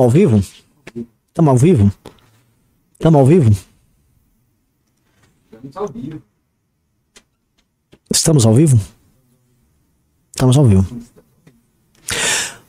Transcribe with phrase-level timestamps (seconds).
[0.00, 0.42] ao vivo?
[1.28, 1.92] Estamos ao vivo?
[2.94, 3.50] Estamos ao vivo?
[5.52, 6.22] Estamos ao vivo.
[8.10, 8.80] Estamos ao vivo?
[10.34, 10.86] Estamos ao vivo.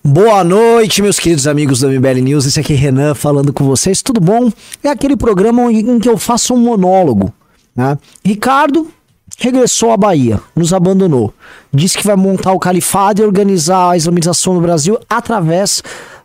[0.03, 2.45] Boa noite, meus queridos amigos do MBL News.
[2.45, 4.01] Esse aqui é Renan falando com vocês.
[4.01, 4.51] Tudo bom?
[4.83, 7.33] É aquele programa em que eu faço um monólogo.
[7.73, 7.97] Né?
[8.23, 8.91] Ricardo
[9.39, 11.33] regressou à Bahia, nos abandonou.
[11.73, 15.81] Disse que vai montar o califado e organizar a islamização no Brasil através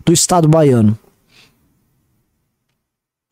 [0.09, 0.99] do Estado baiano.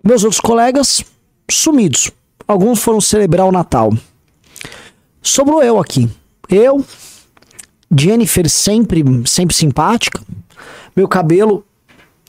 [0.05, 1.03] Meus outros colegas
[1.51, 2.11] sumidos.
[2.47, 3.91] Alguns foram celebrar o Natal.
[5.23, 6.07] Sobrou eu aqui.
[6.51, 6.84] Eu,
[7.91, 10.23] Jennifer sempre, sempre simpática.
[10.95, 11.65] Meu cabelo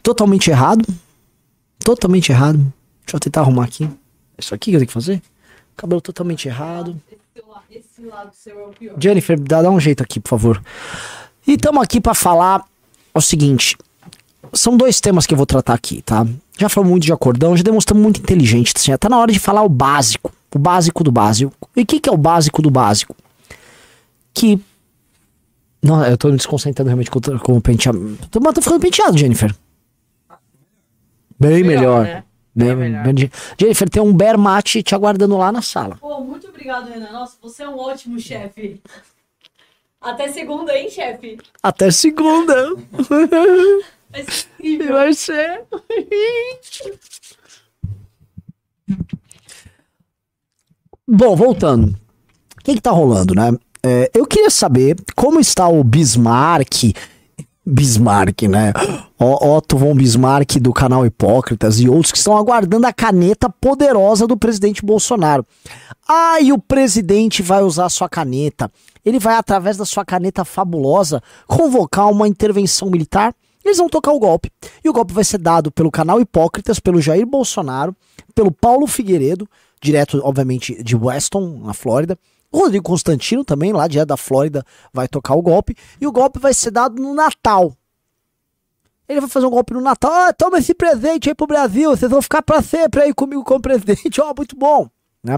[0.01, 0.87] totalmente errado.
[1.79, 2.57] Totalmente errado.
[3.01, 3.83] Deixa eu tentar arrumar aqui.
[3.83, 5.21] É isso aqui que eu tenho que fazer?
[5.75, 6.99] Cabelo totalmente errado.
[8.97, 10.63] Jennifer, dá, dá um jeito aqui, por favor.
[11.45, 12.63] E estamos aqui para falar
[13.13, 13.75] o seguinte.
[14.53, 16.25] São dois temas que eu vou tratar aqui, tá?
[16.57, 18.73] Já falamos muito de acordão, já demonstramos muito inteligente.
[18.75, 20.31] Assim, tá na hora de falar o básico.
[20.55, 21.69] O básico do básico.
[21.75, 23.15] E o que, que é o básico do básico?
[24.33, 24.59] Que.
[25.83, 28.17] Não, eu tô me desconcentrando realmente com, o- com o penteado.
[28.31, 29.53] Tô, mas tô ficando penteado, Jennifer.
[31.39, 32.03] Bem melhor.
[32.03, 32.23] né?
[32.55, 33.03] Bem, Bem melhor.
[33.13, 35.97] bem- Jennifer, tem um bear mate te aguardando lá na sala.
[36.01, 37.11] Pô, muito obrigado, Renan.
[37.11, 38.81] Nossa, você é um ótimo chefe.
[40.01, 41.37] Até segunda, hein, chefe?
[41.61, 42.73] Até segunda.
[44.11, 44.93] Vai ser incrível.
[44.93, 45.63] Vai ser.
[51.07, 51.89] Bom, voltando.
[52.59, 53.51] O que, que tá rolando, né?
[53.83, 56.93] É, eu queria saber como está o Bismarck.
[57.65, 58.71] Bismarck, né?
[59.19, 64.37] Otto von Bismarck do canal Hipócritas e outros que estão aguardando a caneta poderosa do
[64.37, 65.45] presidente Bolsonaro.
[66.07, 68.71] Ah, e o presidente vai usar a sua caneta.
[69.05, 73.33] Ele vai, através da sua caneta fabulosa, convocar uma intervenção militar.
[73.67, 74.49] Eles vão tocar o golpe.
[74.81, 77.93] E o golpe vai ser dado pelo canal Hipócritas, pelo Jair Bolsonaro,
[78.33, 79.47] pelo Paulo Figueiredo,
[79.81, 82.17] direto, obviamente, de Weston, na Flórida.
[82.49, 85.75] O Rodrigo Constantino também, lá direto da Flórida, vai tocar o golpe.
[85.99, 87.75] E o golpe vai ser dado no Natal.
[89.07, 90.11] Ele vai fazer um golpe no Natal.
[90.13, 91.89] Ah, toma esse presente aí pro Brasil.
[91.89, 94.19] Vocês vão ficar pra sempre aí comigo como presidente.
[94.21, 94.89] Ó, muito bom.
[95.21, 95.37] Né?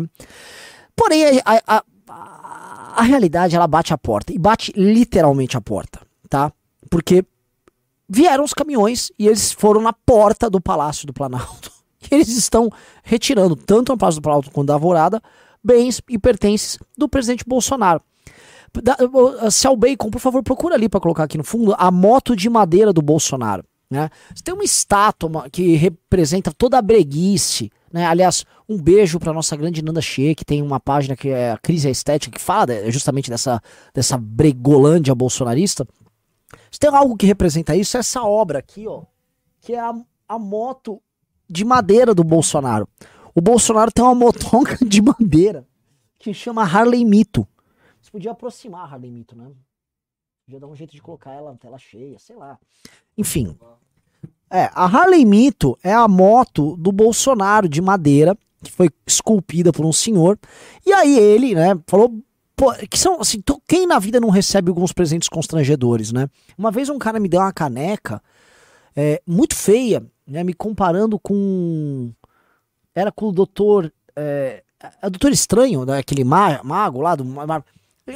[0.95, 4.31] Porém, a, a, a, a realidade, ela bate a porta.
[4.31, 5.99] E bate literalmente a porta,
[6.29, 6.51] tá?
[6.91, 7.25] Porque
[8.09, 11.71] vieram os caminhões e eles foram na porta do Palácio do Planalto.
[12.09, 12.69] E eles estão
[13.03, 15.21] retirando, tanto no Palácio do Planalto quanto da Alvorada,
[15.61, 18.01] bens e pertences do presidente Bolsonaro.
[18.81, 18.95] Da,
[19.51, 22.93] Cel Bacon, por favor, procura ali para colocar aqui no fundo a moto de madeira
[22.93, 23.65] do Bolsonaro.
[23.91, 24.09] Né?
[24.43, 27.71] Tem uma estátua que representa toda a breguice.
[27.91, 28.05] Né?
[28.05, 31.57] Aliás, um beijo para nossa grande Nanda Che, que tem uma página que é a
[31.57, 33.59] Crise Estética, que fala justamente dessa,
[33.93, 35.87] dessa bregolândia bolsonarista.
[36.79, 39.03] Se tem algo que representa isso, é essa obra aqui, ó,
[39.59, 39.93] que é a,
[40.29, 41.01] a moto
[41.45, 42.87] de madeira do Bolsonaro.
[43.35, 45.67] O Bolsonaro tem uma motonca de madeira
[46.17, 47.45] que chama Harley Mito.
[48.01, 49.51] Você podia aproximar a Harley Mito, né?
[50.45, 52.57] Podia dar um jeito de colocar ela na tela cheia, sei lá.
[53.17, 53.57] Enfim.
[54.49, 59.85] É, a Harley Mito é a moto do Bolsonaro de madeira, que foi esculpida por
[59.85, 60.39] um senhor.
[60.85, 62.23] E aí ele, né, falou.
[62.59, 66.29] Pô, que são assim, quem na vida não recebe alguns presentes constrangedores, né?
[66.57, 68.21] Uma vez um cara me deu uma caneca
[68.93, 70.43] é, muito feia, né?
[70.43, 72.11] Me comparando com.
[72.93, 73.89] Era com o doutor.
[74.13, 74.61] É,
[75.01, 77.23] é doutor Estranho, né, aquele ma- mago lá do.
[77.23, 77.63] ma-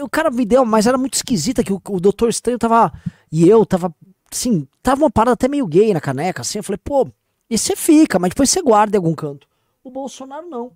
[0.02, 2.92] o cara me deu, mas era muito esquisita que o, o doutor Estranho tava.
[3.32, 3.96] E eu tava.
[4.30, 6.58] Assim, tava uma parada até meio gay na caneca, assim.
[6.60, 7.08] Eu falei, pô,
[7.50, 9.48] e você fica, mas depois você guarda em algum canto.
[9.82, 10.74] O Bolsonaro não.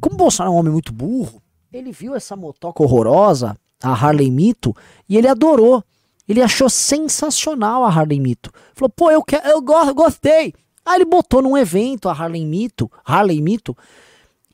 [0.00, 1.40] Como o Bolsonaro é um homem muito burro,
[1.76, 4.74] ele viu essa motoca horrorosa, a Harley Mito,
[5.08, 5.82] e ele adorou.
[6.28, 8.50] Ele achou sensacional a Harley Mito.
[8.74, 10.52] Falou, pô, eu, quero, eu go- gostei.
[10.84, 13.76] Aí ele botou num evento a Harley Mito, Harley Mito,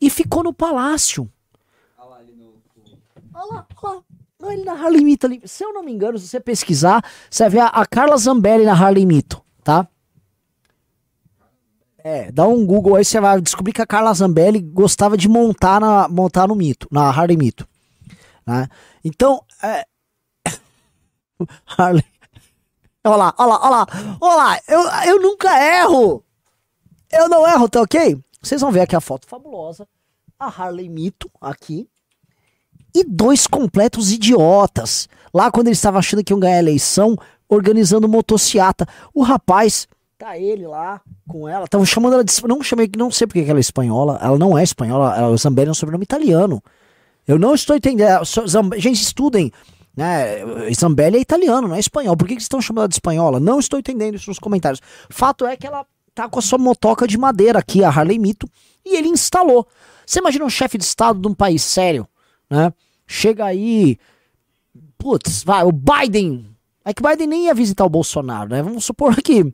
[0.00, 1.28] e ficou no palácio.
[1.98, 2.52] Olha lá ali no.
[3.34, 4.02] Olha lá, olha lá.
[4.42, 5.40] Olha ele na Harley Mito ali.
[5.44, 8.72] Se eu não me engano, se você pesquisar, você ver a, a Carla Zambelli na
[8.72, 9.86] Harley Mito, tá?
[12.04, 15.80] É, dá um Google aí, você vai descobrir que a Carla Zambelli gostava de montar,
[15.80, 17.66] na, montar no Mito, na Harley Mito.
[18.44, 18.68] Né?
[19.04, 19.86] Então, é...
[21.78, 22.04] Harley...
[23.04, 23.86] Olha lá, olha lá, olha lá,
[24.20, 26.24] olha lá, eu, eu nunca erro!
[27.10, 28.18] Eu não erro, tá ok?
[28.42, 29.86] Vocês vão ver aqui a foto fabulosa,
[30.38, 31.88] a Harley Mito aqui,
[32.94, 35.08] e dois completos idiotas.
[35.32, 37.16] Lá quando eles estavam achando que iam ganhar a eleição,
[37.48, 38.86] organizando motociata.
[39.14, 39.86] O rapaz,
[40.24, 42.32] tá ele lá com ela, estavam chamando ela de.
[42.46, 44.18] Não chamei, não sei porque que ela é espanhola.
[44.22, 46.62] Ela não é espanhola, ela, Zambelli é um sobrenome italiano.
[47.26, 48.24] Eu não estou entendendo.
[48.24, 49.52] Zamb- Gente, estudem.
[49.96, 50.38] Né?
[50.78, 52.16] Zambelli é italiano, não é espanhol.
[52.16, 53.38] Por que, que estão chamando ela de espanhola?
[53.40, 54.80] Não estou entendendo isso nos comentários.
[55.10, 55.84] Fato é que ela
[56.14, 58.48] tá com a sua motoca de madeira aqui, a Harley Mito,
[58.84, 59.66] e ele instalou.
[60.06, 62.06] Você imagina um chefe de estado de um país sério,
[62.50, 62.72] né?
[63.06, 63.98] Chega aí,
[64.98, 66.46] putz, vai, o Biden.
[66.84, 68.62] É que o Biden nem ia visitar o Bolsonaro, né?
[68.62, 69.52] Vamos supor que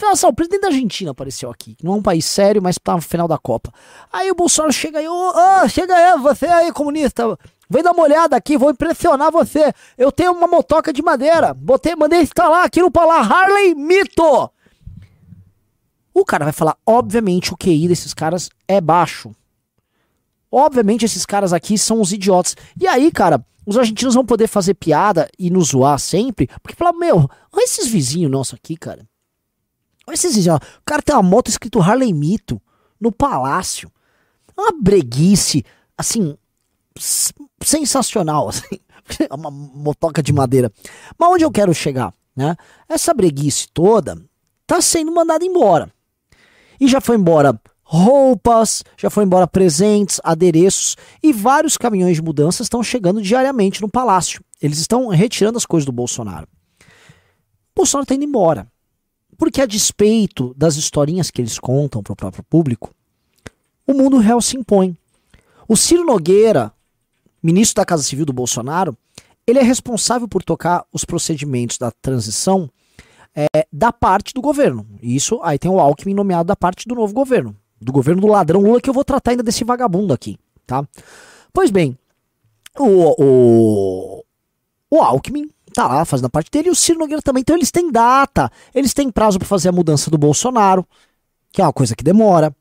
[0.00, 1.76] nossa, o presidente da Argentina apareceu aqui.
[1.82, 3.72] Não é um país sério, mas tá no final da Copa.
[4.12, 7.38] Aí o Bolsonaro chega aí, ô, oh, chega aí, você aí, comunista.
[7.68, 9.72] Vem dar uma olhada aqui, vou impressionar você.
[9.96, 11.54] Eu tenho uma motoca de madeira.
[11.54, 14.50] Botei, mandei instalar aqui no Palar Harley Mito.
[16.12, 19.32] O cara vai falar, obviamente, o QI desses caras é baixo.
[20.50, 22.56] Obviamente, esses caras aqui são os idiotas.
[22.78, 26.48] E aí, cara, os argentinos vão poder fazer piada e nos zoar sempre.
[26.60, 29.08] Porque falar, meu, olha esses vizinhos nossos aqui, cara.
[30.10, 30.58] Olha esses vizinhos.
[30.58, 32.60] O cara tem uma moto escrito Harley Mito
[33.00, 33.88] no palácio.
[34.58, 35.64] Uma breguice,
[35.96, 36.36] assim,
[37.62, 38.80] sensacional, assim.
[39.30, 40.72] uma motoca de madeira.
[41.16, 42.56] Mas onde eu quero chegar, né?
[42.88, 44.20] Essa breguice toda
[44.66, 45.92] tá sendo mandada embora.
[46.80, 52.64] E já foi embora roupas, já foi embora presentes, adereços e vários caminhões de mudanças
[52.64, 54.42] estão chegando diariamente no palácio.
[54.60, 56.48] Eles estão retirando as coisas do Bolsonaro.
[56.80, 58.66] O Bolsonaro está indo embora.
[59.40, 62.94] Porque a despeito das historinhas que eles contam para o próprio público,
[63.86, 64.94] o mundo real se impõe.
[65.66, 66.72] O Ciro Nogueira,
[67.42, 68.96] ministro da Casa Civil do Bolsonaro,
[69.46, 72.70] ele é responsável por tocar os procedimentos da transição
[73.34, 74.86] é, da parte do governo.
[75.02, 78.60] Isso aí tem o Alckmin nomeado da parte do novo governo do governo do ladrão
[78.60, 80.86] Lula, que eu vou tratar ainda desse vagabundo aqui, tá?
[81.52, 81.96] Pois bem,
[82.78, 84.24] o, o,
[84.90, 87.40] o Alckmin tá lá fazendo a parte dele e o Ciro Nogueira também.
[87.40, 90.86] Então eles têm data, eles têm prazo para fazer a mudança do Bolsonaro,
[91.52, 92.54] que é uma coisa que demora.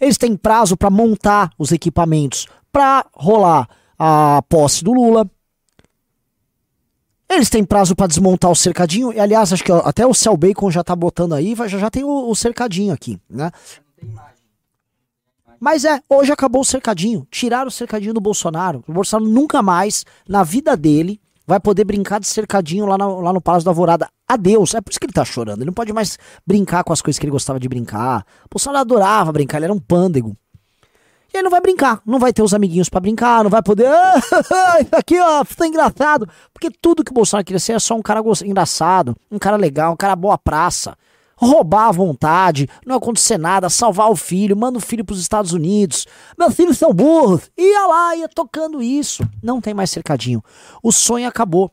[0.00, 3.68] Eles têm prazo para montar os equipamentos para rolar
[3.98, 5.30] a posse do Lula.
[7.28, 9.12] Eles têm prazo para desmontar o cercadinho.
[9.12, 12.04] E aliás, acho que até o Cell Bacon já tá botando aí, já, já tem
[12.04, 13.50] o, o cercadinho aqui, né?
[15.58, 17.26] Mas é, hoje acabou o cercadinho.
[17.30, 18.84] Tiraram o cercadinho do Bolsonaro.
[18.86, 23.32] O Bolsonaro nunca mais, na vida dele, vai poder brincar de cercadinho lá, no, lá
[23.32, 24.08] no Palácio da Alvorada.
[24.26, 24.74] Adeus.
[24.74, 25.58] É por isso que ele tá chorando.
[25.58, 28.24] Ele não pode mais brincar com as coisas que ele gostava de brincar.
[28.50, 30.36] Bolsonaro adorava brincar, ele era um pândego.
[31.32, 33.88] E ele não vai brincar, não vai ter os amiguinhos para brincar, não vai poder.
[33.88, 34.14] Ah,
[34.80, 36.28] isso aqui, ó, tá engraçado.
[36.52, 39.92] Porque tudo que o Bolsonaro queria ser é só um cara engraçado, um cara legal,
[39.92, 40.96] um cara boa praça
[41.36, 45.52] roubar à vontade, não acontecer nada, salvar o filho, manda o filho para os Estados
[45.52, 46.06] Unidos.
[46.38, 47.50] Meus filhos são burros.
[47.56, 49.22] Ia lá, ia tocando isso.
[49.42, 50.42] Não tem mais cercadinho.
[50.82, 51.70] O sonho acabou.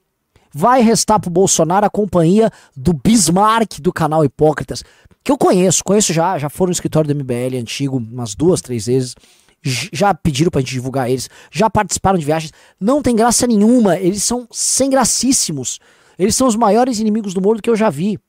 [0.53, 4.83] Vai restar pro Bolsonaro a companhia do Bismarck do canal Hipócritas,
[5.23, 8.87] que eu conheço, conheço já, já foram no escritório do MBL antigo umas duas, três
[8.87, 9.15] vezes.
[9.63, 12.51] Já pediram pra gente divulgar eles, já participaram de viagens.
[12.79, 15.79] Não tem graça nenhuma, eles são sem gracíssimos.
[16.17, 18.19] Eles são os maiores inimigos do mundo que eu já vi.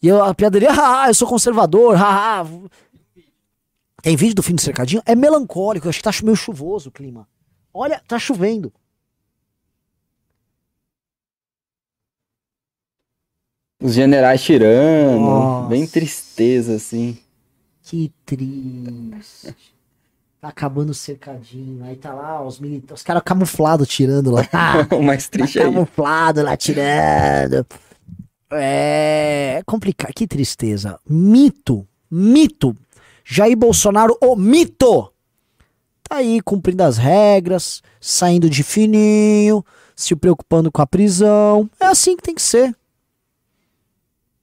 [0.00, 2.46] E eu, a piadaria, ah, eu sou conservador, haha.
[4.00, 5.02] Tem vídeo do fim do cercadinho?
[5.04, 7.28] É melancólico, eu acho que tá meio chuvoso o clima.
[7.74, 8.72] Olha, tá chovendo.
[13.80, 15.68] Os generais tirando, Nossa.
[15.68, 17.18] bem tristeza, assim.
[17.82, 19.54] Que triste.
[20.40, 21.84] Tá acabando o cercadinho.
[21.84, 24.42] Aí tá lá os militares, os caras camuflados tirando lá.
[24.96, 25.72] o mais triste tá aí.
[25.72, 27.66] Camuflado lá tirando.
[28.50, 30.98] É complicado, que tristeza.
[31.08, 32.76] Mito, mito.
[33.24, 35.12] Jair Bolsonaro, o mito.
[36.02, 39.62] Tá aí cumprindo as regras, saindo de fininho,
[39.94, 41.68] se preocupando com a prisão.
[41.78, 42.74] É assim que tem que ser.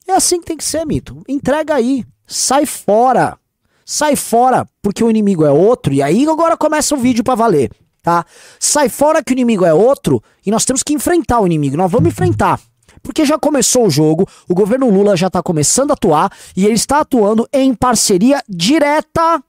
[0.08, 1.24] É assim que tem que ser, mito.
[1.28, 3.38] Entrega aí, sai fora.
[3.84, 5.94] Sai fora, porque o inimigo é outro.
[5.94, 7.72] E aí agora começa o vídeo para valer,
[8.02, 8.26] tá?
[8.60, 11.78] Sai fora que o inimigo é outro e nós temos que enfrentar o inimigo.
[11.78, 12.60] Nós vamos enfrentar.
[13.02, 16.76] Porque já começou o jogo, o governo Lula já está começando a atuar e ele
[16.76, 19.44] está atuando em parceria direta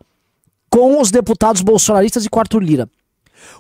[0.71, 2.91] com os deputados bolsonaristas e Arthur Lira.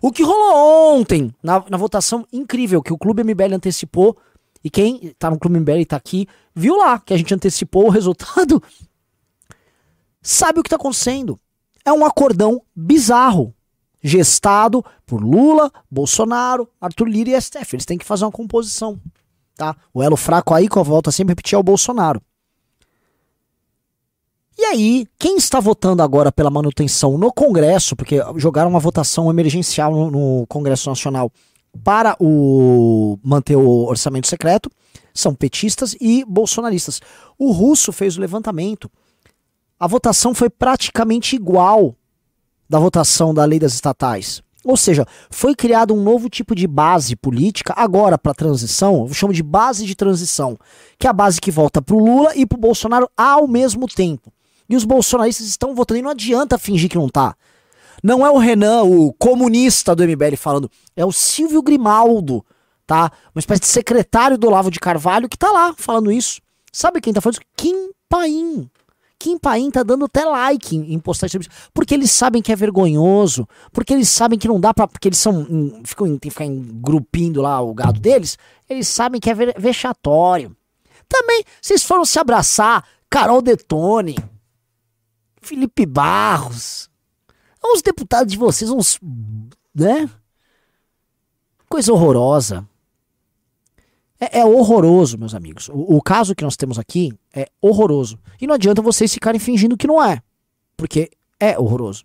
[0.02, 4.16] O que rolou ontem, na, na votação incrível que o Clube MBL antecipou,
[4.62, 7.86] e quem tá no Clube MBL e tá aqui, viu lá que a gente antecipou
[7.86, 8.62] o resultado,
[10.20, 11.38] sabe o que tá acontecendo.
[11.84, 13.54] É um acordão bizarro,
[14.02, 17.76] gestado por Lula, Bolsonaro, Arthur Lira e STF.
[17.76, 19.00] Eles têm que fazer uma composição
[19.56, 19.76] tá?
[19.92, 22.20] O elo fraco aí volto a sempre repetir é o Bolsonaro.
[24.58, 29.92] E aí, quem está votando agora pela manutenção no Congresso, porque jogaram uma votação emergencial
[29.92, 31.30] no, no Congresso Nacional
[31.84, 34.70] para o manter o orçamento secreto,
[35.12, 37.00] são petistas e bolsonaristas.
[37.38, 38.90] O russo fez o levantamento.
[39.78, 41.94] A votação foi praticamente igual
[42.68, 44.42] da votação da lei das estatais.
[44.66, 49.32] Ou seja, foi criado um novo tipo de base política agora para transição, eu chamo
[49.32, 50.58] de base de transição,
[50.98, 54.32] que é a base que volta pro Lula e pro Bolsonaro ao mesmo tempo.
[54.68, 57.36] E os bolsonaristas estão votando e não adianta fingir que não tá.
[58.02, 62.44] Não é o Renan, o comunista do MBL falando, é o Silvio Grimaldo,
[62.84, 63.12] tá?
[63.32, 66.40] Uma espécie de secretário do Olavo de Carvalho que tá lá falando isso.
[66.72, 67.46] Sabe quem tá falando isso?
[67.56, 68.68] Kim Paim.
[69.18, 71.02] Kim Paim tá dando até like em, em
[71.40, 71.50] isso.
[71.72, 73.48] Porque eles sabem que é vergonhoso.
[73.72, 74.86] Porque eles sabem que não dá pra.
[74.86, 75.46] Porque eles são.
[75.84, 78.38] ficam, tem que ficar engrupindo lá o gado deles.
[78.68, 80.54] Eles sabem que é vexatório.
[81.08, 82.86] Também, vocês foram se abraçar.
[83.08, 84.16] Carol Detone.
[85.40, 86.90] Felipe Barros.
[87.62, 88.98] Os deputados de vocês, uns.
[89.74, 90.08] né?
[91.68, 92.68] Coisa horrorosa.
[94.18, 95.68] É, é, horroroso, meus amigos.
[95.68, 98.18] O, o, caso que nós temos aqui é horroroso.
[98.40, 100.22] E não adianta vocês ficarem fingindo que não é.
[100.76, 102.04] Porque é horroroso.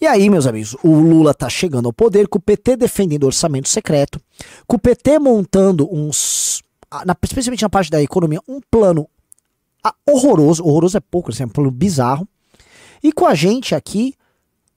[0.00, 3.68] E aí, meus amigos, o Lula tá chegando ao poder com o PT defendendo orçamento
[3.68, 4.20] secreto,
[4.66, 6.62] com o PT montando uns.
[7.04, 9.08] Na, especialmente na parte da economia, um plano
[10.06, 10.64] horroroso.
[10.64, 12.28] Horroroso é pouco, assim, é um plano bizarro.
[13.02, 14.14] E com a gente aqui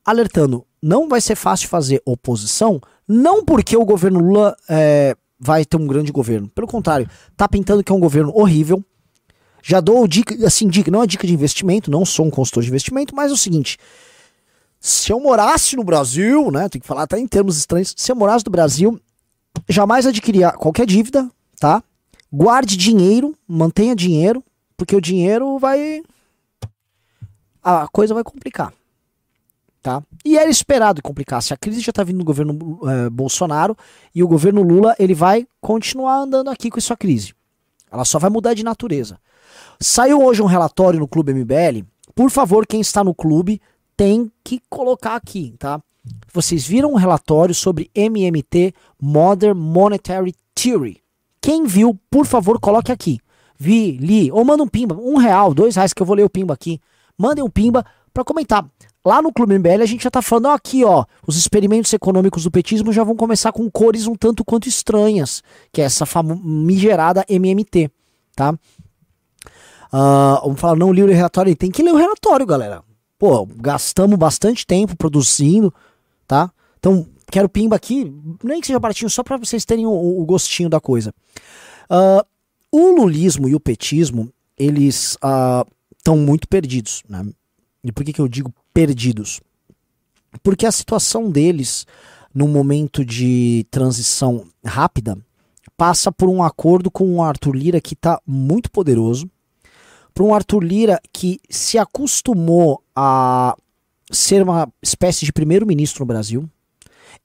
[0.04, 4.56] alertando: não vai ser fácil fazer oposição, não porque o governo Lula.
[4.68, 6.48] É, vai ter um grande governo.
[6.50, 8.84] Pelo contrário, tá pintando que é um governo horrível.
[9.64, 12.70] Já dou dica, assim, dica, não é dica de investimento, não sou um consultor de
[12.70, 13.78] investimento, mas é o seguinte:
[14.80, 18.16] se eu morasse no Brasil, né, tem que falar até em termos estranhos, se eu
[18.16, 19.00] morasse no Brasil,
[19.68, 21.30] jamais adquiria qualquer dívida,
[21.60, 21.84] tá?
[22.32, 24.44] Guarde dinheiro, mantenha dinheiro,
[24.78, 26.02] porque o dinheiro vai
[27.64, 28.74] a coisa vai complicar.
[29.82, 30.04] Tá?
[30.24, 31.42] E era esperado complicar.
[31.42, 33.76] Se a crise já está vindo no governo é, Bolsonaro
[34.14, 37.34] e o governo Lula ele vai continuar andando aqui com sua crise.
[37.92, 39.20] Ela só vai mudar de natureza.
[39.80, 41.84] Saiu hoje um relatório no Clube MBL.
[42.14, 43.60] Por favor, quem está no clube
[43.98, 45.82] tem que colocar aqui, tá?
[46.34, 51.02] Vocês viram um relatório sobre MMT, Modern Monetary Theory.
[51.42, 53.20] Quem viu, por favor, coloque aqui.
[53.58, 56.30] Vi, li, ou manda um pimba, um real, dois reais que eu vou ler o
[56.30, 56.80] pimba aqui.
[57.18, 58.66] Mandem um pimba para comentar.
[59.04, 62.44] Lá no Clube MBL a gente já tá falando, ó, aqui ó, os experimentos econômicos
[62.44, 65.42] do petismo já vão começar com cores um tanto quanto estranhas,
[65.72, 67.90] que é essa famigerada MMT,
[68.36, 68.54] tá?
[69.92, 72.84] Uh, vamos falar, não li o relatório, tem que ler o relatório, galera.
[73.18, 75.74] Pô, gastamos bastante tempo produzindo,
[76.28, 76.52] tá?
[76.78, 80.70] Então, quero pimba aqui, nem que seja baratinho, só para vocês terem o, o, gostinho
[80.70, 81.14] da coisa.
[81.90, 82.24] Uh,
[82.72, 85.18] o lulismo e o petismo, eles
[85.98, 87.26] estão uh, muito perdidos, né?
[87.84, 89.40] E por que, que eu digo perdidos?
[90.44, 91.86] Porque a situação deles,
[92.34, 95.18] num momento de transição rápida,
[95.76, 99.30] passa por um acordo com o Arthur Lira que está muito poderoso,
[100.14, 103.56] para um Arthur Lira que se acostumou a
[104.12, 106.50] ser uma espécie de primeiro-ministro no Brasil.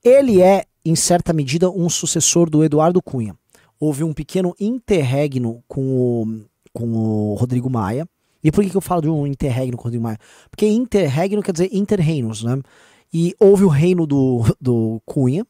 [0.02, 3.36] Ele é, em certa medida, um sucessor do Eduardo Cunha.
[3.78, 8.08] Houve um pequeno interregno com o, com o Rodrigo Maia.
[8.46, 10.18] E por que, que eu falo de um interregno com o Rodrigo Maia?
[10.48, 12.62] Porque interregno quer dizer interreinos, né?
[13.12, 15.44] E houve o reino do, do Cunha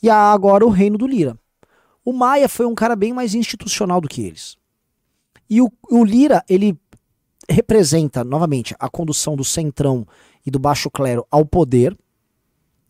[0.00, 1.36] e agora o reino do Lira.
[2.04, 4.56] O Maia foi um cara bem mais institucional do que eles.
[5.50, 6.78] E o, o Lira, ele
[7.50, 10.06] representa, novamente, a condução do centrão
[10.46, 11.98] e do baixo clero ao poder,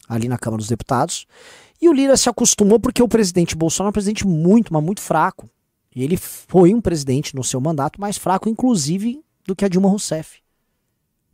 [0.07, 1.27] ali na Câmara dos Deputados.
[1.81, 5.01] E o Lira se acostumou porque o presidente Bolsonaro é um presidente muito, mas muito
[5.01, 5.49] fraco.
[5.95, 9.89] E ele foi um presidente no seu mandato mais fraco, inclusive, do que a Dilma
[9.89, 10.39] Rousseff.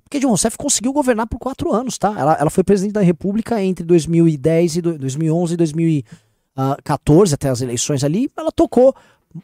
[0.05, 2.15] Porque Dilma Rousseff conseguiu governar por quatro anos, tá?
[2.19, 7.61] Ela, ela foi presidente da República entre 2010 e do, 2011 e 2014, até as
[7.61, 8.31] eleições ali.
[8.37, 8.95] Ela tocou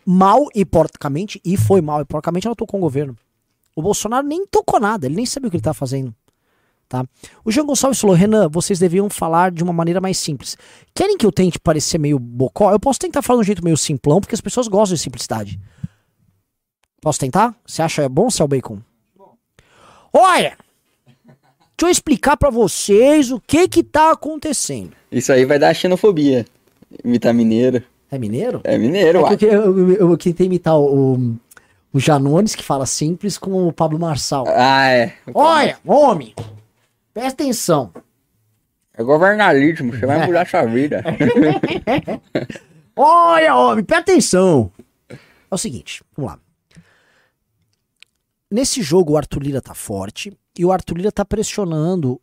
[0.05, 3.17] mal e porcamente, e foi mal e porcamente, ela tocou o governo.
[3.75, 6.15] O Bolsonaro nem tocou nada, ele nem sabia o que ele estava fazendo.
[6.89, 7.05] Tá?
[7.45, 10.57] O Jean Gonçalves falou: Renan, vocês deviam falar de uma maneira mais simples.
[10.95, 12.71] Querem que eu tente parecer meio bocó?
[12.71, 15.61] Eu posso tentar falar de um jeito meio simplão, porque as pessoas gostam de simplicidade.
[17.01, 17.55] Posso tentar?
[17.67, 18.79] Você acha bom, Céu Bacon?
[20.13, 20.57] Olha!
[21.79, 24.93] Deixa eu explicar para vocês o que que tá acontecendo.
[25.13, 26.47] Isso aí vai dar xenofobia.
[27.05, 27.83] Imitar mineiro.
[28.11, 28.61] É mineiro?
[28.65, 31.37] É mineiro, é eu, eu, eu, eu tentei imitar o,
[31.93, 34.45] o Janones, que fala simples, com o Pablo Marçal.
[34.49, 35.13] Ah, é.
[35.35, 36.35] Olha, homem!
[37.17, 37.95] Presta atenção.
[38.93, 41.03] É governalismo, você vai mudar sua vida.
[42.95, 44.71] Olha, homem, presta atenção.
[45.09, 45.17] É
[45.51, 46.39] o seguinte, vamos lá.
[48.51, 52.21] Nesse jogo o Arthur Lira tá forte e o Arthur Lira tá pressionando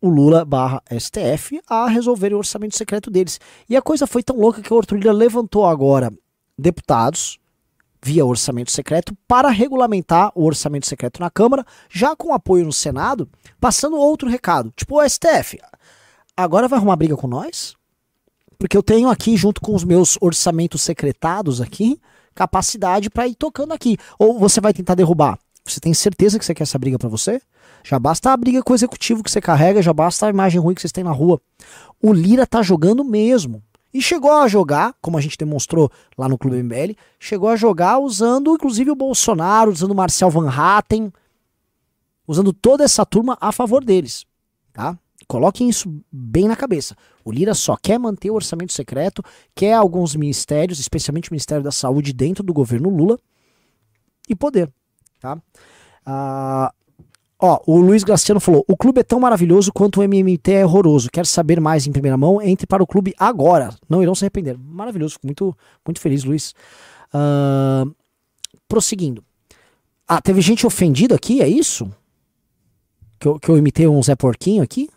[0.00, 3.38] o Lula barra STF a resolver o orçamento secreto deles.
[3.68, 6.10] E a coisa foi tão louca que o Arthur Lira levantou agora
[6.58, 7.38] deputados
[8.02, 13.28] via orçamento secreto para regulamentar o orçamento secreto na Câmara, já com apoio no Senado,
[13.60, 15.58] passando outro recado, tipo o STF.
[16.36, 17.74] agora vai arrumar briga com nós?
[18.58, 22.00] Porque eu tenho aqui, junto com os meus orçamentos secretados aqui,
[22.34, 23.96] capacidade para ir tocando aqui.
[24.18, 25.38] Ou você vai tentar derrubar?
[25.64, 27.40] Você tem certeza que você quer essa briga para você?
[27.84, 30.74] Já basta a briga com o executivo que você carrega, já basta a imagem ruim
[30.74, 31.40] que vocês têm na rua.
[32.00, 33.62] O Lira tá jogando mesmo.
[33.92, 37.98] E chegou a jogar, como a gente demonstrou lá no Clube MBL, chegou a jogar
[37.98, 41.12] usando inclusive o Bolsonaro, usando o Marcel Van Hatten,
[42.26, 44.24] usando toda essa turma a favor deles,
[44.72, 44.98] tá?
[45.28, 46.96] Coloquem isso bem na cabeça.
[47.24, 49.22] O Lira só quer manter o orçamento secreto,
[49.54, 53.18] quer alguns ministérios, especialmente o Ministério da Saúde, dentro do governo Lula
[54.28, 54.70] e poder,
[55.20, 55.40] tá?
[56.04, 56.72] Ah,
[57.44, 61.10] Ó, o Luiz Graciano falou: o clube é tão maravilhoso quanto o MMT é horroroso.
[61.10, 62.40] Quer saber mais em primeira mão?
[62.40, 63.74] Entre para o clube agora.
[63.88, 64.56] Não irão se arrepender.
[64.56, 66.54] Maravilhoso, fico muito, muito feliz, Luiz.
[67.12, 67.92] Uh,
[68.68, 69.24] prosseguindo.
[70.06, 71.92] Ah, teve gente ofendida aqui, é isso?
[73.18, 74.88] Que eu, que eu imitei um Zé Porquinho aqui?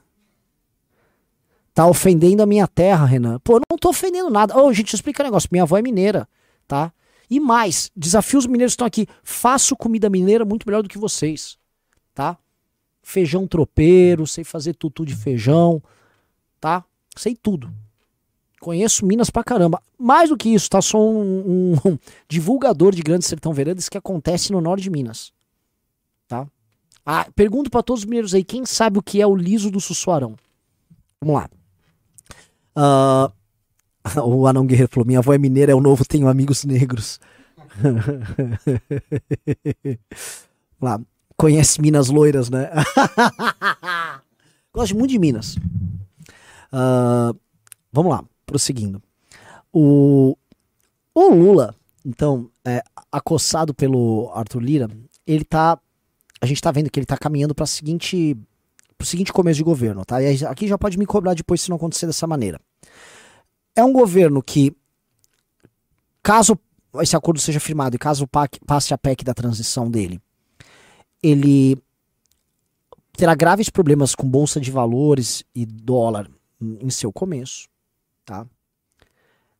[1.73, 3.39] Tá ofendendo a minha terra, Renan.
[3.39, 4.55] Pô, não tô ofendendo nada.
[4.55, 5.49] Ô, oh, gente, explica um negócio.
[5.51, 6.27] Minha avó é mineira,
[6.67, 6.93] tá?
[7.27, 9.07] E mais, desafios mineiros estão aqui.
[9.23, 11.57] Faço comida mineira muito melhor do que vocês
[12.15, 12.37] tá?
[13.03, 15.83] Feijão tropeiro, sei fazer tutu de feijão,
[16.59, 16.83] tá?
[17.15, 17.71] Sei tudo.
[18.59, 19.79] Conheço Minas pra caramba.
[19.99, 20.81] Mais do que isso, tá?
[20.81, 25.31] Sou um, um, divulgador de Grande Sertão Veredas que acontece no norte de Minas,
[26.27, 26.47] tá?
[27.05, 29.79] Ah, pergunto para todos os mineiros aí, quem sabe o que é o liso do
[29.79, 30.35] Sussuarão?
[31.21, 31.49] Vamos lá.
[32.75, 33.31] Uh,
[34.25, 37.19] o Anão Guerreiro falou: Minha avó é mineira, é o novo, tenho amigos negros.
[40.81, 40.99] Lá
[41.37, 42.69] conhece Minas loiras, né?
[44.73, 45.55] Gosto muito de Minas.
[46.71, 47.37] Uh,
[47.91, 49.01] vamos lá, prosseguindo.
[49.71, 50.37] O,
[51.13, 51.75] o Lula,
[52.05, 54.89] então, é, acossado pelo Arthur Lira,
[55.25, 55.79] ele tá.
[56.41, 58.37] A gente tá vendo que ele tá caminhando para seguinte
[58.97, 60.21] pro seguinte começo de governo, tá?
[60.21, 62.59] E aqui já pode me cobrar depois se não acontecer dessa maneira.
[63.75, 64.75] É um governo que,
[66.23, 66.57] caso
[67.01, 68.25] esse acordo seja firmado e caso
[68.65, 70.21] passe a PEC da transição dele,
[71.25, 71.77] ele
[73.13, 76.29] terá graves problemas com bolsa de valores e dólar
[76.61, 77.67] em seu começo,
[78.23, 78.45] tá?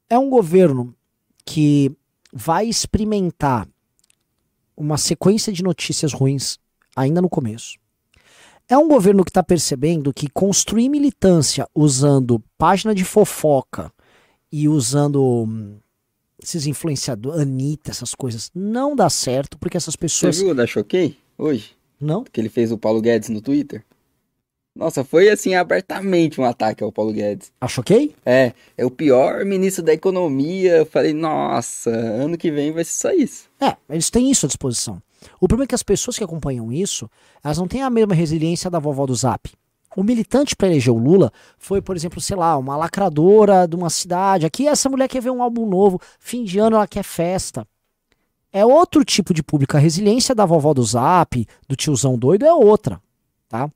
[0.08, 0.96] É um governo
[1.44, 1.92] que
[2.32, 3.68] vai experimentar
[4.78, 6.60] uma sequência de notícias ruins
[6.96, 7.80] ainda no começo.
[8.68, 13.92] É um governo que está percebendo que construir militância usando página de fofoca
[14.52, 15.80] e usando hum,
[16.42, 20.36] esses influenciadores, Anitta, essas coisas, não dá certo, porque essas pessoas.
[20.36, 21.25] Você viu da Choquei?
[21.38, 21.76] Hoje?
[22.00, 22.24] Não.
[22.24, 23.84] Que ele fez o Paulo Guedes no Twitter?
[24.78, 27.50] Nossa, foi assim abertamente um ataque ao Paulo Guedes.
[27.62, 28.14] Achou ok?
[28.26, 30.78] É, é o pior ministro da economia.
[30.78, 33.50] Eu falei, nossa, ano que vem vai ser só isso.
[33.62, 35.02] É, eles têm isso à disposição.
[35.40, 37.10] O problema é que as pessoas que acompanham isso,
[37.42, 39.50] elas não têm a mesma resiliência da vovó do Zap.
[39.96, 43.90] O militante para eleger o Lula foi, por exemplo, sei lá, uma lacradora de uma
[43.90, 44.46] cidade.
[44.46, 47.66] Aqui essa mulher quer ver um álbum novo, fim de ano ela quer festa
[48.56, 49.76] é outro tipo de público.
[49.76, 53.02] A resiliência da vovó do Zap, do tiozão doido, é outra,
[53.50, 53.70] tá?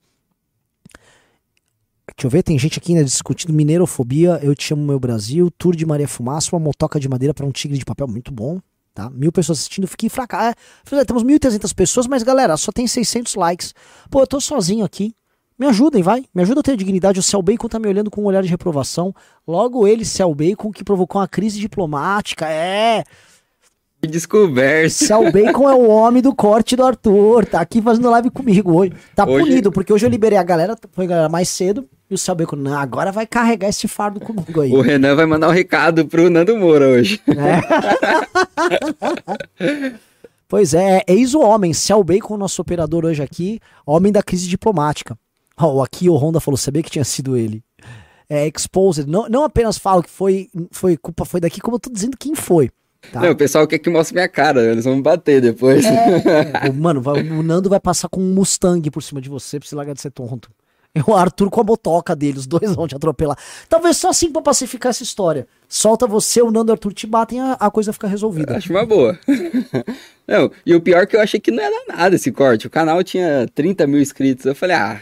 [2.16, 5.76] Deixa eu ver, tem gente aqui ainda discutindo mineirofobia, eu te amo meu Brasil, tour
[5.76, 8.62] de Maria Fumaça, uma motoca de madeira para um tigre de papel, muito bom,
[8.94, 9.10] tá?
[9.10, 10.56] Mil pessoas assistindo, fiquei fraca.
[10.92, 13.76] É, temos 1.300 pessoas, mas galera, só tem 600 likes.
[14.10, 15.14] Pô, eu tô sozinho aqui.
[15.58, 16.24] Me ajudem, vai.
[16.34, 17.20] Me ajuda a ter dignidade.
[17.20, 19.14] O Cell Bacon tá me olhando com um olhar de reprovação.
[19.46, 22.48] Logo ele, Cell Bacon, que provocou uma crise diplomática.
[22.48, 23.04] É.
[24.08, 24.92] Descoberto.
[24.92, 27.46] Cell Bacon é o homem do corte do Arthur.
[27.46, 28.94] Tá aqui fazendo live comigo hoje.
[29.14, 29.46] Tá hoje...
[29.46, 31.86] punido, porque hoje eu liberei a galera, foi a galera mais cedo.
[32.10, 34.72] E o Cell Bacon, não, agora vai carregar esse fardo comigo aí.
[34.72, 37.22] O Renan vai mandar um recado pro Nando Moura hoje.
[37.28, 37.60] É.
[40.48, 41.74] pois é, eis o homem.
[41.74, 45.18] Cell Bacon, nosso operador hoje aqui, homem da crise diplomática.
[45.62, 47.62] Oh, aqui o Honda falou, sabia que tinha sido ele.
[48.30, 49.06] É, exposed.
[49.06, 52.34] Não, não apenas falo que foi, foi culpa foi daqui, como eu tô dizendo quem
[52.34, 52.72] foi.
[53.12, 53.22] Tá.
[53.22, 55.86] Não, o pessoal quer que mostre minha cara, eles vão me bater depois.
[55.86, 59.68] É, mano, vai, o Nando vai passar com um Mustang por cima de você pra
[59.68, 60.52] você largar de ser tonto.
[60.94, 63.38] E o Arthur com a botoca dele, os dois vão te atropelar.
[63.68, 65.48] Talvez só assim pra pacificar essa história.
[65.68, 68.58] Solta você, o Nando e o Arthur te batem, a, a coisa fica resolvida.
[68.58, 69.18] Acho uma boa.
[70.28, 72.68] não, e o pior é que eu achei que não era nada esse corte.
[72.68, 74.46] O canal tinha 30 mil inscritos.
[74.46, 75.00] Eu falei, ah,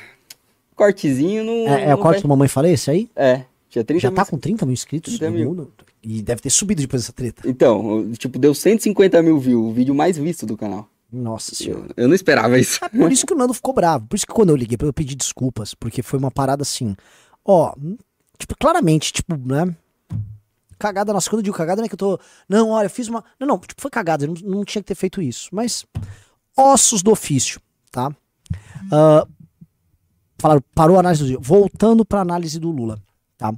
[0.76, 1.74] cortezinho não.
[1.74, 2.22] É, é o corte vai...
[2.22, 3.10] do Mamãe Falei, esse aí?
[3.16, 3.44] É.
[3.70, 4.26] Tinha 30 Já tá mil...
[4.26, 5.18] tá com 30 mil inscritos?
[5.18, 5.72] 30 mil.
[6.10, 7.42] E deve ter subido depois dessa treta.
[7.46, 10.90] Então, tipo, deu 150 mil views, o vídeo mais visto do canal.
[11.12, 11.88] Nossa senhora.
[11.98, 12.80] Eu, eu não esperava isso.
[12.86, 14.08] É por isso que o Nando ficou bravo.
[14.08, 15.74] Por isso que quando eu liguei, eu pedi desculpas.
[15.74, 16.96] Porque foi uma parada assim.
[17.44, 17.76] Ó,
[18.38, 19.76] tipo, claramente, tipo, né?
[20.80, 22.18] Cagada, nossa, quando eu digo cagada, não é que eu tô.
[22.48, 23.22] Não, olha, eu fiz uma.
[23.38, 25.50] Não, não, tipo, foi cagada, eu não, não tinha que ter feito isso.
[25.52, 25.86] Mas.
[26.56, 27.60] Ossos do ofício,
[27.92, 28.08] tá?
[28.86, 29.28] Uh,
[30.40, 31.38] falaram, parou a análise do dia.
[31.40, 32.98] Voltando para a análise do Lula,
[33.38, 33.54] tá?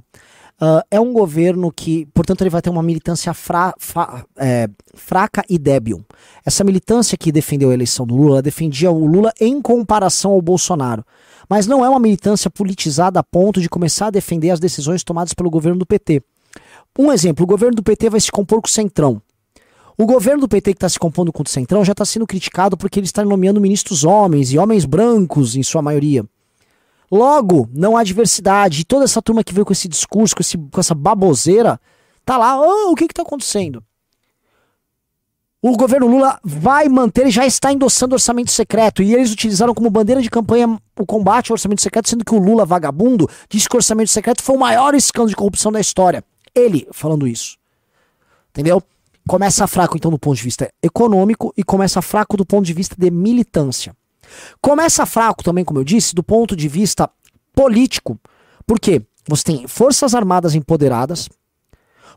[0.62, 5.42] Uh, é um governo que, portanto, ele vai ter uma militância fra, fra, é, fraca
[5.48, 6.04] e débil.
[6.44, 11.02] Essa militância que defendeu a eleição do Lula defendia o Lula em comparação ao Bolsonaro.
[11.48, 15.32] Mas não é uma militância politizada a ponto de começar a defender as decisões tomadas
[15.32, 16.22] pelo governo do PT.
[16.98, 19.22] Um exemplo: o governo do PT vai se compor com o Centrão.
[19.96, 22.76] O governo do PT que está se compondo com o Centrão já está sendo criticado
[22.76, 26.24] porque ele está nomeando ministros homens e homens brancos, em sua maioria.
[27.10, 28.82] Logo, não há diversidade.
[28.82, 31.80] E toda essa turma que veio com esse discurso, com, esse, com essa baboseira,
[32.24, 33.82] tá lá, oh, o que está acontecendo?
[35.62, 39.02] O governo Lula vai manter e já está endossando orçamento secreto.
[39.02, 42.38] E eles utilizaram como bandeira de campanha o combate ao orçamento secreto, sendo que o
[42.38, 46.24] Lula, vagabundo, disse que o orçamento secreto foi o maior escândalo de corrupção da história.
[46.54, 47.58] Ele falando isso.
[48.50, 48.82] Entendeu?
[49.28, 52.96] Começa fraco, então, do ponto de vista econômico e começa fraco do ponto de vista
[52.98, 53.94] de militância.
[54.60, 57.10] Começa fraco também, como eu disse, do ponto de vista
[57.54, 58.18] político.
[58.66, 59.02] Por quê?
[59.28, 61.28] Você tem forças armadas empoderadas,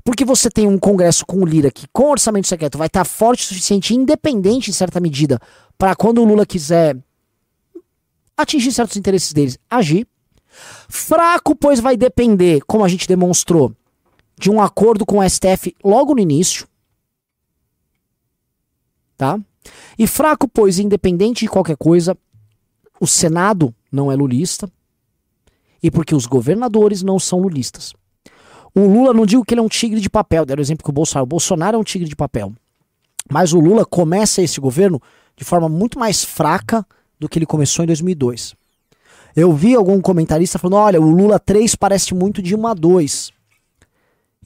[0.04, 3.44] porque você tem um Congresso com o Lira que, com orçamento secreto, vai estar forte
[3.44, 5.40] o suficiente, independente em certa medida,
[5.78, 6.98] para quando o Lula quiser
[8.38, 10.08] atingir certos interesses deles, agir.
[10.88, 13.76] Fraco, pois vai depender, como a gente demonstrou,
[14.38, 16.68] de um acordo com o STF logo no início.
[19.18, 19.40] Tá?
[19.98, 22.18] E fraco, pois, independente de qualquer coisa,
[23.00, 24.70] o Senado não é lulista
[25.82, 27.94] e porque os governadores não são lulistas.
[28.74, 30.90] O Lula, não digo que ele é um tigre de papel, deram o exemplo que
[30.90, 31.26] o Bolsonaro.
[31.26, 32.52] O Bolsonaro é um tigre de papel.
[33.30, 35.02] Mas o Lula começa esse governo
[35.36, 36.86] de forma muito mais fraca
[37.20, 38.56] do que ele começou em 2002.
[39.36, 43.32] Eu vi algum comentarista falando: olha, o Lula 3 parece muito de 1 a 2.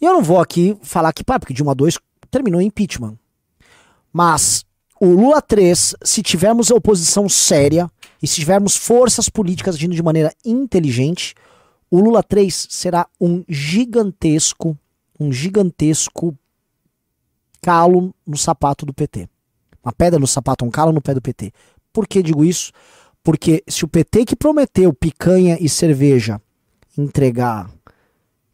[0.02, 1.98] E eu não vou aqui falar que, pá, porque de 1 a 2
[2.30, 3.18] terminou em impeachment.
[4.12, 4.66] Mas
[5.00, 7.90] o Lula 3, se tivermos oposição séria
[8.22, 11.36] e se tivermos forças políticas agindo de maneira inteligente,
[11.90, 14.78] o Lula 3 será um gigantesco,
[15.20, 16.38] um gigantesco
[17.62, 19.30] calo no sapato do PT.
[19.84, 21.54] Uma pedra no sapato, um calo no pé do PT.
[21.94, 22.72] Por que digo isso?
[23.24, 26.42] Porque se o PT que prometeu picanha e cerveja
[26.98, 27.72] entregar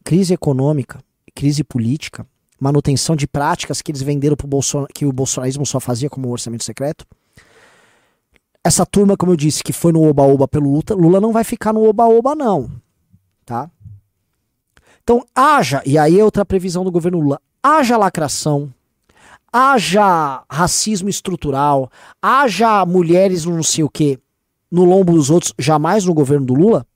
[0.03, 0.99] crise econômica,
[1.33, 2.27] crise política,
[2.63, 4.47] manutenção de práticas que eles venderam pro
[4.93, 7.05] que o bolsonarismo só fazia como orçamento secreto.
[8.63, 11.73] Essa turma, como eu disse, que foi no oba-oba pelo Lula, Lula não vai ficar
[11.73, 12.71] no oba-oba não,
[13.45, 13.69] tá?
[15.03, 18.73] Então, haja, e aí é outra previsão do governo Lula, haja lacração,
[19.51, 24.17] haja racismo estrutural, haja mulheres não sei o que
[24.71, 26.87] no lombo dos outros, jamais no governo do Lula,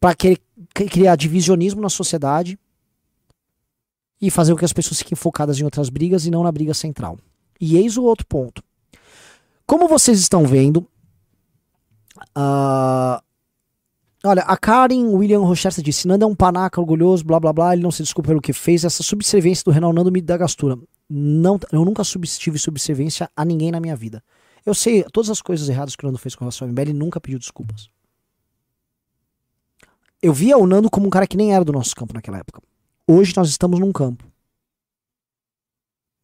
[0.00, 0.16] para
[0.72, 2.58] criar divisionismo na sociedade,
[4.20, 6.74] e fazer com que as pessoas fiquem focadas em outras brigas e não na briga
[6.74, 7.18] central.
[7.60, 8.62] E eis o outro ponto.
[9.66, 10.80] Como vocês estão vendo,
[12.36, 13.20] uh,
[14.24, 17.82] olha, a Karen William Rochester disse: Nando é um panaca orgulhoso, blá blá blá, ele
[17.82, 18.84] não se desculpa pelo que fez.
[18.84, 20.78] Essa subserviência do Renan Nando me dá gastura.
[21.08, 24.22] Não, eu nunca tive subserviência a ninguém na minha vida.
[24.64, 26.92] Eu sei todas as coisas erradas que o Nando fez com relação ao MBL e
[26.92, 27.88] nunca pediu desculpas.
[30.20, 32.60] Eu via o Nando como um cara que nem era do nosso campo naquela época.
[33.10, 34.22] Hoje nós estamos num campo.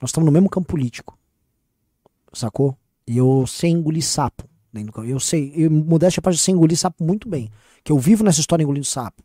[0.02, 1.18] Nós estamos no mesmo campo político.
[2.30, 2.76] Sacou?
[3.06, 4.44] E eu sei engolir sapo.
[5.06, 7.50] Eu sei, eu, modéstia parte, eu engolir sapo muito bem.
[7.82, 9.22] Que eu vivo nessa história engolindo sapo.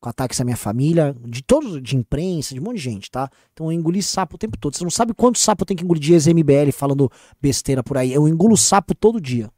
[0.00, 3.28] Com ataques à minha família, de todos, de imprensa, de um monte de gente, tá?
[3.52, 4.74] Então eu engoli sapo o tempo todo.
[4.74, 8.10] Você não sabe quanto sapo eu tenho que engolir de ex-MBL falando besteira por aí.
[8.10, 9.52] Eu engulo sapo todo dia.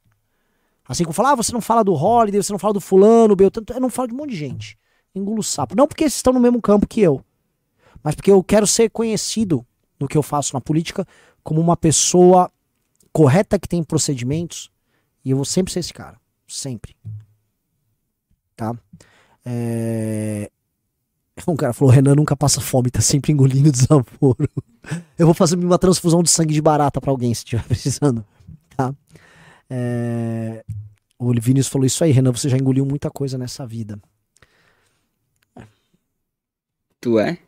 [0.88, 3.64] Assim como falo, ah, você não fala do Holiday, você não fala do fulano, Beltrano,
[3.70, 4.76] eu não falo de um monte de gente.
[5.14, 5.76] Engulo sapo.
[5.76, 7.24] Não porque eles estão no mesmo campo que eu
[8.04, 9.66] mas porque eu quero ser conhecido
[9.98, 11.06] no que eu faço na política
[11.42, 12.52] como uma pessoa
[13.10, 14.70] correta que tem procedimentos
[15.24, 16.94] e eu vou sempre ser esse cara, sempre.
[18.54, 18.76] Tá?
[19.44, 20.50] É...
[21.48, 24.48] Um cara falou: Renan nunca passa fome, tá sempre engolindo desaforo.
[25.18, 28.24] Eu vou fazer uma transfusão de sangue de barata para alguém se estiver precisando.
[28.76, 28.94] Tá?
[29.68, 30.64] É...
[31.18, 32.32] O Vinícius falou isso aí, Renan.
[32.32, 33.98] Você já engoliu muita coisa nessa vida.
[37.00, 37.38] Tu é?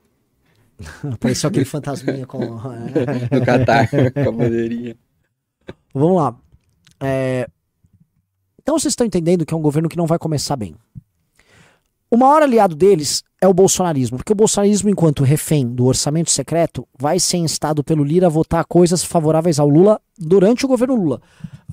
[1.13, 2.39] Apareceu aquele fantasminha com.
[3.31, 4.97] no Catar, com a bandeirinha.
[5.93, 6.37] Vamos lá.
[7.01, 7.49] É...
[8.61, 10.75] Então vocês estão entendendo que é um governo que não vai começar bem.
[12.11, 16.87] O maior aliado deles é o bolsonarismo, porque o bolsonarismo, enquanto refém do orçamento secreto,
[16.99, 21.21] vai ser instado pelo Lira a votar coisas favoráveis ao Lula durante o governo Lula.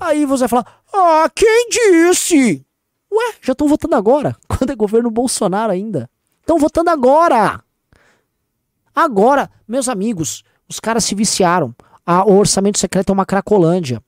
[0.00, 2.64] Aí você vai falar: Ah, quem disse?
[3.12, 6.10] Ué, já estão votando agora, quando é governo Bolsonaro ainda.
[6.40, 7.62] Estão votando agora!
[8.94, 11.74] Agora, meus amigos, os caras se viciaram.
[12.26, 14.02] O orçamento secreto é uma cracolândia.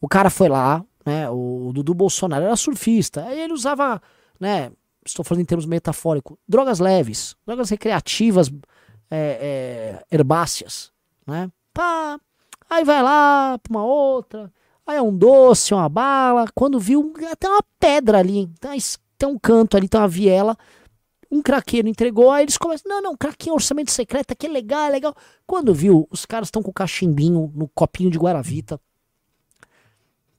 [0.00, 3.24] O cara foi lá, né, o Dudu Bolsonaro era surfista.
[3.24, 4.00] Aí ele usava,
[4.38, 4.70] né,
[5.04, 8.50] estou falando em termos metafóricos, drogas leves, drogas recreativas,
[9.10, 10.92] é, é, herbáceas,
[11.26, 11.50] né?
[11.72, 12.18] Pá,
[12.68, 14.52] aí vai lá pra uma outra,
[14.86, 18.78] aí é um doce, uma bala, quando viu, até uma pedra ali, tem,
[19.18, 20.56] tem um canto ali, tem uma viela,
[21.30, 24.90] um craqueiro entregou, aí eles começam, não, não, craquinho, orçamento secreto, aqui é legal, é
[24.90, 25.16] legal.
[25.46, 28.80] Quando viu, os caras estão com o cachimbinho no copinho de Guaravita,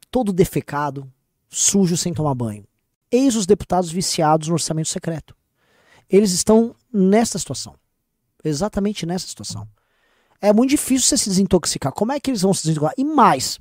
[0.10, 1.12] todo defecado,
[1.50, 2.66] sujo sem tomar banho.
[3.10, 5.36] Eis os deputados viciados no orçamento secreto.
[6.10, 7.76] Eles estão nessa situação.
[8.44, 9.68] Exatamente nessa situação.
[10.42, 11.94] É muito difícil você se desintoxicar.
[11.94, 12.96] Como é que eles vão se desintoxicar?
[12.98, 13.60] E mais,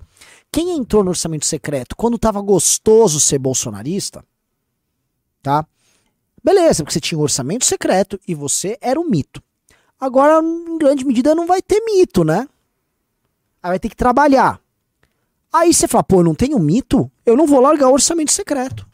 [0.51, 4.25] quem entrou no orçamento secreto quando estava gostoso ser bolsonarista,
[5.43, 5.67] tá?
[6.43, 9.43] Beleza, porque você tinha um orçamento secreto e você era um mito.
[9.99, 12.49] Agora, em grande medida, não vai ter mito, né?
[13.63, 14.61] Aí vai ter que trabalhar.
[15.53, 17.11] Aí você fala, pô, eu não tenho mito?
[17.27, 18.89] Eu não vou largar o orçamento secreto.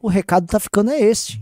[0.00, 1.40] O recado tá ficando é esse.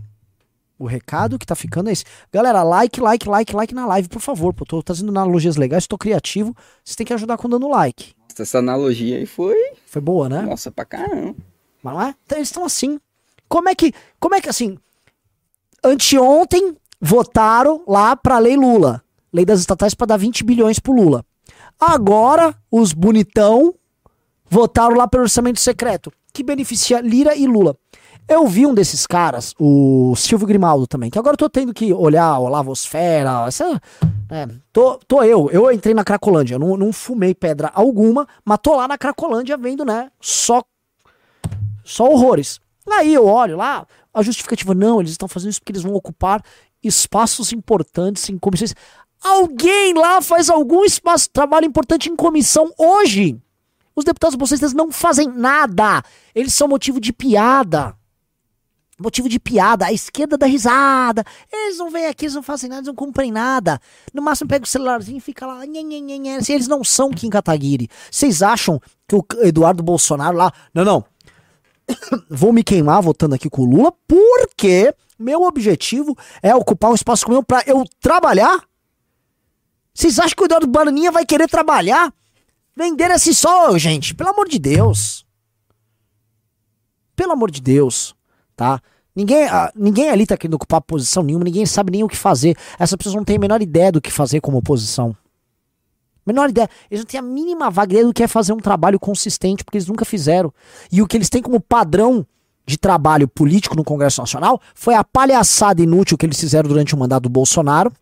[0.77, 2.03] O recado que tá ficando é esse.
[2.31, 4.53] Galera, like, like, like, like na live, por favor.
[4.53, 6.55] Pô, tô trazendo analogias legais, tô criativo.
[6.83, 8.13] Vocês têm que ajudar com dando like.
[8.37, 9.55] Essa analogia aí foi.
[9.87, 10.43] Foi boa, né?
[10.43, 11.35] Nossa, pra caramba.
[11.81, 12.15] Mas não é?
[12.23, 12.99] Então, eles estão assim.
[13.47, 13.93] Como é que.
[14.19, 14.77] Como é que assim.
[15.83, 19.03] Anteontem votaram lá pra lei Lula.
[19.31, 21.23] Lei das estatais para dar 20 bilhões pro Lula.
[21.79, 23.75] Agora, os bonitão
[24.49, 27.75] votaram lá pelo orçamento secreto, que beneficia Lira e Lula.
[28.27, 31.93] Eu vi um desses caras, o Silvio Grimaldo também, que agora eu tô tendo que
[31.93, 33.81] olhar o Lavosfera, essa,
[34.29, 38.75] é, tô, tô eu, eu entrei na Cracolândia, não, não fumei pedra alguma, mas tô
[38.75, 40.61] lá na Cracolândia vendo, né, só,
[41.85, 42.59] só horrores.
[42.91, 46.43] Aí eu olho lá, a justificativa, não, eles estão fazendo isso porque eles vão ocupar
[46.83, 48.73] espaços importantes em comissões.
[49.21, 53.39] Alguém lá faz algum espaço, trabalho importante em comissão hoje.
[53.95, 56.03] Os deputados bolsonaristas não fazem nada.
[56.35, 57.97] Eles são motivo de piada
[58.99, 61.23] motivo de piada, a esquerda dá risada.
[61.51, 63.79] Eles não vêm aqui, eles não fazem nada, eles não cumprem nada.
[64.13, 65.65] No máximo pega o celularzinho e fica lá.
[65.65, 66.35] Nhê, nhê, nhê.
[66.35, 67.89] Assim, eles não são Kim Kataguiri.
[68.09, 70.51] Vocês acham que o Eduardo Bolsonaro lá.
[70.73, 71.05] Não, não.
[72.29, 77.25] Vou me queimar votando aqui com o Lula porque meu objetivo é ocupar um espaço
[77.25, 78.63] comum para eu trabalhar?
[79.93, 82.13] Vocês acham que o Eduardo Bananinha vai querer trabalhar?
[82.75, 84.13] Vender esse sol, gente.
[84.13, 85.25] Pelo amor de Deus.
[87.15, 88.15] Pelo amor de Deus
[88.57, 88.81] tá?
[89.15, 92.57] Ninguém, ah, ninguém ali tá querendo ocupar posição nenhuma, ninguém sabe nem o que fazer.
[92.77, 95.15] Essas pessoas não têm a menor ideia do que fazer como oposição.
[96.27, 96.69] Menor ideia.
[96.91, 99.77] Eles não têm a mínima vaga ideia do que é fazer um trabalho consistente, porque
[99.77, 100.53] eles nunca fizeram.
[100.91, 102.27] E o que eles têm como padrão
[102.65, 106.97] de trabalho político no Congresso Nacional foi a palhaçada inútil que eles fizeram durante o
[106.97, 107.93] mandato do Bolsonaro,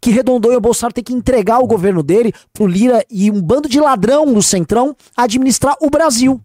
[0.00, 3.40] que redondou e o Bolsonaro tem que entregar o governo dele pro Lira e um
[3.40, 6.40] bando de ladrão do Centrão administrar o Brasil.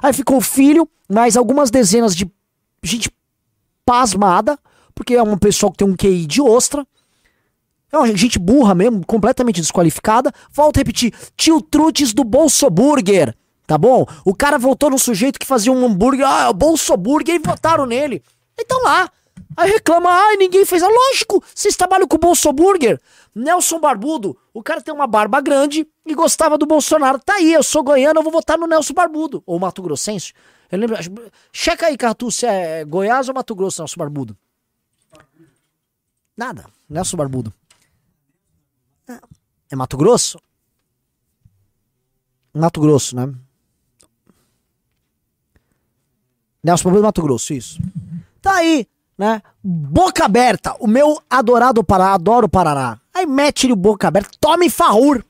[0.00, 2.30] Aí ficou o filho, mais algumas dezenas de
[2.82, 3.10] gente
[3.84, 4.56] pasmada,
[4.94, 6.86] porque é uma pessoa que tem um QI de ostra.
[7.94, 10.32] É uma gente burra mesmo, completamente desqualificada.
[10.50, 13.32] Volto a repetir, tio Trutes do Bolsoburger,
[13.68, 14.04] tá bom?
[14.24, 18.20] O cara voltou no sujeito que fazia um hambúrguer, ah, é Bolsoburger, e votaram nele.
[18.58, 19.08] Então lá.
[19.56, 20.82] Aí reclama, ai, ninguém fez.
[20.82, 23.00] Ah, lógico, vocês trabalham com o Bolsoburger.
[23.32, 27.20] Nelson Barbudo, o cara tem uma barba grande e gostava do Bolsonaro.
[27.20, 29.40] Tá aí, eu sou goiano, eu vou votar no Nelson Barbudo.
[29.46, 30.32] Ou Mato Grossense.
[30.68, 30.96] Eu lembro.
[31.52, 34.36] Checa aí, Cartu, se é Goiás ou Mato Grosso, Nelson Barbudo.
[36.36, 37.54] Nada, Nelson Barbudo.
[39.08, 39.18] É,
[39.70, 40.38] é Mato Grosso?
[42.52, 43.32] Mato Grosso, né?
[46.62, 47.80] Nelson Barbudo Mato Grosso, isso.
[48.40, 48.86] Tá aí,
[49.18, 49.42] né?
[49.62, 53.00] Boca aberta, o meu adorado Pará, adoro Parará.
[53.12, 55.22] Aí mete-lhe o boca aberta, tome farrur.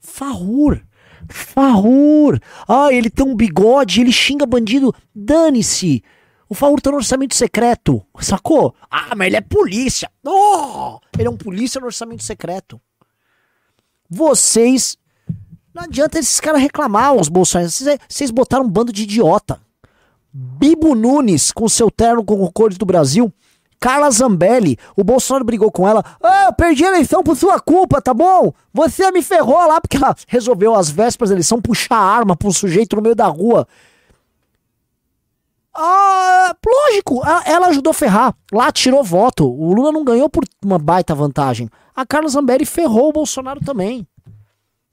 [0.00, 0.80] Farrur.
[1.28, 2.38] Farrur!
[2.68, 4.94] Ah, ele tem um bigode, ele xinga bandido.
[5.14, 6.02] Dane-se!
[6.54, 8.76] O Farrur tá no orçamento secreto, sacou?
[8.88, 10.08] Ah, mas ele é polícia.
[10.24, 12.80] Oh, ele é um polícia no orçamento secreto.
[14.08, 14.96] Vocês.
[15.74, 17.98] Não adianta esses caras reclamar, os bolsonaristas.
[18.08, 19.60] Vocês botaram um bando de idiota.
[20.32, 23.34] Bibo Nunes, com seu terno com cores do Brasil,
[23.80, 26.04] Carla Zambelli, o Bolsonaro brigou com ela.
[26.22, 28.52] Ah, eu perdi a eleição por sua culpa, tá bom?
[28.72, 32.52] Você me ferrou lá porque ela resolveu às vésperas da eleição puxar arma pra um
[32.52, 33.66] sujeito no meio da rua.
[35.76, 38.36] Ah, lógico, ela ajudou a ferrar.
[38.52, 39.44] Lá tirou voto.
[39.44, 41.68] O Lula não ganhou por uma baita vantagem.
[41.94, 44.06] A Carla Zambelli ferrou o Bolsonaro também.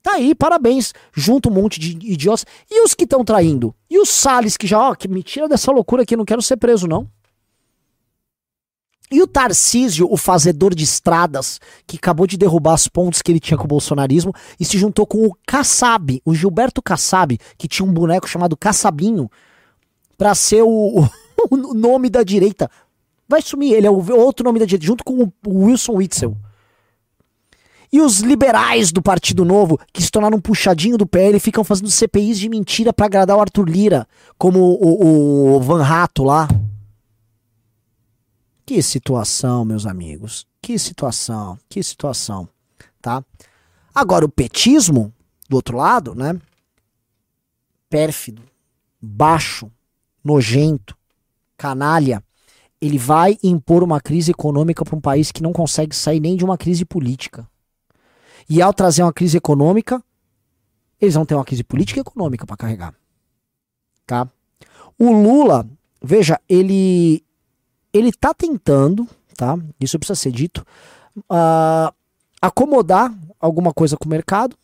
[0.02, 0.92] Tá aí, parabéns.
[1.14, 2.44] Junto um monte de idiotas.
[2.68, 3.72] E os que estão traindo?
[3.88, 6.56] E os Salles que já, ó, que me tira dessa loucura aqui, não quero ser
[6.56, 7.08] preso, não.
[9.12, 13.38] E o Tarcísio, o fazedor de estradas, que acabou de derrubar as pontes que ele
[13.38, 17.86] tinha com o bolsonarismo e se juntou com o Kassab, o Gilberto Kassab, que tinha
[17.86, 19.30] um boneco chamado Kassabinho,
[20.22, 21.04] pra ser o,
[21.50, 22.70] o nome da direita.
[23.28, 26.36] Vai sumir, ele é o outro nome da direita, junto com o Wilson Witzel.
[27.92, 31.90] E os liberais do Partido Novo, que se tornaram um puxadinho do PL, ficam fazendo
[31.90, 34.06] CPIs de mentira para agradar o Arthur Lira,
[34.38, 36.46] como o, o Van Rato lá.
[38.64, 40.46] Que situação, meus amigos.
[40.62, 42.48] Que situação, que situação,
[43.00, 43.24] tá?
[43.92, 45.12] Agora o petismo
[45.48, 46.40] do outro lado, né?
[47.90, 48.40] Pérfido,
[49.00, 49.68] baixo,
[50.24, 50.96] nojento,
[51.56, 52.22] canalha,
[52.80, 56.44] ele vai impor uma crise econômica para um país que não consegue sair nem de
[56.44, 57.48] uma crise política.
[58.48, 60.02] E ao trazer uma crise econômica,
[61.00, 62.94] eles vão ter uma crise política e econômica para carregar.
[64.06, 64.28] Tá?
[64.98, 65.66] O Lula,
[66.02, 67.24] veja, ele
[67.92, 69.06] ele tá tentando,
[69.36, 69.56] tá?
[69.78, 70.64] Isso precisa ser dito,
[71.18, 71.94] uh,
[72.40, 74.56] acomodar alguma coisa com o mercado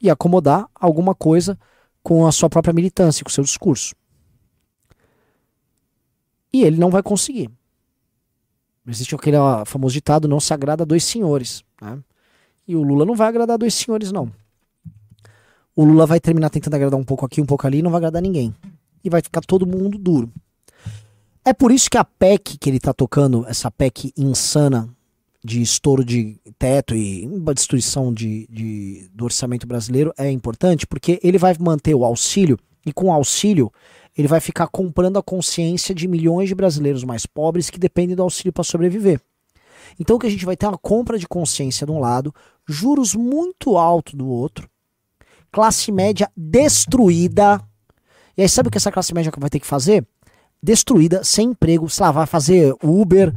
[0.00, 1.58] e acomodar alguma coisa
[2.02, 3.94] com a sua própria militância, com o seu discurso.
[6.54, 7.50] E ele não vai conseguir.
[8.86, 9.36] Existe aquele
[9.66, 11.64] famoso ditado: não se agrada a dois senhores.
[11.82, 11.98] Né?
[12.68, 14.30] E o Lula não vai agradar dois senhores, não.
[15.74, 17.98] O Lula vai terminar tentando agradar um pouco aqui, um pouco ali, e não vai
[17.98, 18.54] agradar ninguém.
[19.02, 20.32] E vai ficar todo mundo duro.
[21.44, 24.88] É por isso que a PEC que ele tá tocando, essa PEC insana
[25.44, 31.36] de estouro de teto e destruição de, de, do orçamento brasileiro é importante, porque ele
[31.36, 33.72] vai manter o auxílio, e com o auxílio
[34.16, 38.22] ele vai ficar comprando a consciência de milhões de brasileiros mais pobres que dependem do
[38.22, 39.20] auxílio para sobreviver.
[39.98, 42.34] Então que a gente vai ter é uma compra de consciência de um lado,
[42.66, 44.68] juros muito altos do outro,
[45.50, 47.60] classe média destruída.
[48.36, 50.06] E aí sabe o que essa classe média vai ter que fazer?
[50.62, 53.34] Destruída, sem emprego, sei lá, vai fazer Uber,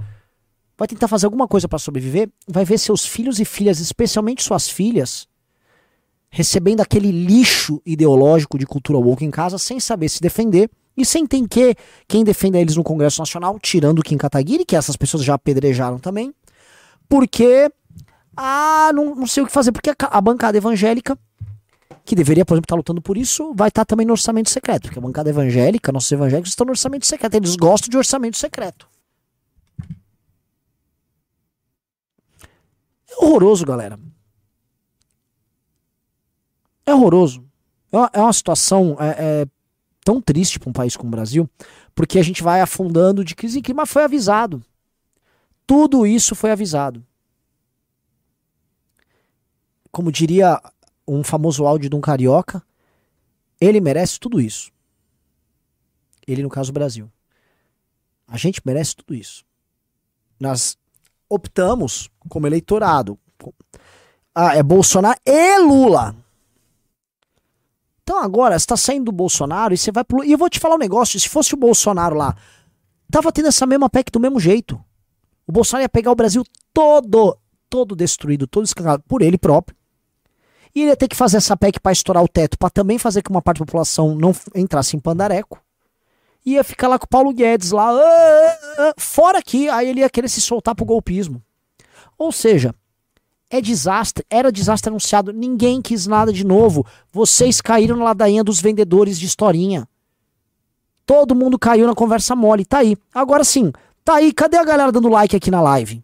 [0.78, 4.70] vai tentar fazer alguma coisa para sobreviver, vai ver seus filhos e filhas, especialmente suas
[4.70, 5.28] filhas,
[6.30, 11.26] recebendo aquele lixo ideológico de cultura woke em casa, sem saber se defender e sem
[11.26, 11.76] ter que
[12.08, 16.34] quem defenda eles no Congresso Nacional, tirando Kim Kataguiri, que essas pessoas já apedrejaram também,
[17.08, 17.72] porque
[18.36, 21.18] ah, não, não sei o que fazer, porque a, a bancada evangélica,
[22.06, 24.50] que deveria, por exemplo, estar tá lutando por isso, vai estar tá também no orçamento
[24.50, 24.84] secreto.
[24.84, 27.34] Porque a bancada evangélica, nossos evangélicos estão no orçamento secreto.
[27.36, 28.88] Eles gostam de orçamento secreto.
[33.10, 34.00] É horroroso, galera.
[36.88, 37.46] É horroroso.
[37.92, 39.48] É uma, é uma situação é, é
[40.04, 41.48] tão triste para um país como o Brasil,
[41.94, 44.64] porque a gente vai afundando de crise em crise, mas foi avisado.
[45.68, 47.06] Tudo isso foi avisado
[49.98, 50.62] como diria
[51.08, 52.62] um famoso áudio de um carioca,
[53.60, 54.72] ele merece tudo isso.
[56.28, 57.12] Ele, no caso, o Brasil.
[58.28, 59.44] A gente merece tudo isso.
[60.40, 60.78] Nós
[61.28, 63.18] optamos como eleitorado.
[64.36, 66.16] Ah, é Bolsonaro e Lula.
[68.08, 70.24] Então agora, você tá saindo do Bolsonaro e você vai pro.
[70.24, 72.38] E eu vou te falar um negócio: se fosse o Bolsonaro lá,
[73.12, 74.82] tava tendo essa mesma PEC do mesmo jeito.
[75.46, 76.42] O Bolsonaro ia pegar o Brasil
[76.74, 77.38] todo,
[77.70, 79.76] todo destruído, todo escangalado por ele próprio.
[80.74, 83.22] E ele ia ter que fazer essa PEC para estourar o teto, para também fazer
[83.22, 85.62] que uma parte da população não entrasse em pandareco.
[86.46, 90.00] Ia ficar lá com o Paulo Guedes lá, ah, ah, ah, fora aqui, aí ele
[90.00, 91.44] ia querer se soltar pro golpismo.
[92.18, 92.74] Ou seja,
[93.50, 96.86] é desastre, era desastre anunciado, ninguém quis nada de novo.
[97.12, 99.88] Vocês caíram na ladainha dos vendedores de historinha.
[101.06, 102.98] Todo mundo caiu na conversa mole, tá aí.
[103.14, 103.72] Agora sim,
[104.04, 106.04] tá aí, cadê a galera dando like aqui na live?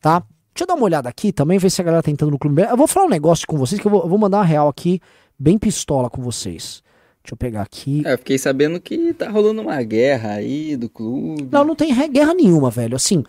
[0.00, 0.22] Tá?
[0.54, 2.62] Deixa eu dar uma olhada aqui também, ver se a galera tá entrando no clube.
[2.62, 4.68] Eu vou falar um negócio com vocês, que eu vou, eu vou mandar uma real
[4.68, 5.00] aqui,
[5.38, 6.82] bem pistola com vocês.
[7.22, 8.02] Deixa eu pegar aqui.
[8.06, 11.48] É, eu fiquei sabendo que tá rolando uma guerra aí do clube.
[11.50, 12.96] Não, não tem guerra nenhuma, velho.
[12.96, 13.22] Assim,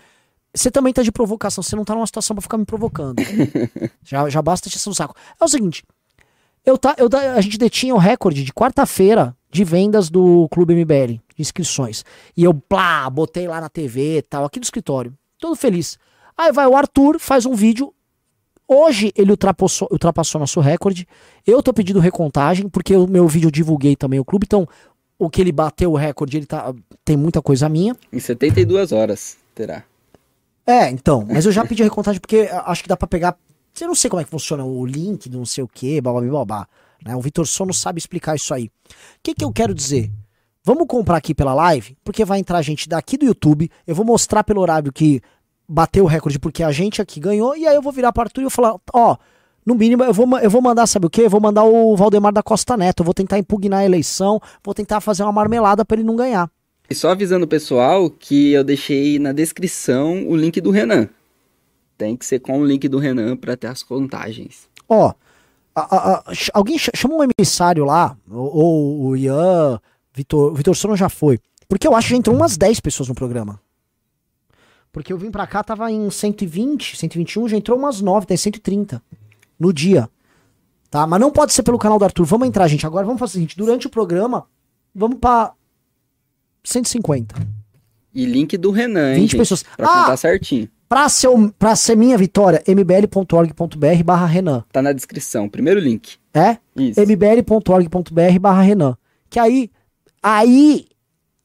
[0.53, 3.21] você também tá de provocação, você não tá numa situação para ficar me provocando.
[4.03, 5.15] já, já basta te o saco.
[5.39, 5.83] É o seguinte,
[6.65, 11.13] eu tá, eu, a gente detinha o recorde de quarta-feira de vendas do Clube MBL,
[11.13, 12.03] de inscrições.
[12.35, 15.13] E eu, plá, botei lá na TV e tal, aqui do escritório.
[15.39, 15.97] Todo feliz.
[16.37, 17.93] Aí vai o Arthur, faz um vídeo.
[18.67, 21.07] Hoje ele ultrapassou, ultrapassou nosso recorde.
[21.45, 24.45] Eu tô pedindo recontagem, porque o meu vídeo eu divulguei também o clube.
[24.45, 24.67] Então,
[25.17, 26.73] o que ele bateu o recorde, ele tá.
[27.03, 27.95] Tem muita coisa minha.
[28.13, 29.83] Em 72 horas terá.
[30.69, 31.25] É, então.
[31.27, 33.35] Mas eu já pedi recontagem porque acho que dá para pegar.
[33.81, 36.67] Eu não sei como é que funciona o link, não sei o que, babá.
[37.03, 37.15] Né?
[37.15, 38.65] O Vitor Sono sabe explicar isso aí.
[38.65, 38.69] O
[39.23, 40.11] que, que eu quero dizer?
[40.63, 43.71] Vamos comprar aqui pela live, porque vai entrar gente daqui do YouTube.
[43.87, 45.19] Eu vou mostrar pelo horário que
[45.67, 48.41] bater o recorde porque a gente aqui ganhou, e aí eu vou virar para Arthur
[48.41, 49.17] e eu falar, ó,
[49.65, 51.21] no mínimo eu vou, eu vou mandar, sabe o quê?
[51.21, 54.75] Eu vou mandar o Valdemar da Costa Neto, eu vou tentar impugnar a eleição, vou
[54.75, 56.49] tentar fazer uma marmelada para ele não ganhar.
[56.89, 61.07] E só avisando o pessoal que eu deixei na descrição o link do Renan.
[61.97, 64.67] Tem que ser com o link do Renan para ter as contagens.
[64.87, 65.13] Ó,
[66.33, 69.79] ch- alguém ch- chama um emissário lá, ou, ou o Ian,
[70.13, 71.39] Vitor, Vitor Sono já foi.
[71.67, 73.59] Porque eu acho que já entrou umas 10 pessoas no programa.
[74.91, 79.01] Porque eu vim pra cá, tava em 120, 121, já entrou umas 9, tem 130
[79.59, 80.09] no dia.
[80.89, 81.05] Tá?
[81.05, 82.25] Mas não pode ser pelo canal do Arthur.
[82.25, 82.87] Vamos entrar, gente.
[82.87, 84.47] Agora vamos fazer o seguinte: durante o programa,
[84.95, 85.53] vamos pra
[86.69, 87.35] 150.
[88.13, 89.37] E link do Renan, hein, 20 gente?
[89.39, 89.63] pessoas.
[89.63, 90.01] Pra Ah!
[90.01, 90.69] contar certinho.
[90.87, 94.63] Pra ser, pra ser minha vitória, mbl.org.br barra Renan.
[94.71, 95.47] Tá na descrição.
[95.47, 96.17] Primeiro link.
[96.33, 96.57] É?
[96.75, 96.99] Isso.
[96.99, 98.97] mbl.org.br barra Renan.
[99.29, 99.69] Que aí,
[100.23, 100.87] aí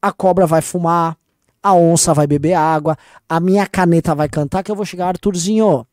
[0.00, 1.16] a cobra vai fumar,
[1.62, 2.96] a onça vai beber água,
[3.28, 5.86] a minha caneta vai cantar, que eu vou chegar, Arthurzinho,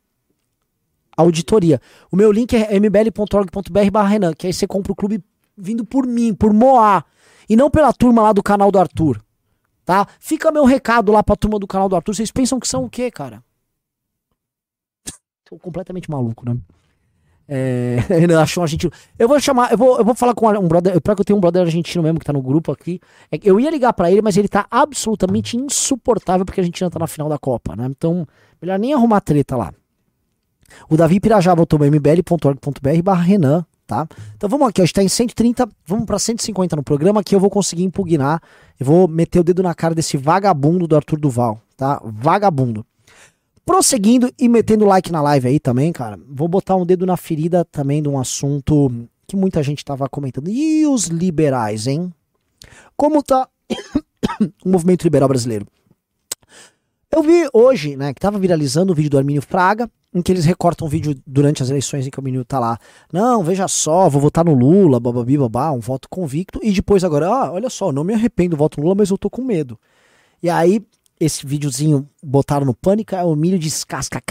[1.18, 1.82] auditoria.
[2.12, 5.22] O meu link é mbl.org.br barra Renan, que aí você compra o clube
[5.58, 7.04] vindo por mim, por Moá,
[7.50, 9.22] e não pela turma lá do canal do Arthur.
[9.86, 10.08] Tá?
[10.20, 12.16] Fica meu recado lá pra turma do canal do Arthur.
[12.16, 13.44] Vocês pensam que são o quê, cara?
[15.46, 16.58] Tô completamente maluco, né?
[17.54, 18.92] É, ele achou um argentino.
[19.20, 21.02] Eu vou chamar, eu vou, eu vou falar com um brother.
[21.02, 23.02] Que eu tenho um brother argentino mesmo que tá no grupo aqui.
[23.30, 26.98] É eu ia ligar pra ele, mas ele tá absolutamente insuportável porque a Argentina tá
[26.98, 27.88] na final da Copa, né?
[27.88, 28.26] Então,
[28.62, 29.74] melhor nem arrumar treta lá.
[30.90, 34.08] O Davi Pirajá botou mbl.org.br barra Renan, tá?
[34.38, 37.42] Então vamos aqui, a gente tá em 130, vamos pra 150 no programa que eu
[37.42, 38.42] vou conseguir impugnar.
[38.80, 42.02] Eu vou meter o dedo na cara desse vagabundo do Arthur Duval, tá?
[42.06, 42.86] Vagabundo.
[43.66, 46.18] Prosseguindo e metendo like na live aí também, cara.
[46.26, 48.90] Vou botar um dedo na ferida também de um assunto
[49.28, 50.50] que muita gente tava comentando.
[50.50, 52.14] E os liberais, hein?
[52.96, 53.46] Como tá
[54.64, 55.68] o movimento liberal brasileiro?
[57.12, 60.46] Eu vi hoje, né, que tava viralizando o vídeo do Armínio Fraga, em que eles
[60.46, 62.78] recortam vídeo durante as eleições em que o menino tá lá.
[63.12, 66.60] Não, veja só, vou votar no Lula, bababi, babá, um voto convicto.
[66.62, 69.18] E depois agora, ah, olha só, não me arrependo do voto no Lula, mas eu
[69.18, 69.80] tô com medo.
[70.44, 70.86] E aí,
[71.20, 74.22] esse videozinho botaram no pânico, é o milho descasca.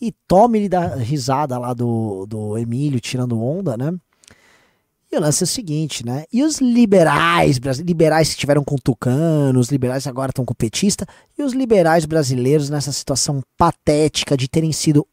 [0.00, 3.92] E tome ele da risada lá do, do Emílio tirando onda, né?
[5.10, 6.24] E o lance é o seguinte, né?
[6.30, 11.06] E os liberais, liberais que tiveram com Tucano, os liberais agora estão com petista,
[11.36, 15.06] e os liberais brasileiros nessa situação patética de terem sido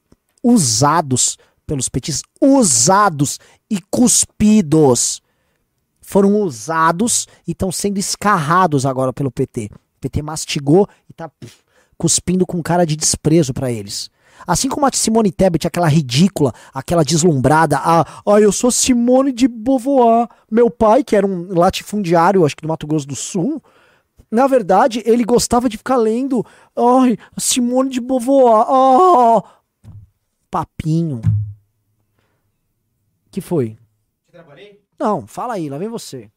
[0.43, 3.39] usados pelos petistas, usados
[3.69, 5.21] e cuspidos.
[6.01, 9.69] Foram usados e estão sendo escarrados agora pelo PT.
[9.73, 11.63] O PT mastigou e tá pff,
[11.97, 14.11] cuspindo com cara de desprezo pra eles.
[14.45, 19.47] Assim como a Simone Tebet, aquela ridícula, aquela deslumbrada, ah, ah, eu sou Simone de
[19.47, 20.27] Beauvoir.
[20.49, 23.61] Meu pai, que era um latifundiário, acho que do Mato Grosso do Sul,
[24.29, 29.43] na verdade, ele gostava de ficar lendo, ai, Simone de Beauvoir, ah,
[30.49, 31.21] papinho.
[33.31, 33.77] Que foi?
[34.99, 36.29] Não, fala aí, lá vem você.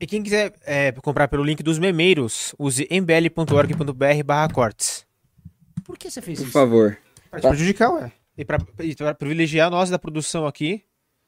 [0.00, 5.06] E quem quiser é, comprar pelo link dos memeiros, use mbl.org.br barra cortes.
[5.84, 6.52] Por que você fez Por isso?
[6.52, 6.98] favor.
[7.40, 8.12] Pra te prejudicar, ué.
[8.36, 10.82] E pra, e pra privilegiar nós da produção aqui.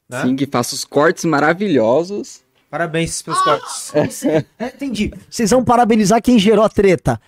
[0.09, 0.23] Né?
[0.23, 2.43] Sim, que faça os cortes maravilhosos.
[2.71, 4.25] Parabéns pelos cortes.
[4.25, 5.13] É, entendi.
[5.31, 7.21] Vocês vão parabenizar quem gerou a treta.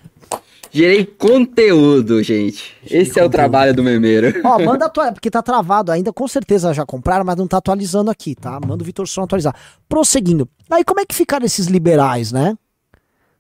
[0.71, 2.77] Gerei conteúdo, gente.
[2.85, 3.33] Esse é o conteúdo.
[3.33, 4.41] trabalho do memeiro.
[4.45, 8.11] Ó, manda atualizar, porque tá travado ainda, com certeza já compraram, mas não tá atualizando
[8.11, 8.61] aqui, tá?
[8.61, 9.55] Manda o Vitor Son atualizar.
[9.89, 10.49] Prosseguindo.
[10.69, 12.57] Aí como é que ficaram esses liberais, né?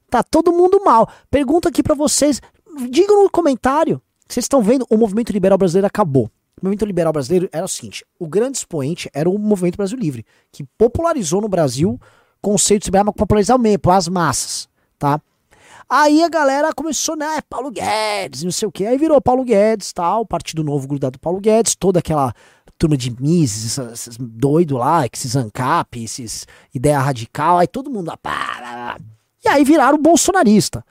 [0.09, 1.09] Tá todo mundo mal.
[1.30, 2.41] Pergunta aqui pra vocês,
[2.89, 4.01] digam no comentário.
[4.29, 6.31] Vocês estão vendo, o movimento liberal brasileiro acabou.
[6.61, 10.24] O movimento liberal brasileiro era o seguinte: o grande expoente era o movimento Brasil Livre,
[10.53, 11.99] que popularizou no Brasil
[12.43, 14.68] conceitos liberais, mas popularizar mesmo, as massas,
[14.99, 15.20] tá?
[15.89, 18.85] Aí a galera começou, né, Paulo Guedes, não sei o que.
[18.85, 22.35] Aí virou Paulo Guedes, tal, Partido Novo grudado do Paulo Guedes, toda aquela
[22.76, 28.09] turma de Mises, esses, esses doido lá, esses ANCAP, esses ideia radical, aí todo mundo
[28.09, 28.99] lá, pá, pá, pá.
[29.45, 30.85] E aí viraram bolsonarista,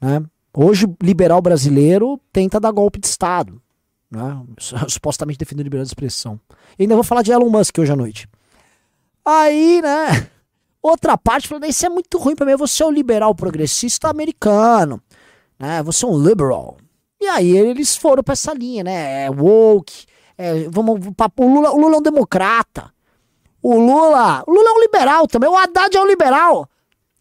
[0.00, 0.22] né?
[0.60, 3.62] Hoje, liberal brasileiro tenta dar golpe de Estado,
[4.10, 4.42] né?
[4.88, 6.40] Supostamente defendendo liberdade de expressão.
[6.76, 8.28] E ainda vou falar de Elon Musk hoje à noite.
[9.24, 10.28] Aí, né?
[10.82, 15.00] Outra parte falando, isso é muito ruim pra mim, você é um liberal progressista americano,
[15.60, 15.80] né?
[15.84, 16.76] Você é um liberal.
[17.20, 19.26] E aí eles foram pra essa linha, né?
[19.26, 20.06] É woke,
[20.36, 22.92] é, vamos, o, Lula, o Lula é um democrata.
[23.62, 26.68] O Lula, o Lula é um liberal também, o Haddad é um liberal.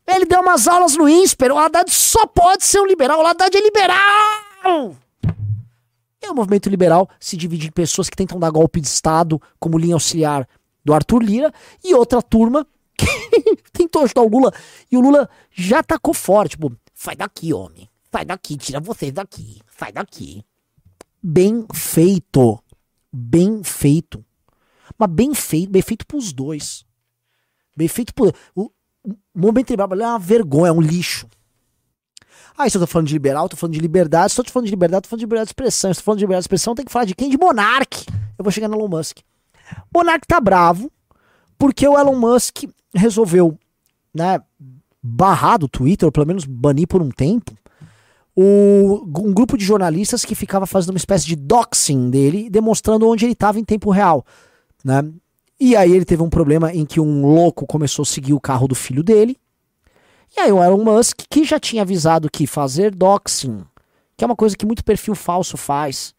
[0.08, 3.55] Ele deu umas aulas no INSPER, o Haddad só pode ser um liberal, o Haddad
[3.55, 4.95] é liberal!
[6.22, 9.78] E o movimento liberal se divide em pessoas que tentam dar golpe de Estado como
[9.78, 10.47] linha auxiliar
[10.84, 11.53] do Arthur Lira
[11.84, 12.66] e outra turma
[12.97, 13.05] que
[13.74, 14.53] tentou ajudar o Lula
[14.89, 19.62] e o Lula já tacou forte, tipo, sai daqui, homem, sai daqui, tira vocês daqui,
[19.78, 20.43] sai daqui.
[21.22, 22.64] Bem feito,
[23.12, 24.24] bem feito,
[24.97, 26.86] mas bem feito, bem feito pros dois.
[27.76, 28.34] Bem feito por.
[28.55, 28.72] O,
[29.36, 31.28] movimento liberal é uma vergonha, é um lixo.
[32.58, 34.66] Ah, se eu tô falando de liberal, tô falando de liberdade, se eu tô falando
[34.66, 35.93] de liberdade, tô falando de liberdade de expressão.
[35.93, 37.30] Se eu tô falando de liberdade de expressão, tem que falar de quem?
[37.30, 38.05] De Monark.
[38.38, 39.20] Eu vou chegar no Elon Musk.
[39.93, 40.91] Monark tá bravo
[41.58, 43.58] porque o Elon Musk resolveu,
[44.14, 44.39] né,
[45.01, 47.55] barrar do Twitter, ou pelo menos banir por um tempo,
[48.36, 53.26] o, um grupo de jornalistas que ficava fazendo uma espécie de doxing dele, demonstrando onde
[53.26, 54.26] ele estava em tempo real,
[54.84, 55.03] né?
[55.60, 58.68] E aí ele teve um problema em que um louco começou a seguir o carro
[58.68, 59.38] do filho dele.
[60.36, 63.64] E aí o Elon Musk, que já tinha avisado que fazer doxing,
[64.16, 66.14] que é uma coisa que muito perfil falso faz,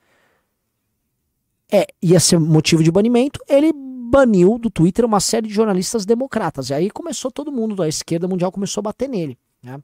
[1.70, 6.70] é, ia ser motivo de banimento, ele baniu do Twitter uma série de jornalistas democratas.
[6.70, 9.39] E aí começou todo mundo da esquerda mundial começou a bater nele.
[9.62, 9.78] Né?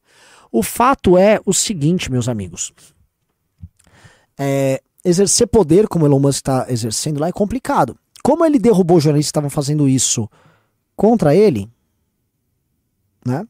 [0.51, 2.73] O fato é o seguinte, meus amigos.
[4.39, 7.97] É, exercer poder, como Elon Musk está exercendo lá, é complicado.
[8.25, 10.27] Como ele derrubou jornalistas que estavam fazendo isso
[10.97, 11.71] contra ele,
[13.23, 13.47] né?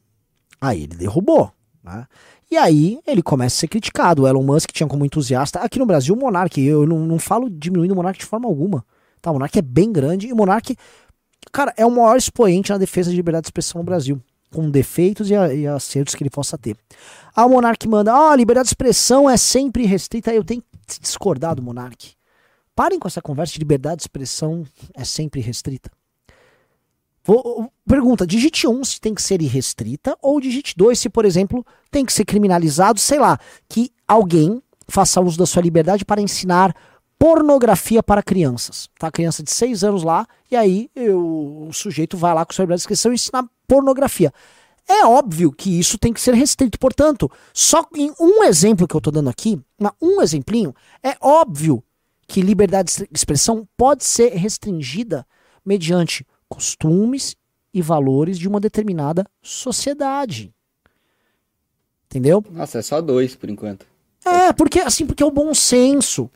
[0.59, 1.49] Aí ele derrubou.
[1.81, 2.05] Né?
[2.51, 4.23] E aí ele começa a ser criticado.
[4.23, 5.59] O Elon Musk tinha como entusiasta.
[5.59, 8.85] Aqui no Brasil, o Monark, eu não, não falo diminuindo o Monark de forma alguma.
[9.21, 10.75] Tá, o Monark é bem grande e o Monark,
[11.53, 14.21] cara, é o maior expoente na defesa de liberdade de expressão no Brasil.
[14.51, 16.75] Com defeitos e, e acertos que ele possa ter.
[17.33, 20.33] Ah, o Monark manda, oh, liberdade de expressão é sempre restrita.
[20.33, 22.13] Eu tenho que discordar do Monark.
[22.75, 25.89] Parem com essa conversa de liberdade de expressão é sempre restrita.
[27.23, 31.65] Vou, pergunta, digite 1 se tem que ser irrestrita ou digite 2 se, por exemplo,
[31.89, 36.75] tem que ser criminalizado, sei lá, que alguém faça uso da sua liberdade para ensinar
[37.17, 38.89] pornografia para crianças.
[38.99, 39.09] Tá?
[39.09, 42.81] Criança de 6 anos lá, e aí eu, o sujeito vai lá com sua liberdade
[42.81, 44.31] de expressão e ensinar pornografia.
[44.87, 46.77] É óbvio que isso tem que ser restrito.
[46.77, 49.59] Portanto, só em um exemplo que eu estou dando aqui,
[49.99, 51.83] um exemplinho, é óbvio
[52.27, 55.25] que liberdade de expressão pode ser restringida
[55.65, 57.35] mediante costumes
[57.73, 60.53] e valores de uma determinada sociedade.
[62.05, 62.43] Entendeu?
[62.51, 63.85] Nossa, é só dois por enquanto.
[64.23, 66.29] É, porque assim, porque é o bom senso.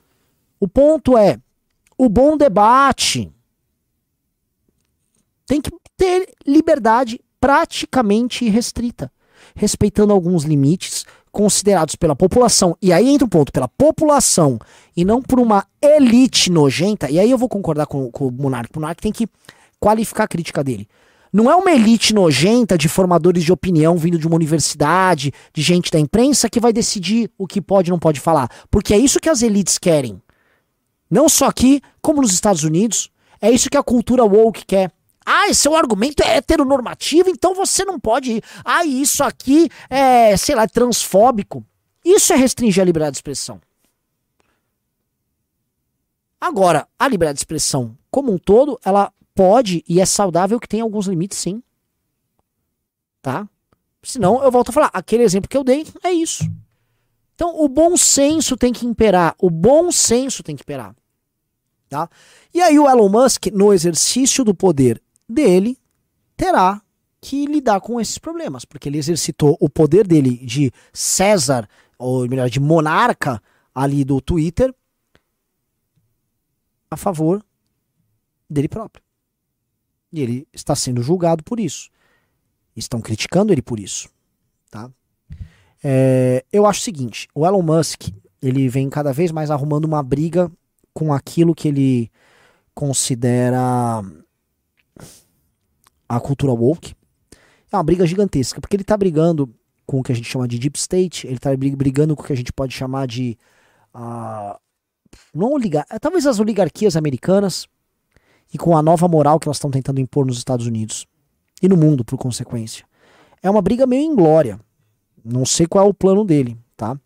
[0.60, 1.40] O ponto é
[1.98, 3.32] o bom debate.
[5.46, 9.12] Tem que ter liberdade praticamente restrita,
[9.56, 12.76] respeitando alguns limites considerados pela população.
[12.82, 14.60] E aí entra o ponto, pela população
[14.96, 17.10] e não por uma elite nojenta.
[17.10, 18.70] E aí eu vou concordar com, com o Monark.
[18.76, 19.28] O Monark tem que
[19.80, 20.88] qualificar a crítica dele.
[21.32, 25.92] Não é uma elite nojenta de formadores de opinião vindo de uma universidade, de gente
[25.92, 28.50] da imprensa que vai decidir o que pode e não pode falar.
[28.72, 30.20] Porque é isso que as elites querem.
[31.10, 33.10] Não só aqui, como nos Estados Unidos.
[33.42, 34.92] É isso que a cultura woke quer.
[35.26, 38.44] Ah, seu argumento é heteronormativo, então você não pode ir.
[38.66, 41.64] Ah, isso aqui é, sei lá, transfóbico.
[42.04, 43.62] Isso é restringir a liberdade de expressão.
[46.40, 50.84] Agora, a liberdade de expressão como um todo, ela pode e é saudável que tenha
[50.84, 51.62] alguns limites, sim.
[53.22, 53.48] Tá?
[54.02, 56.50] Senão, eu volto a falar, aquele exemplo que eu dei é isso.
[57.36, 59.36] Então, o bom senso tem que imperar.
[59.38, 60.96] O bom senso tem que imperar.
[61.88, 62.10] Tá?
[62.54, 65.78] E aí, o Elon Musk, no exercício do poder dele,
[66.36, 66.82] terá
[67.22, 71.68] que lidar com esses problemas, porque ele exercitou o poder dele de César,
[71.98, 73.42] ou melhor, de monarca
[73.76, 74.74] ali do Twitter,
[76.90, 77.44] a favor
[78.50, 79.04] dele próprio.
[80.12, 81.90] E ele está sendo julgado por isso.
[82.76, 84.10] Estão criticando ele por isso.
[84.72, 84.90] Tá?
[85.84, 88.10] É, eu acho o seguinte: o Elon Musk
[88.42, 90.52] ele vem cada vez mais arrumando uma briga
[90.94, 92.12] com aquilo que ele
[92.74, 94.02] considera
[96.10, 96.96] a cultura woke.
[97.72, 99.54] É uma briga gigantesca, porque ele está brigando
[99.86, 102.34] com o que a gente chama de deep state, ele está brigando com o que
[102.34, 103.38] a gente pode chamar de.
[103.94, 104.60] Uh,
[105.34, 107.68] não oligar, talvez as oligarquias americanas,
[108.54, 111.06] e com a nova moral que elas estão tentando impor nos Estados Unidos
[111.62, 112.86] e no mundo, por consequência.
[113.42, 114.60] É uma briga meio inglória.
[115.24, 117.00] Não sei qual é o plano dele, tá?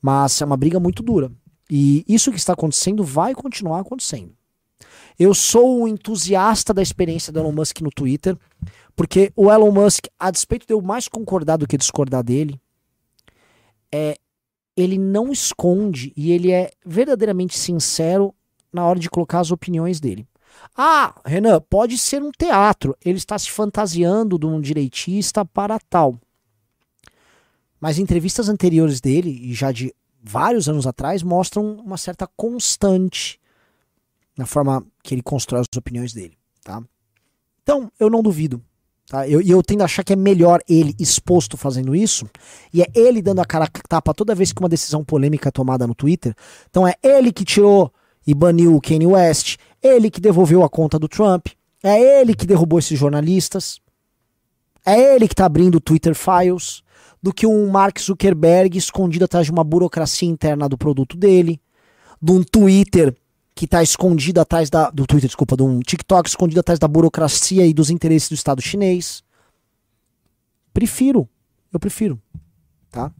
[0.00, 1.30] Mas é uma briga muito dura.
[1.70, 4.32] E isso que está acontecendo vai continuar acontecendo.
[5.18, 8.36] Eu sou um entusiasta da experiência do Elon Musk no Twitter,
[8.94, 12.60] porque o Elon Musk, a despeito de eu mais concordar do que discordar dele,
[13.92, 14.16] é,
[14.76, 18.34] ele não esconde e ele é verdadeiramente sincero
[18.72, 20.26] na hora de colocar as opiniões dele.
[20.76, 22.96] Ah, Renan, pode ser um teatro.
[23.04, 26.18] Ele está se fantasiando de um direitista para tal.
[27.80, 33.40] Mas entrevistas anteriores dele, e já de vários anos atrás, mostram uma certa constante
[34.38, 36.38] na forma que ele constrói as opiniões dele.
[36.62, 36.80] Tá?
[37.60, 38.62] Então, eu não duvido.
[39.08, 39.26] Tá?
[39.26, 42.30] E eu, eu tendo a achar que é melhor ele exposto fazendo isso,
[42.72, 45.52] e é ele dando a cara a tapa toda vez que uma decisão polêmica é
[45.52, 46.34] tomada no Twitter.
[46.70, 47.92] Então é ele que tirou
[48.24, 51.48] e baniu o Kanye West, ele que devolveu a conta do Trump.
[51.82, 53.80] É ele que derrubou esses jornalistas.
[54.84, 56.82] É ele que tá abrindo Twitter Files
[57.22, 61.60] do que um Mark Zuckerberg escondido atrás de uma burocracia interna do produto dele,
[62.22, 63.14] de um Twitter
[63.58, 64.88] que está escondido atrás da.
[64.88, 68.62] Do Twitter, desculpa, de um TikTok escondido atrás da burocracia e dos interesses do Estado
[68.62, 69.24] chinês.
[70.72, 71.28] Prefiro.
[71.72, 72.22] Eu prefiro.
[72.88, 73.12] Tá?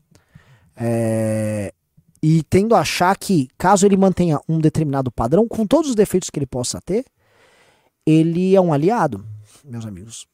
[0.76, 1.74] É,
[2.22, 6.30] e tendo a achar que, caso ele mantenha um determinado padrão, com todos os defeitos
[6.30, 7.05] que ele possa ter,
[8.07, 9.26] ele é um aliado,
[9.64, 10.24] meus amigos.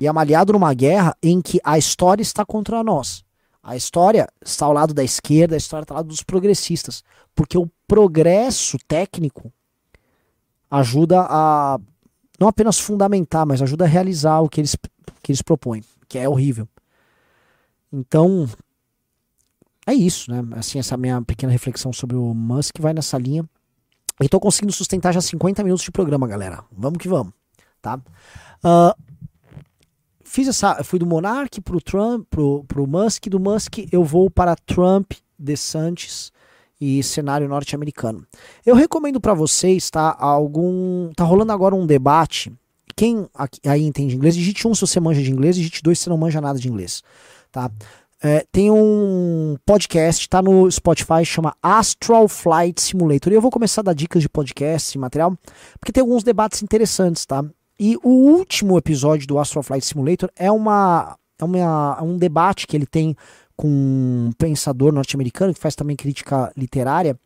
[0.00, 3.24] E é um aliado numa guerra em que a história está contra nós.
[3.66, 7.02] A história está ao lado da esquerda, a história está ao lado dos progressistas.
[7.34, 9.52] Porque o progresso técnico
[10.70, 11.76] ajuda a
[12.38, 14.76] não apenas fundamentar, mas ajuda a realizar o que eles,
[15.20, 16.68] que eles propõem, que é horrível.
[17.92, 18.48] Então,
[19.84, 20.44] é isso, né?
[20.52, 23.44] Assim, essa minha pequena reflexão sobre o Musk vai nessa linha.
[24.22, 26.62] E tô conseguindo sustentar já 50 minutos de programa, galera.
[26.70, 27.32] Vamos que vamos,
[27.82, 27.96] tá?
[28.62, 29.05] Uh,
[30.36, 34.54] fiz essa, fui do Monark pro Trump, pro, pro Musk, do Musk eu vou para
[34.54, 36.30] Trump, DeSantis
[36.78, 38.22] e cenário norte-americano.
[38.64, 42.52] Eu recomendo para vocês, tá, algum, tá rolando agora um debate.
[42.94, 43.26] Quem
[43.66, 46.38] aí entende inglês, digite um se você manja de inglês, digite dois se não manja
[46.38, 47.02] nada de inglês,
[47.50, 47.70] tá?
[48.22, 53.32] É, tem um podcast, tá no Spotify, chama Astral Flight Simulator.
[53.32, 55.34] E eu vou começar a dar dicas de podcast e material,
[55.80, 57.42] porque tem alguns debates interessantes, tá?
[57.78, 62.66] E o último episódio do Astral Flight Simulator é uma, é uma, é um debate
[62.66, 63.14] que ele tem
[63.54, 67.18] com um pensador norte-americano que faz também crítica literária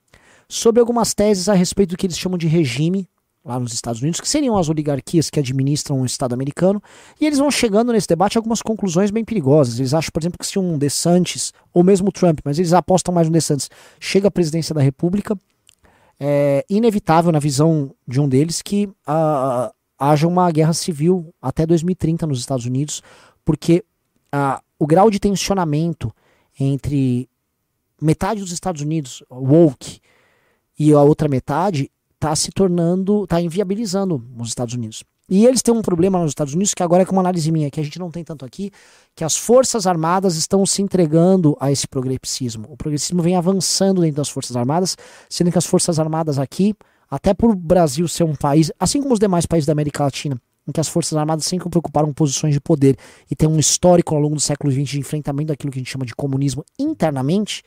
[0.48, 3.08] sobre algumas teses a respeito do que eles chamam de regime
[3.44, 6.82] lá nos Estados Unidos, que seriam as oligarquias que administram o Estado americano,
[7.18, 9.78] e eles vão chegando nesse debate a algumas conclusões bem perigosas.
[9.78, 13.28] Eles acham, por exemplo, que se um DeSantis, ou mesmo Trump, mas eles apostam mais
[13.28, 15.38] no DeSantis, chega à presidência da República,
[16.18, 22.26] é inevitável na visão de um deles que uh, haja uma guerra civil até 2030
[22.26, 23.02] nos Estados Unidos,
[23.44, 23.84] porque
[24.34, 26.10] uh, o grau de tensionamento
[26.58, 27.28] entre
[28.00, 30.00] metade dos Estados Unidos, woke,
[30.78, 35.04] e a outra metade está se tornando, está inviabilizando os Estados Unidos.
[35.28, 37.70] E eles têm um problema nos Estados Unidos que agora é com uma análise minha,
[37.70, 38.72] que a gente não tem tanto aqui,
[39.14, 42.66] que as forças armadas estão se entregando a esse progressismo.
[42.68, 44.96] O progressismo vem avançando dentro das forças armadas,
[45.28, 46.74] sendo que as forças armadas aqui,
[47.10, 50.40] até por o Brasil ser um país, assim como os demais países da América Latina,
[50.66, 52.96] em que as forças armadas sempre preocuparam posições de poder
[53.30, 55.90] e tem um histórico ao longo do século XX de enfrentamento daquilo que a gente
[55.90, 57.62] chama de comunismo internamente,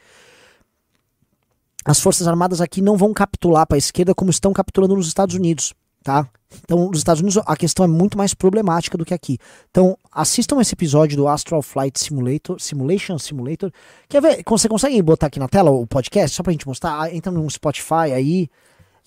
[1.85, 5.35] as forças armadas aqui não vão capitular para a esquerda como estão capitulando nos Estados
[5.35, 6.29] Unidos, tá?
[6.63, 9.37] Então, nos Estados Unidos a questão é muito mais problemática do que aqui.
[9.69, 13.71] Então, assistam esse episódio do Astral Flight Simulator, Simulation Simulator.
[14.07, 14.43] Quer ver?
[14.47, 17.01] Você consegue botar aqui na tela o podcast só pra gente mostrar?
[17.01, 18.49] Ah, entra no Spotify aí,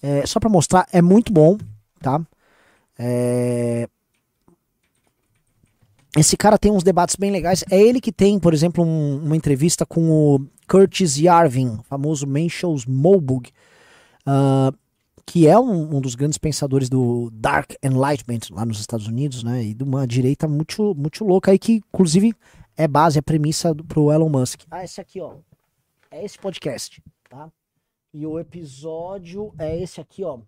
[0.03, 1.57] é, só para mostrar, é muito bom,
[2.01, 2.21] tá?
[2.99, 3.89] É,
[6.17, 7.63] esse cara tem uns debates bem legais.
[7.71, 12.87] É ele que tem, por exemplo, um, uma entrevista com o Curtis Yarvin, famoso Menschels
[12.87, 13.51] Molbug,
[14.27, 14.75] uh,
[15.27, 19.63] que é um, um, dos grandes pensadores do Dark Enlightenment lá nos Estados Unidos, né?
[19.63, 22.35] E de uma direita muito, muito louca aí, que inclusive
[22.77, 24.63] é base, é premissa do, pro Elon Musk.
[24.71, 25.35] Ah, esse aqui, ó.
[26.11, 27.51] É esse podcast, tá?
[28.17, 30.39] E o episódio é esse aqui, ó.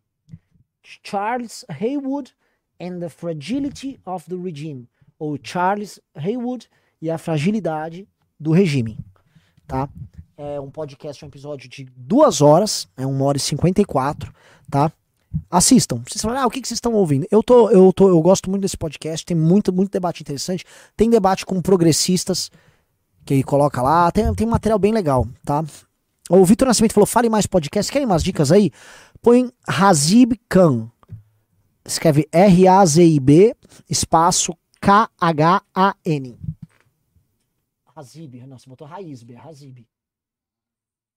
[1.05, 2.35] Charles Haywood
[2.81, 4.89] and the Fragility of the Regime.
[5.19, 6.71] Ou Charles Haywood
[7.03, 8.09] e a Fragilidade
[8.41, 8.99] do Regime
[9.69, 9.89] tá?
[10.37, 14.33] É um podcast, um episódio de duas horas, é uma hora e cinquenta e quatro,
[14.71, 14.91] tá?
[15.51, 16.03] Assistam.
[16.09, 17.27] Vocês falam, ah, o que, que vocês estão ouvindo?
[17.31, 20.65] Eu, tô, eu, tô, eu gosto muito desse podcast, tem muito, muito debate interessante.
[20.97, 22.51] Tem debate com progressistas,
[23.27, 25.63] que ele coloca lá, tem, tem material bem legal, tá?
[26.29, 28.71] O Vitor Nascimento falou, fale mais podcast, querem umas dicas aí?
[29.23, 30.91] Põe Razib Khan.
[31.85, 33.57] Escreve R-A-Z-I-B,
[33.89, 36.39] espaço K-H-A-N.
[37.97, 38.47] Hazib.
[38.47, 39.87] Não, você botou Raizib, é Hazib.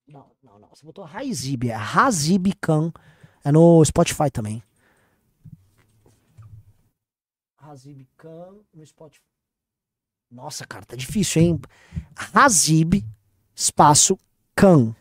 [0.08, 0.70] Não, não, não.
[0.70, 2.92] Você botou Raizib, é Hazib Khan.
[3.44, 4.64] É no Spotify também.
[7.58, 9.24] Hazib Khan no Spotify.
[10.32, 11.62] Nossa, cara, tá difícil, hein?
[12.34, 13.04] Hazib,
[13.54, 14.18] espaço,
[14.56, 14.96] Khan.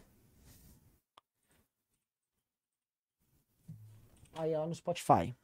[4.40, 5.36] Aí ela no Spotify.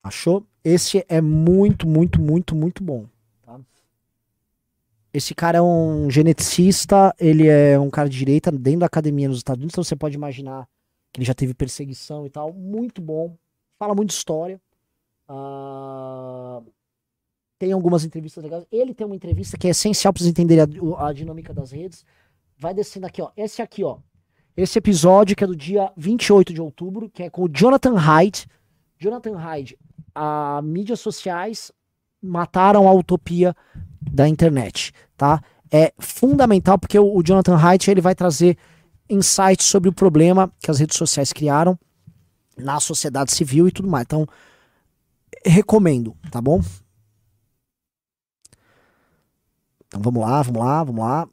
[0.00, 0.46] Achou?
[0.64, 3.06] Esse é muito, muito, muito, muito bom.
[3.42, 3.60] Tá?
[5.12, 9.38] Esse cara é um geneticista, ele é um cara de direita dentro da academia nos
[9.38, 10.68] Estados Unidos, então você pode imaginar
[11.12, 12.52] que ele já teve perseguição e tal.
[12.52, 13.36] Muito bom.
[13.76, 14.60] Fala muito história.
[15.28, 16.64] Uh,
[17.62, 18.66] tem algumas entrevistas legais.
[18.72, 20.64] Ele tem uma entrevista que é essencial para vocês entenderem
[20.96, 22.04] a, a dinâmica das redes.
[22.58, 23.30] Vai descendo aqui, ó.
[23.36, 23.98] Esse aqui, ó.
[24.56, 28.48] Esse episódio que é do dia 28 de outubro, que é com o Jonathan Hyde.
[28.98, 29.78] Jonathan Hyde,
[30.12, 31.70] a mídias sociais
[32.20, 33.54] mataram a utopia
[34.00, 35.40] da internet, tá?
[35.70, 38.58] É fundamental porque o, o Jonathan Haidt ele vai trazer
[39.08, 41.78] insights sobre o problema que as redes sociais criaram
[42.58, 44.02] na sociedade civil e tudo mais.
[44.02, 44.26] Então,
[45.46, 46.60] recomendo, tá bom?
[49.92, 51.28] Então vamos lá, vamos lá, vamos lá.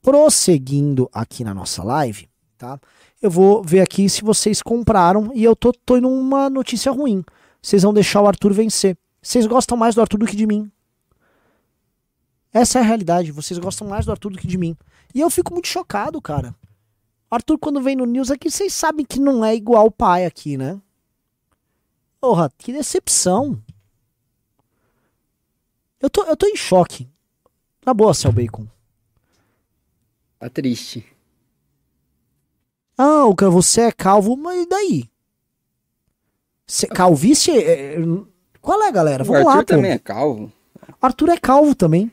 [0.00, 2.26] Prosseguindo aqui na nossa live,
[2.56, 2.80] tá?
[3.20, 7.22] Eu vou ver aqui se vocês compraram e eu tô, tô em uma notícia ruim.
[7.60, 8.96] Vocês vão deixar o Arthur vencer.
[9.20, 10.72] Vocês gostam mais do Arthur do que de mim.
[12.50, 13.30] Essa é a realidade.
[13.30, 14.74] Vocês gostam mais do Arthur do que de mim.
[15.14, 16.54] E eu fico muito chocado, cara.
[17.30, 20.56] Arthur, quando vem no news aqui, vocês sabem que não é igual o pai aqui,
[20.56, 20.80] né?
[22.18, 23.62] Porra, que decepção.
[26.00, 27.06] Eu tô, eu tô em choque.
[27.88, 28.66] Na boa, Cel Bacon.
[30.38, 31.06] Tá triste.
[32.98, 35.10] Ah, o cara, você é calvo, mas e daí?
[36.66, 37.50] Cê, calvície.
[37.50, 37.98] é- é-
[38.60, 39.22] qual é, galera?
[39.22, 39.64] O Vamos Arthur lá, pô.
[39.64, 40.52] também é calvo.
[41.00, 42.12] Arthur é calvo também.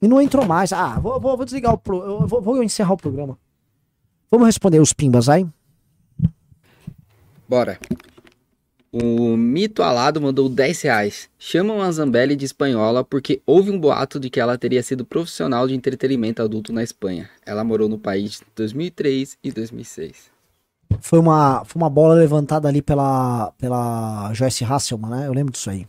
[0.00, 0.72] E não entrou mais.
[0.72, 1.78] Ah, vou, vou, vou desligar o.
[1.78, 3.36] Pro, vou, vou encerrar o programa.
[4.30, 5.44] Vamos responder os pimbas aí?
[7.48, 7.76] Bora.
[8.92, 11.28] O Mito Alado mandou 10 reais.
[11.38, 15.68] Chamam a Zambelli de espanhola porque houve um boato de que ela teria sido profissional
[15.68, 17.30] de entretenimento adulto na Espanha.
[17.46, 20.30] Ela morou no país em 2003 e 2006.
[21.00, 25.28] Foi uma, foi uma bola levantada ali pela, pela Joyce Hasselman, né?
[25.28, 25.86] Eu lembro disso aí.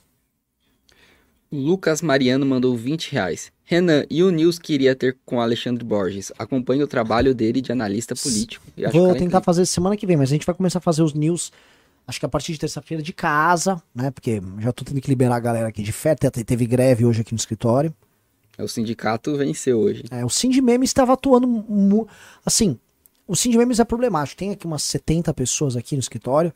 [1.50, 3.52] O Lucas Mariano mandou 20 reais.
[3.64, 6.32] Renan, e o news que iria ter com o Alexandre Borges?
[6.38, 8.66] Acompanhe o trabalho dele de analista político.
[8.92, 11.14] Vou ela tentar fazer semana que vem, mas a gente vai começar a fazer os
[11.14, 11.52] news.
[12.08, 14.12] Acho que a partir de terça-feira de casa, né?
[14.12, 16.32] Porque já tô tendo que liberar a galera aqui de férias.
[16.32, 17.94] te- Teve greve hoje aqui no escritório.
[18.58, 20.04] O sindicato venceu hoje.
[20.12, 22.08] É, o Cindy Memes estava atuando.
[22.46, 22.78] Assim,
[23.28, 24.38] o Cindy Memes é problemático.
[24.38, 26.54] Tem aqui umas 70 pessoas aqui no escritório.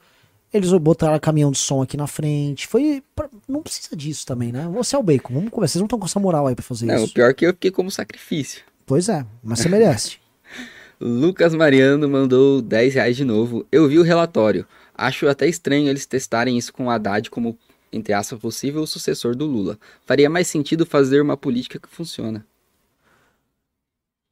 [0.54, 2.68] Eles botaram caminhão de som aqui na frente.
[2.68, 3.02] Foi.
[3.16, 4.68] pra- Não precisa disso também, né?
[4.74, 5.34] Você é o bacon.
[5.34, 5.74] Vamos começar.
[5.74, 7.14] Vocês não estão com essa moral aí pra fazer Não, o isso.
[7.14, 8.62] pior é que eu fiquei como sacrifício.
[8.86, 10.18] Pois é, mas você merece.
[11.00, 13.66] Lucas Mariano mandou 10 reais de novo.
[13.72, 14.66] Eu vi o relatório.
[14.98, 17.58] Acho até estranho eles testarem isso com o Haddad como,
[17.92, 19.78] entre aspas, possível sucessor do Lula.
[20.06, 22.46] Faria mais sentido fazer uma política que funciona.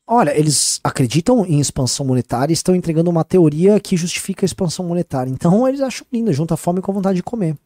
[0.05, 4.85] Olha, eles acreditam em expansão monetária e estão entregando uma teoria que justifica a expansão
[4.85, 5.29] monetária.
[5.29, 7.57] Então eles acham lindo, junta a fome com a vontade de comer.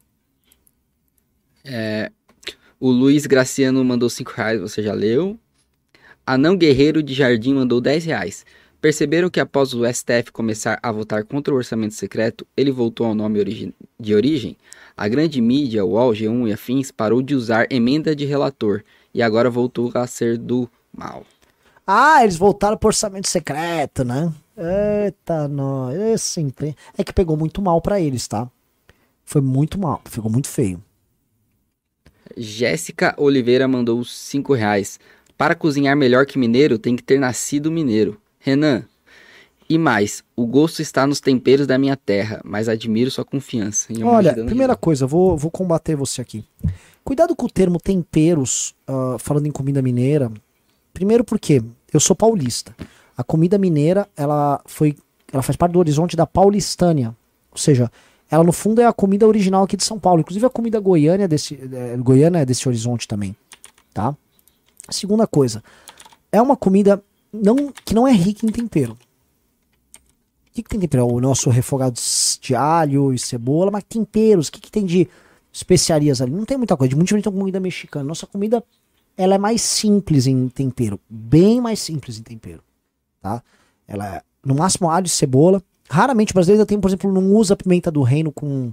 [2.79, 5.37] O Luiz Graciano mandou 5 reais, você já leu.
[6.25, 8.45] Anão Guerreiro de Jardim mandou 10 reais.
[8.79, 13.15] Perceberam que após o STF começar a votar contra o orçamento secreto, ele voltou ao
[13.15, 14.55] nome origi- de origem?
[14.95, 19.21] A grande mídia, o UOL, G1 e afins, parou de usar emenda de relator e
[19.21, 21.25] agora voltou a ser do mal.
[21.85, 24.31] Ah, eles voltaram pro orçamento secreto, né?
[24.57, 25.95] Eita, nós.
[25.95, 28.49] Esse empre- É que pegou muito mal pra eles, tá?
[29.25, 30.83] Foi muito mal, ficou muito feio.
[32.35, 34.99] Jéssica Oliveira mandou 5 reais.
[35.37, 38.19] Para cozinhar melhor que mineiro, tem que ter nascido mineiro.
[38.47, 38.83] Renan.
[39.69, 43.87] E mais, o gosto está nos temperos da minha terra, mas admiro sua confiança.
[44.03, 46.45] Olha, primeira coisa, vou, vou combater você aqui.
[47.03, 50.31] Cuidado com o termo temperos, ah, falando em comida mineira.
[50.93, 51.61] Primeiro porque
[51.93, 52.73] eu sou paulista.
[53.17, 54.95] A comida mineira, ela foi,
[55.33, 57.13] ela faz parte do horizonte da paulistânia.
[57.51, 57.91] Ou seja,
[58.31, 60.21] ela no fundo é a comida original aqui de São Paulo.
[60.21, 63.35] Inclusive a comida goiana é desse, é, goiana é desse horizonte também,
[63.93, 64.15] tá?
[64.89, 65.61] Segunda coisa,
[66.31, 67.03] é uma comida
[67.43, 68.93] não, que não é rica em tempero.
[68.93, 68.97] O
[70.53, 71.07] que, que tem tempero?
[71.07, 71.99] O nosso refogado
[72.41, 75.07] de alho e cebola, mas temperos, o que, que tem de
[75.53, 76.31] especiarias ali?
[76.31, 78.05] Não tem muita coisa, de muito diferente da comida mexicana.
[78.05, 78.63] Nossa comida,
[79.15, 82.63] ela é mais simples em tempero, bem mais simples em tempero,
[83.21, 83.43] tá?
[83.87, 85.61] Ela é, no máximo, alho e cebola.
[85.89, 88.71] Raramente o brasileiro tem, por exemplo, não usa pimenta do reino com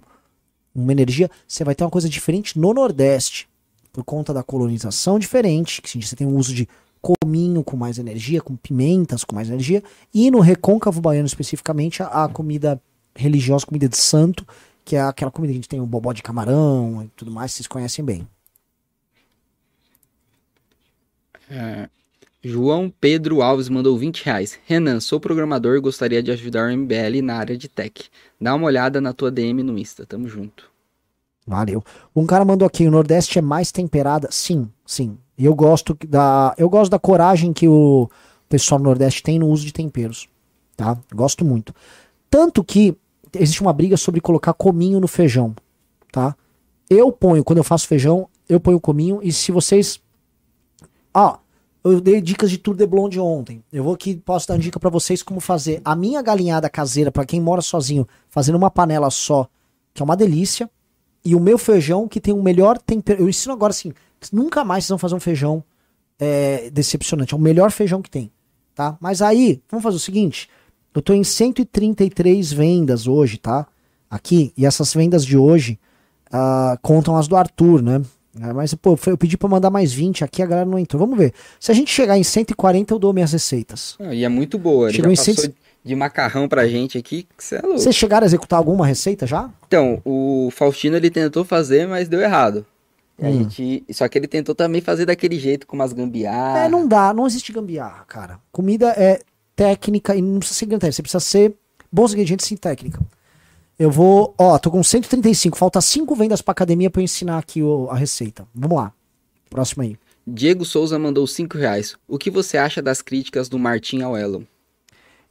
[0.74, 1.30] uma energia.
[1.46, 3.48] Você vai ter uma coisa diferente no Nordeste,
[3.92, 6.68] por conta da colonização diferente, que sim, você tem o uso de
[7.04, 9.82] cominho com mais energia, com pimentas com mais energia,
[10.12, 12.80] e no recôncavo baiano especificamente a, a comida
[13.14, 14.46] religiosa, comida de santo,
[14.84, 17.52] que é aquela comida que a gente tem o bobó de camarão e tudo mais,
[17.52, 18.26] vocês conhecem bem.
[22.42, 24.58] João Pedro Alves mandou 20 reais.
[24.66, 28.10] Renan, sou programador e gostaria de ajudar o MBL na área de tech.
[28.40, 30.70] Dá uma olhada na tua DM no Insta, tamo junto.
[31.46, 31.82] Valeu.
[32.14, 34.28] Um cara mandou aqui, o Nordeste é mais temperada?
[34.30, 35.18] Sim, sim.
[35.36, 38.08] E eu gosto da eu gosto da coragem que o
[38.48, 40.28] pessoal do Nordeste tem no uso de temperos,
[40.76, 40.96] tá?
[41.12, 41.74] Gosto muito.
[42.30, 42.96] Tanto que
[43.34, 45.54] existe uma briga sobre colocar cominho no feijão,
[46.12, 46.36] tá?
[46.88, 50.00] Eu ponho, quando eu faço feijão, eu ponho cominho e se vocês
[51.14, 51.38] Ó,
[51.84, 53.62] Eu dei dicas de Tour de Blonde ontem.
[53.70, 57.12] Eu vou aqui, posso dar uma dica pra vocês como fazer a minha galinhada caseira
[57.12, 59.46] pra quem mora sozinho, fazendo uma panela só,
[59.92, 60.68] que é uma delícia.
[61.22, 63.22] E o meu feijão, que tem o melhor tempero.
[63.22, 63.92] Eu ensino agora assim:
[64.32, 65.62] nunca mais vocês vão fazer um feijão
[66.18, 67.34] é, decepcionante.
[67.34, 68.30] É o melhor feijão que tem.
[68.74, 68.96] Tá?
[69.00, 70.48] Mas aí, vamos fazer o seguinte:
[70.94, 73.66] eu tô em 133 vendas hoje, tá?
[74.10, 74.52] Aqui.
[74.56, 75.78] E essas vendas de hoje
[76.32, 78.02] ah, contam as do Arthur, né?
[78.40, 80.98] É, mas, pô, eu pedi pra mandar mais 20 aqui, a galera não entrou.
[80.98, 81.32] Vamos ver.
[81.60, 83.96] Se a gente chegar em 140, eu dou minhas receitas.
[84.00, 84.90] Ah, E é muito boa.
[84.92, 85.54] Chegou em já passou cento-
[85.84, 87.78] de macarrão pra gente aqui, que você é louco.
[87.78, 89.48] Vocês chegaram a executar alguma receita já?
[89.68, 92.66] Então, o Faustino ele tentou fazer, mas deu errado.
[93.20, 93.32] A Hum.
[93.44, 93.84] gente...
[93.92, 96.62] Só que ele tentou também fazer daquele jeito, com umas gambiarras.
[96.64, 98.40] É, não dá, não existe gambiarra, cara.
[98.50, 99.20] Comida é
[99.54, 101.54] técnica e não precisa ser grande, você precisa ser
[101.92, 103.00] bons ingredientes e técnica.
[103.78, 107.62] Eu vou, ó, tô com 135, falta 5 vendas pra academia pra eu ensinar aqui
[107.62, 108.46] o- a receita.
[108.54, 108.92] Vamos lá.
[109.50, 109.96] Próximo aí.
[110.26, 111.96] Diego Souza mandou 5 reais.
[112.08, 114.42] O que você acha das críticas do Martin ao Elon?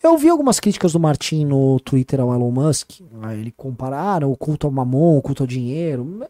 [0.01, 2.99] Eu vi algumas críticas do Martin no Twitter ao Elon Musk.
[3.31, 6.21] Ele compararam o culto ao mamon, o culto ao dinheiro.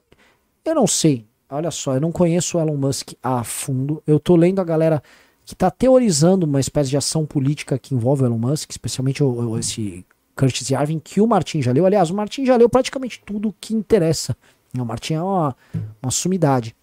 [0.64, 1.26] Eu não sei.
[1.54, 4.02] Olha só, eu não conheço o Elon Musk a fundo.
[4.08, 5.04] Eu tô lendo a galera
[5.46, 9.28] que tá teorizando uma espécie de ação política que envolve o Elon Musk, especialmente o,
[9.52, 11.86] o- esse Curtis Yarvin, que o Martin já leu.
[11.86, 14.36] Aliás, o Martin já leu praticamente tudo que interessa.
[14.78, 15.56] O Martin é uma,
[16.02, 16.76] uma sumidade.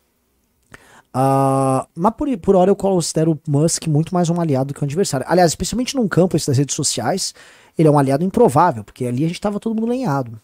[1.13, 4.85] Ah, mas por, por hora eu considero o Musk muito mais um aliado do que
[4.85, 5.27] um adversário.
[5.29, 7.35] Aliás, especialmente num campo esse das redes sociais,
[7.77, 10.41] ele é um aliado improvável, porque ali a gente tava todo mundo lenhado.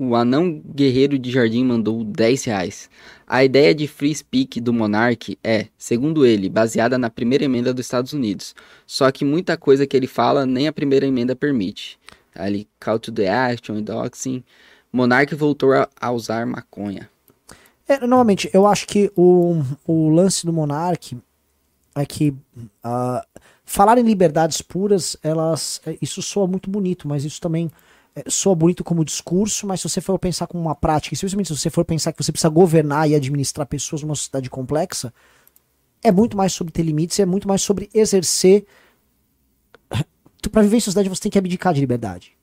[0.00, 2.88] O anão guerreiro de jardim mandou 10 reais.
[3.26, 7.84] A ideia de free speak do Monark é, segundo ele, baseada na primeira emenda dos
[7.84, 8.54] Estados Unidos.
[8.86, 11.98] Só que muita coisa que ele fala nem a primeira emenda permite.
[12.32, 14.44] Ali, call to the action, doxing.
[14.92, 17.10] Monark voltou a, a usar maconha.
[17.88, 17.98] É,
[18.52, 21.18] eu acho que o, o lance do Monark
[21.96, 22.32] é que
[22.84, 23.26] ah,
[23.64, 25.80] falar em liberdades puras, elas.
[25.84, 27.68] é, Isso soa muito bonito, mas isso também
[28.26, 31.70] soa bonito como discurso, mas se você for pensar como uma prática, especialmente se você
[31.70, 35.12] for pensar que você precisa governar e administrar pessoas numa sociedade complexa,
[36.02, 38.66] é muito mais sobre ter limites, é muito mais sobre exercer.
[40.50, 42.36] Para viver em sociedade você tem que abdicar de liberdade.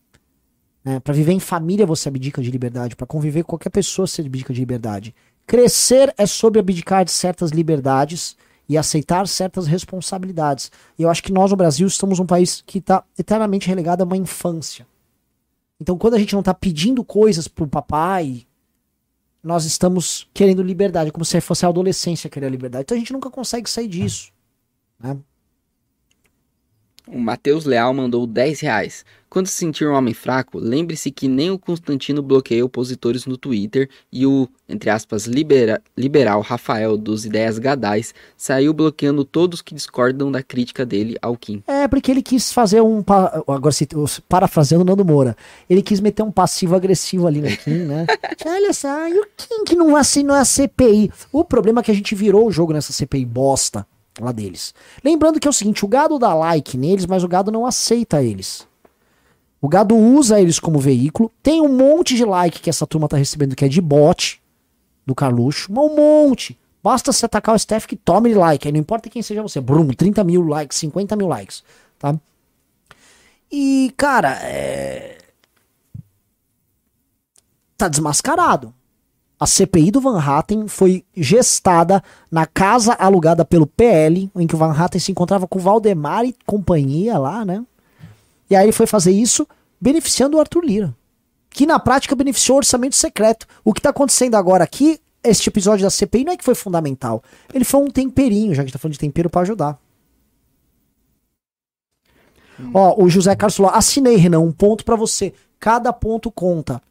[0.83, 0.99] Né?
[0.99, 2.95] Para viver em família você abdica de liberdade.
[2.95, 5.15] Para conviver com qualquer pessoa você abdica de liberdade.
[5.47, 8.35] Crescer é sobre abdicar de certas liberdades
[8.67, 10.71] e aceitar certas responsabilidades.
[10.97, 14.05] E eu acho que nós no Brasil estamos um país que está eternamente relegado a
[14.05, 14.85] uma infância.
[15.79, 18.45] Então, quando a gente não está pedindo coisas pro papai,
[19.45, 22.81] nós estamos querendo liberdade, como se fosse a adolescência querer a liberdade.
[22.81, 24.31] Então a gente nunca consegue sair disso.
[24.99, 25.15] Né?
[27.07, 29.05] O Matheus Leal mandou 10 reais.
[29.35, 33.89] Quando se sentir um homem fraco, lembre-se que nem o Constantino bloqueia opositores no Twitter
[34.09, 40.31] e o, entre aspas, libera- liberal Rafael dos Ideias Gadais saiu bloqueando todos que discordam
[40.31, 41.61] da crítica dele ao Kim.
[41.67, 43.03] É, porque ele quis fazer um.
[43.45, 43.89] Agora, se-
[44.29, 45.35] parafraseando o Nando Moura,
[45.69, 48.05] ele quis meter um passivo-agressivo ali no Kim, né?
[48.45, 51.11] Olha só, e o Kim que não assinou a CPI?
[51.29, 53.85] O problema é que a gente virou o jogo nessa CPI bosta
[54.17, 54.73] lá deles.
[55.03, 58.23] Lembrando que é o seguinte: o gado dá like neles, mas o gado não aceita
[58.23, 58.65] eles.
[59.61, 61.31] O gado usa eles como veículo.
[61.41, 64.41] Tem um monte de like que essa turma tá recebendo que é de bot
[65.05, 66.57] do Carluxo, um monte.
[66.83, 68.67] Basta você atacar o Steph que tome like.
[68.67, 69.59] Aí não importa quem seja você.
[69.59, 71.63] Brum, 30 mil likes, 50 mil likes.
[71.97, 72.15] Tá?
[73.51, 75.17] E, cara, é...
[77.77, 78.73] tá desmascarado.
[79.39, 84.57] A CPI do Van Hatten foi gestada na casa alugada pelo PL, em que o
[84.57, 87.63] Van Hatten se encontrava com o Valdemar e companhia lá, né?
[88.49, 89.47] E aí ele foi fazer isso
[89.79, 90.95] beneficiando o Arthur Lira.
[91.49, 93.47] Que na prática beneficiou o orçamento secreto.
[93.63, 97.23] O que tá acontecendo agora aqui, este episódio da CPI, não é que foi fundamental.
[97.53, 99.79] Ele foi um temperinho, já que a gente tá falando de tempero pra ajudar.
[102.73, 105.33] Ó, o José Carlos falou: assinei, Renan, um ponto pra você.
[105.59, 106.81] Cada ponto conta.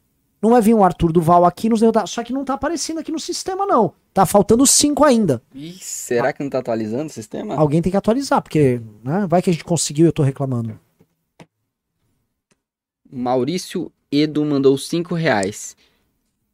[0.41, 2.07] Não vai vir um Arthur Duval aqui nos derrotar.
[2.07, 3.93] Só que não tá aparecendo aqui no sistema, não.
[4.13, 5.41] Tá faltando cinco ainda.
[5.53, 7.55] Ih, será que não tá atualizando o sistema?
[7.55, 10.79] Alguém tem que atualizar, porque né, vai que a gente conseguiu e eu tô reclamando.
[13.17, 15.75] Maurício Edo mandou 5 reais.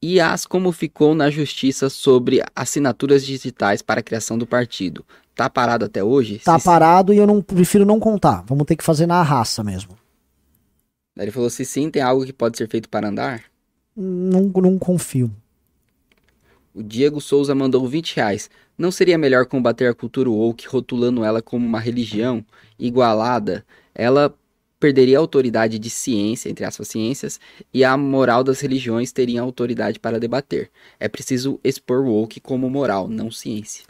[0.03, 5.03] IAS como ficou na justiça sobre assinaturas digitais para a criação do partido?
[5.35, 6.37] Tá parado até hoje?
[6.37, 8.43] Tá Se- parado e eu não prefiro não contar.
[8.45, 9.97] Vamos ter que fazer na raça mesmo.
[11.17, 13.43] Ele falou se sim, tem algo que pode ser feito para andar?
[13.95, 15.31] Não, não confio.
[16.75, 18.49] O Diego Souza mandou 20 reais.
[18.77, 22.45] Não seria melhor combater a cultura woke rotulando ela como uma religião
[22.79, 23.65] igualada?
[23.93, 24.33] Ela
[24.81, 27.39] perderia a autoridade de ciência, entre aspas, ciências,
[27.71, 30.71] e a moral das religiões teria autoridade para debater.
[30.99, 33.85] É preciso expor woke como moral, não ciência.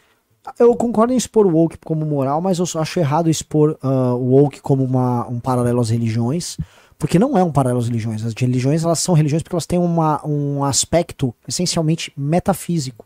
[0.60, 4.36] Eu concordo em expor o woke como moral, mas eu acho errado expor uh, o
[4.36, 6.58] woke como uma, um paralelo às religiões,
[7.00, 8.26] porque não é um paralelo às religiões.
[8.26, 13.06] As religiões elas são religiões porque elas têm uma, um aspecto essencialmente metafísico,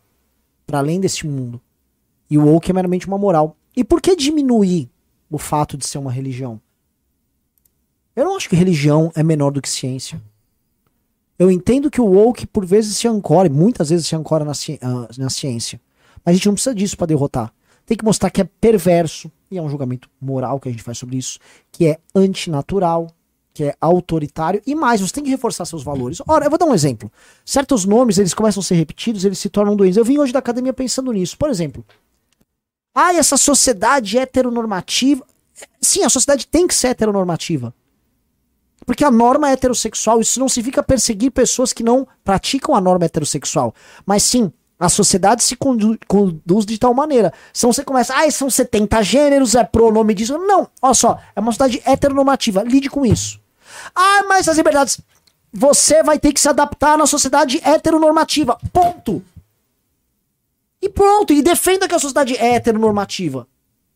[0.66, 1.62] para além deste mundo.
[2.32, 3.56] E o woke é meramente uma moral.
[3.78, 4.90] E por que diminuir
[5.30, 6.60] o fato de ser uma religião?
[8.16, 10.22] Eu não acho que religião é menor do que ciência.
[11.38, 14.80] Eu entendo que o woke por vezes se ancora, muitas vezes se ancora na, ci
[14.82, 15.82] uh, na ciência.
[16.24, 17.54] Mas a gente não precisa disso para derrotar.
[17.86, 20.98] Tem que mostrar que é perverso, e é um julgamento moral que a gente faz
[20.98, 21.38] sobre isso,
[21.72, 23.12] que é antinatural,
[23.54, 26.22] que é autoritário, e mais, você tem que reforçar seus valores.
[26.28, 27.12] Ora, eu vou dar um exemplo.
[27.46, 29.98] Certos nomes, eles começam a ser repetidos, eles se tornam doentes.
[29.98, 31.38] Eu vim hoje da academia pensando nisso.
[31.38, 31.86] Por exemplo,
[32.94, 35.26] ah, essa sociedade heteronormativa.
[35.82, 37.74] Sim, a sociedade tem que ser heteronormativa.
[38.86, 43.06] Porque a norma é heterossexual, isso não significa perseguir pessoas que não praticam a norma
[43.06, 43.74] heterossexual.
[44.06, 47.34] Mas sim, a sociedade se condu conduz de tal maneira.
[47.54, 50.38] Se você começa, ah, são 70 gêneros, é pronome disso.
[50.38, 53.40] Não, olha só, é uma sociedade heteronormativa, lide com isso.
[53.96, 55.00] Ah, mas as liberdades.
[55.52, 58.58] Você vai ter que se adaptar na sociedade heteronormativa.
[58.74, 59.24] Ponto.
[60.82, 63.48] E pronto, e defenda que a sociedade é heteronormativa.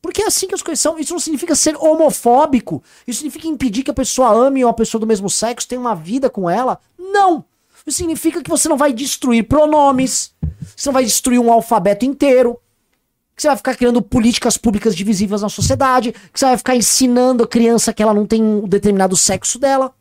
[0.01, 0.97] Porque é assim que as coisas são.
[0.97, 2.81] Isso não significa ser homofóbico.
[3.05, 6.29] Isso significa impedir que a pessoa ame uma pessoa do mesmo sexo, tenha uma vida
[6.29, 6.79] com ela.
[6.97, 7.45] Não!
[7.85, 10.33] Isso significa que você não vai destruir pronomes,
[10.75, 12.59] você não vai destruir um alfabeto inteiro,
[13.35, 17.43] que você vai ficar criando políticas públicas divisivas na sociedade, que você vai ficar ensinando
[17.43, 19.93] a criança que ela não tem um determinado sexo dela.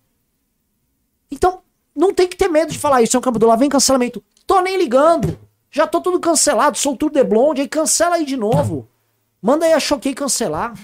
[1.30, 1.61] Então,
[1.94, 3.16] não tem que ter medo de falar isso.
[3.16, 4.22] É um campo do lá vem cancelamento.
[4.46, 5.38] Tô nem ligando.
[5.70, 8.88] Já tô tudo cancelado, sou tudo de blonde, aí cancela aí de novo.
[9.41, 10.74] Manda aí a Choquei cancelar.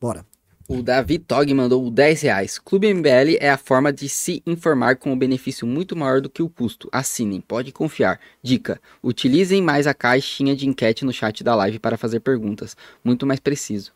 [0.00, 0.24] Bora.
[0.68, 2.58] O Davi Tog mandou 10 reais.
[2.58, 6.42] Clube MBL é a forma de se informar com um benefício muito maior do que
[6.42, 6.88] o custo.
[6.90, 8.18] Assinem, pode confiar.
[8.42, 12.76] Dica: utilizem mais a caixinha de enquete no chat da live para fazer perguntas.
[13.04, 13.92] Muito mais preciso.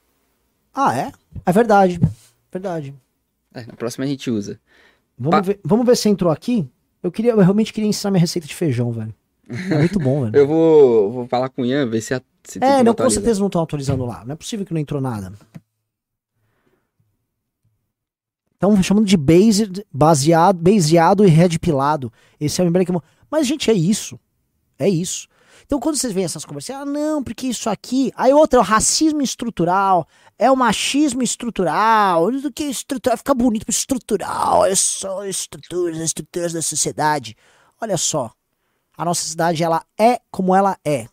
[0.73, 1.13] Ah, é?
[1.45, 2.01] É verdade.
[2.53, 2.95] Verdade.
[3.53, 4.61] É, na próxima a gente usa.
[5.19, 6.71] Vamos, pa ver, vamos ver se entrou aqui.
[7.03, 9.13] Eu, queria, eu realmente queria ensinar minha receita de feijão, velho.
[9.71, 10.37] É muito bom, velho.
[10.37, 13.41] eu vou, vou falar com o Ian, ver se, a, se É, não, com certeza
[13.41, 14.25] não estão atualizando lá.
[14.25, 15.33] Não é possível que não entrou nada.
[18.55, 22.13] Estão chamando de based, baseado, baseado e red pilado.
[22.39, 23.07] Esse é o emblema que...
[23.31, 24.21] Mas, gente, é isso.
[24.79, 25.29] É isso.
[25.65, 28.13] Então, quando vocês veem essas conversas, ah, não, porque isso aqui.
[28.17, 30.07] Aí outra é o racismo estrutural,
[30.39, 36.61] é o machismo estrutural, do que estrutural, fica bonito, estrutural, é só estruturas, estruturas da
[36.61, 37.37] sociedade.
[37.81, 38.33] Olha só,
[39.01, 41.07] a nossa cidade ela é como ela é.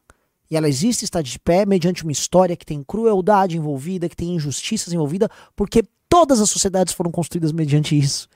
[0.52, 4.36] E ela existe, está de pé, mediante uma história que tem crueldade envolvida, que tem
[4.36, 8.28] injustiças envolvidas, porque todas as sociedades foram construídas mediante isso.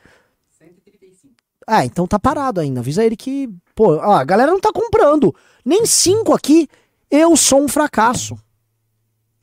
[0.57, 1.35] 135.
[1.67, 2.79] Ah, então tá parado ainda.
[2.79, 5.35] Avisa ele que, pô, ó, a galera não tá comprando.
[5.65, 6.69] Nem cinco aqui.
[7.09, 8.39] Eu sou um fracasso.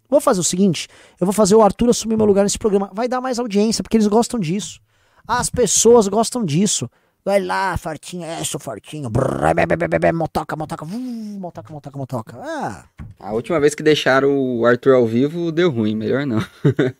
[0.09, 0.89] Vou fazer o seguinte:
[1.21, 2.91] eu vou fazer o Arthur assumir meu lugar nesse programa.
[2.95, 4.81] Vai dar mais audiência, porque eles gostam disso.
[5.27, 6.89] As pessoas gostam disso.
[7.29, 9.11] Vai lá, fartinho, é, sou fartinho.
[9.11, 12.37] Brrr, be, be, be, motoca, motoca, uh, motoca, motoca, motoca.
[12.43, 12.87] Ah.
[13.21, 16.39] A última vez que deixaram o Arthur ao vivo deu ruim, melhor não.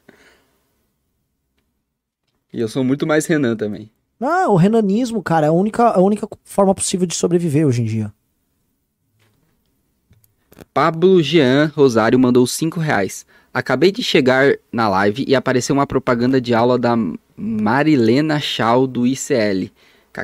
[2.53, 3.91] e eu sou muito mais Renan também.
[4.21, 7.87] Ah, o renanismo, cara, é a única, a única forma possível de sobreviver hoje em
[7.87, 8.13] dia.
[10.75, 13.25] Pablo Jean Rosário mandou 5 reais.
[13.55, 16.95] Acabei de chegar na live e apareceu uma propaganda de aula da
[17.35, 19.71] Marilena Chau do ICL.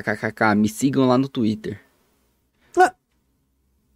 [0.01, 1.79] KKKK, me sigam lá no Twitter.
[2.77, 2.91] Ué,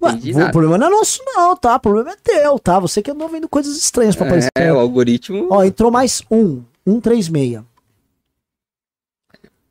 [0.01, 1.75] ué, o problema não é nosso, não, tá?
[1.75, 2.79] O problema é teu, tá?
[2.79, 4.49] Você que andou vendo coisas estranhas pra aparecer.
[4.55, 5.47] É, o algoritmo.
[5.51, 6.63] Ó, entrou mais um.
[6.87, 7.63] 136.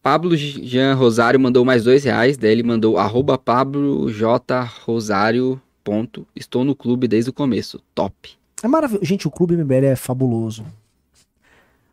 [0.02, 2.36] Pablo Jean Rosário mandou mais dois reais.
[2.36, 4.62] Daí ele mandou arroba Pablo J.
[4.84, 5.60] Rosário.
[5.82, 6.26] Ponto.
[6.36, 7.80] Estou no clube desde o começo.
[7.94, 8.30] Top.
[8.62, 9.04] É maravilhoso.
[9.04, 10.64] Gente, o clube MBL é fabuloso.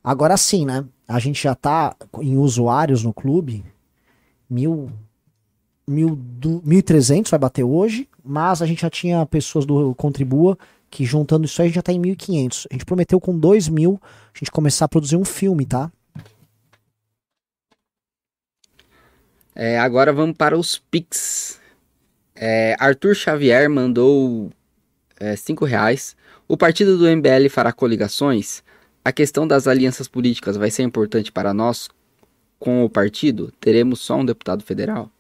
[0.04, 0.86] Agora sim, né?
[1.08, 3.64] A gente já tá em usuários no clube
[4.50, 4.92] mil,
[5.88, 10.58] mil, du, 1.300 vai bater hoje, mas a gente já tinha pessoas do Contribua
[10.90, 12.68] que juntando isso aí a gente já tá em 1.500.
[12.70, 15.92] A gente prometeu com 2 mil a gente começar a produzir um filme, tá?
[19.54, 21.60] É, agora vamos para os Pix.
[22.36, 24.52] É, Arthur Xavier mandou
[25.38, 26.16] 5 é, reais.
[26.48, 28.64] O partido do MBL fará coligações?
[29.04, 31.90] A questão das alianças políticas vai ser importante para nós
[32.66, 33.54] com o partido?
[33.60, 35.12] Teremos só um deputado federal?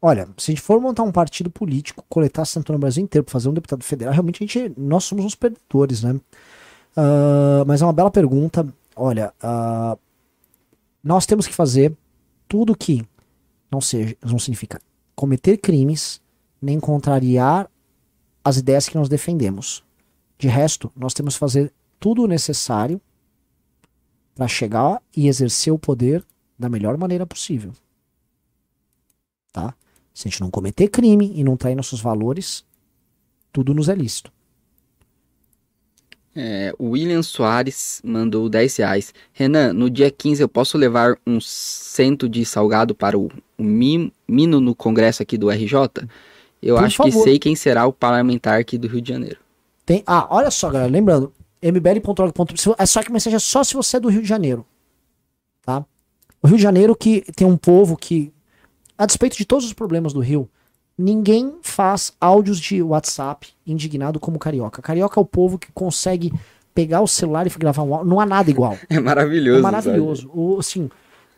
[0.00, 3.32] Olha, se a gente for montar um partido político, coletar assinatura no Brasil inteiro para
[3.32, 6.18] fazer um deputado federal, realmente a gente, nós somos uns perdedores, né?
[6.96, 8.66] Ah, mas é uma bela pergunta.
[8.94, 9.98] Olha, ah,
[11.04, 11.94] nós temos que fazer
[12.48, 13.06] tudo que
[13.70, 14.80] não seja, não significa
[15.14, 16.22] cometer crimes,
[16.62, 17.68] nem contrariar
[18.42, 19.84] as ideias que nós defendemos.
[20.38, 22.98] De resto, nós temos que fazer tudo o necessário
[24.34, 26.24] para chegar e exercer o poder
[26.58, 27.72] da melhor maneira possível.
[29.52, 29.74] Tá?
[30.12, 32.64] Se a gente não cometer crime e não trair nossos valores,
[33.52, 34.32] tudo nos é lícito.
[36.38, 39.14] É, o William Soares mandou 10 reais.
[39.32, 44.12] Renan, no dia 15 eu posso levar um cento de salgado para o, o Mi-
[44.28, 45.74] Mino no congresso aqui do RJ?
[46.60, 47.24] Eu Por acho que favor.
[47.24, 49.38] sei quem será o parlamentar aqui do Rio de Janeiro.
[49.86, 51.32] Tem, ah, olha só, galera, lembrando,
[51.62, 54.66] mbl.org.br, é só que mensagem é só se você é do Rio de Janeiro.
[55.62, 55.86] Tá?
[56.46, 58.32] O Rio de Janeiro que tem um povo que,
[58.96, 60.48] a despeito de todos os problemas do Rio,
[60.96, 64.80] ninguém faz áudios de WhatsApp indignado como carioca.
[64.80, 66.32] Carioca é o povo que consegue
[66.72, 68.08] pegar o celular e gravar um áudio.
[68.08, 68.78] Não há nada igual.
[68.88, 69.58] É maravilhoso.
[69.58, 70.30] É maravilhoso.
[70.32, 70.88] O, assim,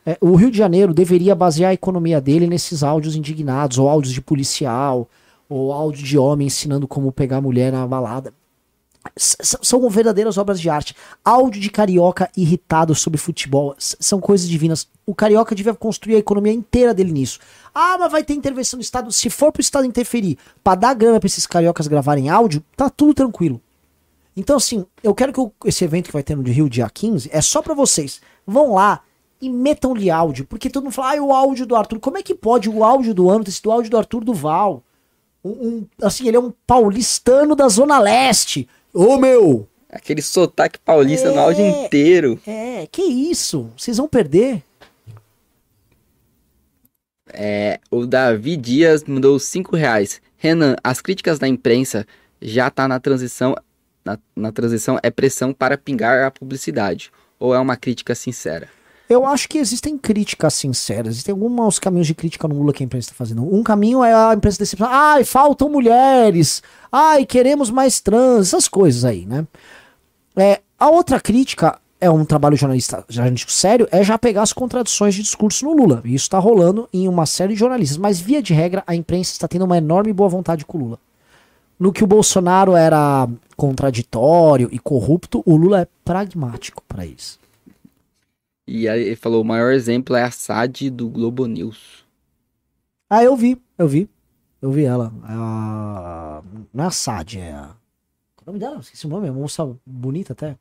[0.05, 4.13] é, o Rio de Janeiro deveria basear a economia dele nesses áudios indignados, ou áudios
[4.13, 5.09] de policial,
[5.49, 8.35] ou áudio de homem ensinando como pegar mulher na balada.
[9.17, 10.95] São verdadeiras obras de arte.
[11.25, 14.89] Áudio de carioca irritado sobre futebol são coisas divinas.
[15.07, 17.39] O carioca devia construir a economia inteira dele nisso.
[17.75, 19.13] Ah, mas vai ter intervenção do Estado.
[19.13, 23.15] Se for pro Estado interferir pra dar grana pra esses cariocas gravarem áudio, tá tudo
[23.15, 23.61] tranquilo.
[24.37, 27.41] Então, assim, eu quero que esse evento que vai ter no Rio, dia 15, é
[27.41, 28.21] só pra vocês.
[28.47, 29.01] Vão lá
[29.41, 30.45] e metam-lhe áudio.
[30.47, 31.99] Porque todo mundo fala, ah, o áudio do Arthur.
[31.99, 34.83] Como é que pode o áudio do ano ter sido o áudio do Arthur Duval?
[35.45, 38.69] Um, um- assim, ele é um paulistano da Zona Leste.
[39.01, 39.69] Ô, meu!
[39.89, 41.85] Aquele sotaque paulista no áudio É.
[41.85, 42.41] inteiro.
[42.45, 43.71] É, que isso?
[43.77, 44.61] Vocês vão perder?
[47.33, 50.21] É, o Davi Dias mandou 5 reais.
[50.37, 52.05] Renan, as críticas da imprensa
[52.43, 53.55] já tá na transição.
[54.05, 57.13] Na, na transição é pressão para pingar a publicidade.
[57.39, 58.69] Ou é uma crítica sincera?
[59.09, 61.15] Eu acho que existem críticas sinceras.
[61.15, 63.43] Existem alguns caminhos de crítica no Lula que a imprensa está fazendo.
[63.43, 64.95] Um caminho é a imprensa decepcionar.
[64.95, 66.63] Ai, faltam mulheres.
[66.93, 68.49] Ai, queremos mais trans.
[68.49, 69.47] Essas coisas aí, né?
[70.37, 75.15] É, a outra crítica é um trabalho jornalista, jornalístico sério, é já pegar as contradições
[75.15, 76.03] de discurso no Lula.
[76.05, 77.97] E isso está rolando em uma série de jornalistas.
[77.97, 80.99] Mas, via de regra, a imprensa está tendo uma enorme boa vontade com o Lula.
[81.81, 87.39] No que o Bolsonaro era contraditório e corrupto, o Lula é pragmático para isso.
[88.71, 92.05] E aí ele falou: o maior exemplo é a SAD do Globo News.
[93.09, 94.11] Ah, eu vi, eu vi.
[94.61, 95.11] Eu vi ela.
[95.25, 96.43] A...
[96.75, 97.75] Não é a Sad, é a.
[98.37, 98.79] Qual é o nome dela?
[98.81, 100.59] Esqueci o nome, é uma moça bonita até.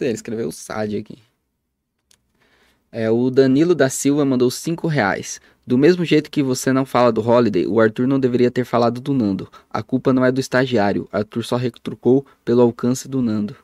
[0.00, 1.18] Ele escreveu SAD aqui.
[2.90, 5.40] É, o Danilo da Silva mandou 5 reais.
[5.64, 9.00] Do mesmo jeito que você não fala do Holiday, o Arthur não deveria ter falado
[9.00, 9.48] do Nando.
[9.70, 11.08] A culpa não é do estagiário.
[11.12, 13.56] Arthur só retrucou pelo alcance do Nando.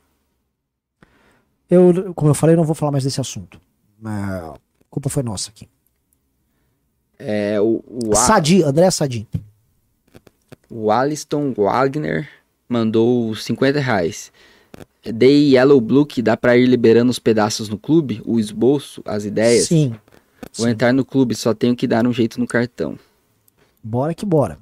[1.71, 3.61] Eu, como eu falei, eu não vou falar mais desse assunto.
[4.05, 4.55] A
[4.91, 5.69] culpa foi nossa aqui.
[7.19, 9.29] É, o, o, A- Sadi, André Sadi.
[10.71, 12.29] o Aliston Wagner
[12.69, 14.33] mandou 50 reais.
[15.05, 19.25] Dei Yellow Blue que dá pra ir liberando os pedaços no clube, o esboço, as
[19.25, 19.67] ideias.
[19.67, 19.95] Sim.
[20.57, 20.73] Vou Sim.
[20.73, 22.99] entrar no clube, só tenho que dar um jeito no cartão.
[23.83, 24.59] Bora que bora.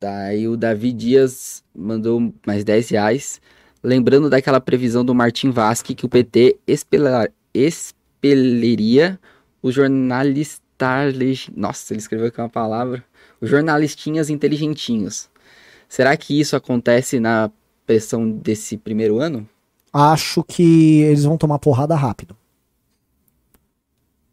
[0.00, 3.40] Daí o Davi Dias mandou mais 10 reais.
[3.82, 9.18] Lembrando daquela previsão do Martim Vasque que o PT expela- expeliria
[9.62, 10.60] os jornalistas.
[11.56, 13.04] Nossa, ele escreveu aqui uma palavra.
[13.40, 15.28] Os jornalistinhas inteligentinhos.
[15.88, 17.50] Será que isso acontece na
[17.86, 19.48] pressão desse primeiro ano?
[19.92, 22.36] Acho que eles vão tomar porrada rápido.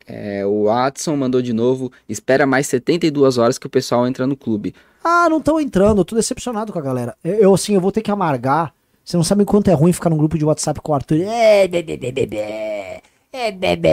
[0.06, 1.92] É, o Watson mandou de novo.
[2.08, 4.76] Espera mais 72 horas que o pessoal entra no clube.
[5.04, 7.16] Ah, não estão entrando, eu tô decepcionado com a galera.
[7.24, 8.74] Eu, assim, eu vou ter que amargar.
[9.06, 11.22] Você não sabe quanto é ruim ficar num grupo de WhatsApp com o Arthur.
[11.22, 13.02] É, bebê, bebê, bebê.
[13.32, 13.90] É, bebê.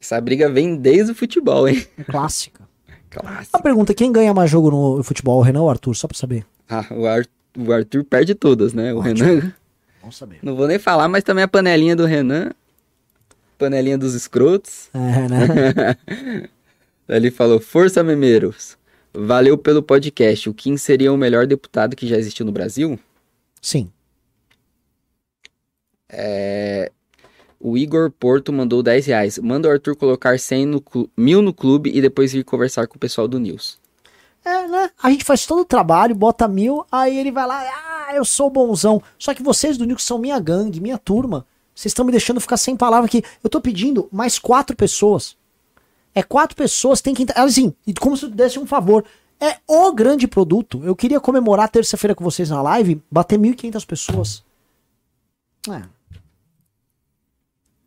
[0.00, 1.86] Essa briga vem desde o futebol, hein?
[2.10, 2.68] Clássica.
[3.10, 3.56] Clássico.
[3.56, 5.94] A pergunta, quem ganha mais jogo no futebol, o Renan ou o Arthur?
[5.94, 6.44] Só pra saber.
[6.68, 7.26] Ah, o, Ar-
[7.56, 8.92] o Arthur perde todas, né?
[8.92, 9.24] O Ótimo.
[9.24, 9.52] Renan.
[10.00, 10.38] Vamos saber.
[10.42, 12.50] Não vou nem falar, mas também a panelinha do Renan.
[13.56, 14.88] Panelinha dos escrotos.
[14.92, 16.48] É, né?
[17.08, 18.76] Ele falou: Força, memeiros.
[19.12, 20.48] Valeu pelo podcast.
[20.48, 22.98] O Kim seria o melhor deputado que já existiu no Brasil?
[23.62, 23.90] Sim.
[26.08, 26.90] É,
[27.60, 29.38] O Igor Porto mandou 10 reais.
[29.38, 32.96] Manda o Arthur colocar 100 no clu- mil no clube e depois ir conversar com
[32.96, 33.78] o pessoal do News.
[34.44, 34.90] É, né?
[35.02, 37.60] A gente faz todo o trabalho, bota mil, aí ele vai lá,
[38.08, 39.02] ah, eu sou bonzão.
[39.18, 41.46] Só que vocês do Nico são minha gangue, minha turma.
[41.74, 43.22] Vocês estão me deixando ficar sem palavra aqui.
[43.42, 45.34] Eu tô pedindo mais quatro pessoas.
[46.14, 47.42] É quatro pessoas, tem que entrar.
[47.42, 49.04] Assim, e como se desse um favor.
[49.40, 50.82] É o grande produto.
[50.84, 54.44] Eu queria comemorar terça-feira com vocês na live, bater 1.500 pessoas.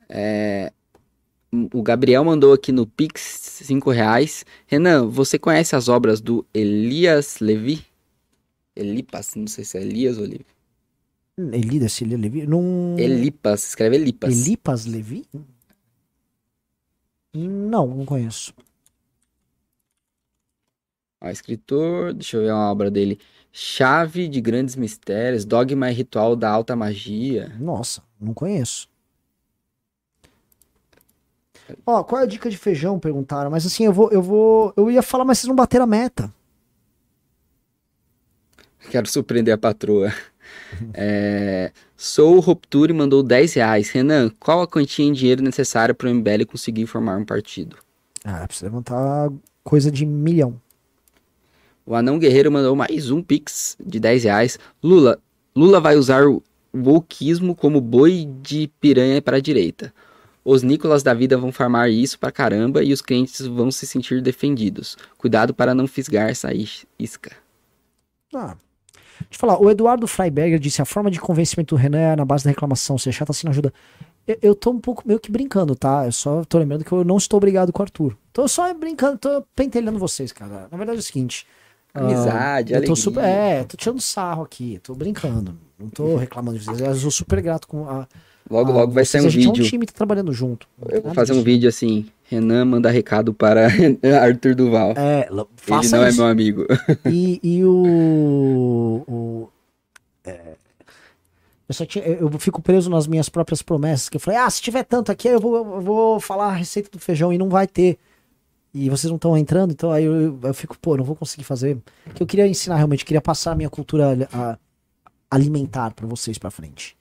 [0.10, 0.72] É.
[1.74, 3.22] O Gabriel mandou aqui no Pix
[3.64, 4.46] 5 reais.
[4.68, 7.86] Renan, você conhece as obras do Elias Levi?
[8.76, 10.46] Elipas, não sei se é Elias ou Levi.
[11.38, 12.46] Elidas, Levi?
[12.46, 12.96] Não...
[12.98, 14.48] Elipas, escreve Elipas.
[14.48, 15.26] Elipas Levi?
[17.46, 18.54] Não, não conheço.
[21.22, 23.20] Ó, escritor, deixa eu ver uma obra dele.
[23.52, 27.56] Chave de Grandes Mistérios, Dogma e Ritual da Alta Magia.
[27.60, 28.90] Nossa, não conheço.
[31.86, 33.00] Ó, qual é a dica de feijão?
[33.00, 33.52] Perguntaram.
[33.52, 34.74] Mas assim, eu vou, eu vou.
[34.78, 36.32] Eu ia falar, mas vocês não bateram a meta.
[38.90, 40.14] Quero surpreender a patroa.
[40.94, 43.90] É, Sou Rupture mandou 10 reais.
[43.90, 47.78] Renan, qual a quantia em dinheiro necessária para o MBL conseguir formar um partido?
[48.24, 49.32] Ah, precisa levantar
[49.64, 50.60] coisa de milhão.
[51.86, 54.60] O Anão Guerreiro mandou mais um pix de 10 reais.
[54.84, 55.20] Lula,
[55.56, 56.44] Lula vai usar o
[56.76, 59.94] wokeismo como boi de piranha para a direita.
[60.44, 64.22] Os Nicolas da vida vão farmar isso pra caramba e os clientes vão se sentir
[64.22, 64.98] defendidos.
[65.18, 66.50] Cuidado para não fisgar essa
[67.00, 67.32] isca.
[68.34, 68.56] Ah,
[69.22, 72.26] Deixa eu falar, o Eduardo Freiberger disse: a forma de convencimento do Renan é na
[72.26, 73.74] base da reclamação, ser chato assim não ajuda.
[74.28, 76.06] Eu, eu tô um pouco meio que brincando, tá?
[76.06, 78.18] Eu só tô lembrando que eu não estou obrigado com o Arthur.
[78.34, 80.68] Tô só brincando, tô pentelhando vocês, cara.
[80.70, 81.48] Na verdade é o seguinte.
[81.94, 85.58] Amizade, uh, eu tô super, é, tô tirando sarro aqui, tô brincando.
[85.80, 86.82] Não tô reclamando de vocês.
[86.82, 88.08] Eu sou super grato com a.
[88.50, 89.62] Logo, a logo vai ser um a gente vídeo.
[89.64, 90.68] é um time tá trabalhando junto.
[90.90, 91.46] Eu vou fazer um disso.
[91.46, 92.06] vídeo assim.
[92.30, 93.68] Renan manda recado para
[94.22, 94.94] Arthur Duval.
[94.98, 96.18] É, l- Ele faça não é isso.
[96.22, 96.66] meu amigo.
[97.06, 99.04] E, e o.
[99.08, 99.50] o
[100.26, 100.56] é,
[101.70, 104.08] eu, só tinha, eu fico preso nas minhas próprias promessas.
[104.10, 106.90] Que eu falei, ah, se tiver tanto aqui, eu vou, eu vou falar a receita
[106.92, 107.98] do feijão e não vai ter.
[108.74, 111.78] E vocês não estão entrando, então aí eu, eu fico, pô, não vou conseguir fazer.
[112.14, 114.58] Que eu queria ensinar realmente, queria passar a minha cultura ali- a-
[115.32, 116.97] alimentar pra vocês pra frente.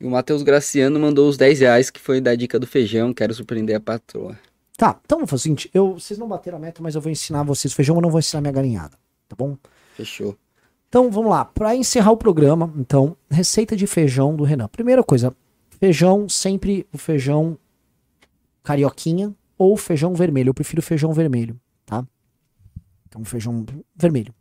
[0.00, 3.12] E o Matheus Graciano mandou os 10 reais, que foi da dica do feijão.
[3.12, 4.38] Quero surpreender a patroa.
[4.76, 7.10] Tá, então vamos fazer o seguinte: eu, vocês não bateram a meta, mas eu vou
[7.10, 8.96] ensinar vocês feijão, eu não vou ensinar minha galinhada,
[9.28, 9.56] tá bom?
[9.94, 10.36] Fechou.
[10.88, 14.68] Então vamos lá, para encerrar o programa, então, receita de feijão do Renan.
[14.68, 15.34] Primeira coisa,
[15.80, 17.58] feijão, sempre o feijão
[18.62, 20.50] carioquinha ou feijão vermelho.
[20.50, 22.04] Eu prefiro feijão vermelho, tá?
[23.08, 23.64] Então, feijão
[23.94, 24.34] vermelho.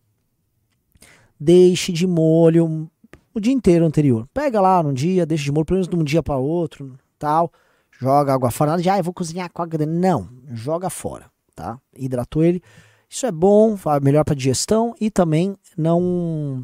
[1.39, 2.89] Deixe de molho
[3.33, 4.27] o dia inteiro anterior.
[4.33, 7.51] Pega lá num dia, deixa de molho, pelo menos de um dia para outro, tal.
[7.91, 8.71] Joga água fora.
[8.71, 9.77] Nada de, ah, eu vou cozinhar com água.
[9.77, 11.79] dentro." Não, joga fora, tá?
[11.95, 12.61] Hidratou ele.
[13.09, 16.63] Isso é bom, melhor para digestão e também não.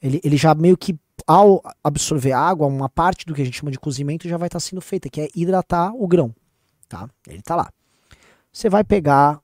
[0.00, 3.70] Ele, ele já meio que, ao absorver água, uma parte do que a gente chama
[3.70, 6.34] de cozimento já vai estar sendo feita, que é hidratar o grão,
[6.88, 7.08] tá?
[7.26, 7.70] Ele tá lá.
[8.52, 9.40] Você vai pegar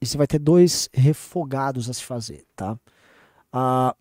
[0.00, 2.78] e você vai ter dois refogados a se fazer, tá?
[3.52, 3.94] Ah,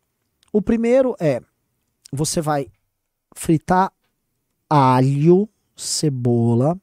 [0.51, 1.41] o primeiro é
[2.15, 2.68] você vai
[3.35, 3.91] fritar
[4.69, 6.77] alho, cebola,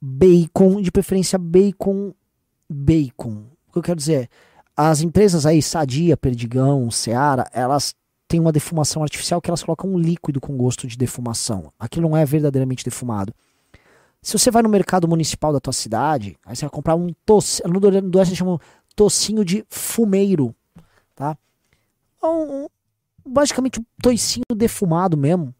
[0.00, 2.12] bacon, de preferência bacon,
[2.68, 3.44] bacon.
[3.68, 4.28] O que eu quero dizer é,
[4.76, 7.94] as empresas aí, Sadia, Perdigão, Seara, elas
[8.26, 11.72] têm uma defumação artificial que elas colocam um líquido com gosto de defumação.
[11.78, 13.34] Aquilo não é verdadeiramente defumado.
[14.22, 17.68] Se você vai no mercado municipal da tua cidade, aí você vai comprar um tocinho,
[17.68, 18.58] no do do Oeste chamam
[18.94, 20.54] tocinho de fumeiro,
[21.14, 21.36] tá?
[22.22, 22.66] Um-
[23.26, 25.54] basicamente um toicinho defumado mesmo,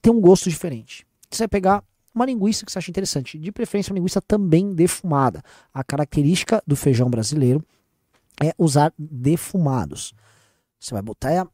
[0.00, 1.06] tem um gosto diferente.
[1.30, 1.84] Você vai pegar
[2.14, 5.42] uma linguiça que você acha interessante, de preferência uma linguiça também defumada.
[5.72, 7.64] A característica do feijão brasileiro
[8.42, 10.14] é usar defumados.
[10.78, 11.48] Você vai botar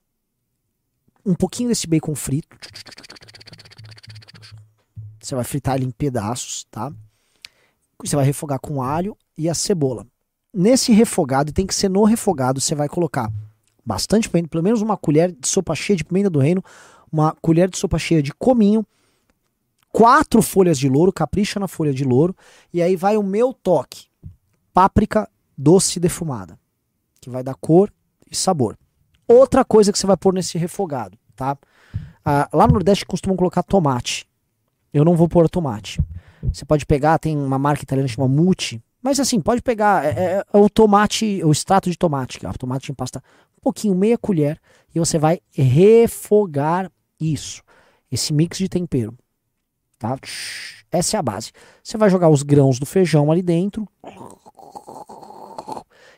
[1.25, 2.57] um pouquinho desse bacon frito.
[5.21, 6.93] Você vai fritar ele em pedaços, tá?
[7.99, 10.07] Você vai refogar com alho e a cebola.
[10.53, 13.31] Nesse refogado, tem que ser no refogado, você vai colocar
[13.85, 16.63] bastante pimenta, pelo menos uma colher de sopa cheia de pimenta do reino,
[17.11, 18.85] uma colher de sopa cheia de cominho,
[19.93, 22.35] quatro folhas de louro, capricha na folha de louro,
[22.73, 24.07] e aí vai o meu toque,
[24.73, 26.59] páprica doce defumada,
[27.21, 27.93] que vai dar cor
[28.31, 28.79] e sabor.
[29.27, 31.57] Outra coisa que você vai pôr nesse refogado, tá?
[32.25, 34.27] Ah, lá no Nordeste costumam colocar tomate.
[34.93, 36.01] Eu não vou pôr tomate.
[36.53, 40.09] Você pode pegar, tem uma marca italiana que chama Muti, mas assim, pode pegar é,
[40.09, 43.23] é- é o tomate, o extrato de tomate, que é o tomate em pasta,
[43.61, 44.61] pouquinho, meia colher,
[44.95, 47.63] e você vai refogar isso,
[48.11, 49.17] esse mix de tempero,
[49.99, 50.19] tá?
[50.91, 51.53] Essa é a base.
[51.83, 53.87] Você vai jogar os grãos do feijão ali dentro,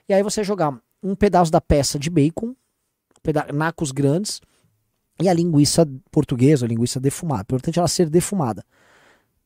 [0.08, 2.54] e aí você jogar um pedaço da peça de bacon,
[3.52, 4.40] nacos grandes,
[5.20, 7.42] e a linguiça portuguesa, a linguiça defumada.
[7.42, 8.64] Importante ela ser defumada.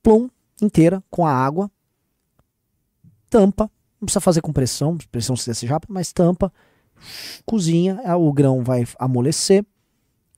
[0.03, 1.71] Plum, inteira, com a água.
[3.29, 3.71] tampa,
[4.01, 6.53] não precisa fazer com pressão, pressão se desejar, mas tampa,
[7.45, 9.65] cozinha, o grão vai amolecer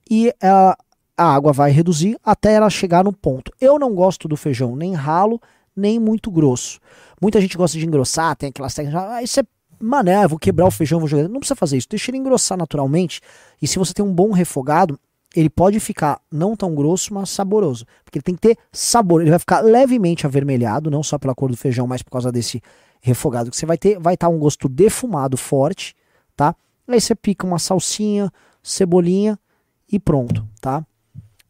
[0.09, 0.77] e a,
[1.17, 3.51] a água vai reduzir até ela chegar no ponto.
[3.59, 5.41] Eu não gosto do feijão nem ralo,
[5.75, 6.79] nem muito grosso.
[7.21, 9.43] Muita gente gosta de engrossar, tem aquelas técnicas, ah, isso é
[9.79, 11.27] mané, vou quebrar o feijão, vou jogar.
[11.27, 13.21] Não precisa fazer isso, deixa ele engrossar naturalmente.
[13.61, 14.99] E se você tem um bom refogado,
[15.35, 17.85] ele pode ficar não tão grosso, mas saboroso.
[18.03, 19.21] Porque ele tem que ter sabor.
[19.21, 22.61] Ele vai ficar levemente avermelhado, não só pela cor do feijão, mas por causa desse
[22.99, 23.99] refogado que você vai ter.
[23.99, 25.95] Vai estar um gosto defumado forte,
[26.39, 26.55] tá?
[26.87, 28.31] Aí você pica uma salsinha,
[28.63, 29.37] cebolinha
[29.91, 30.85] e pronto, tá?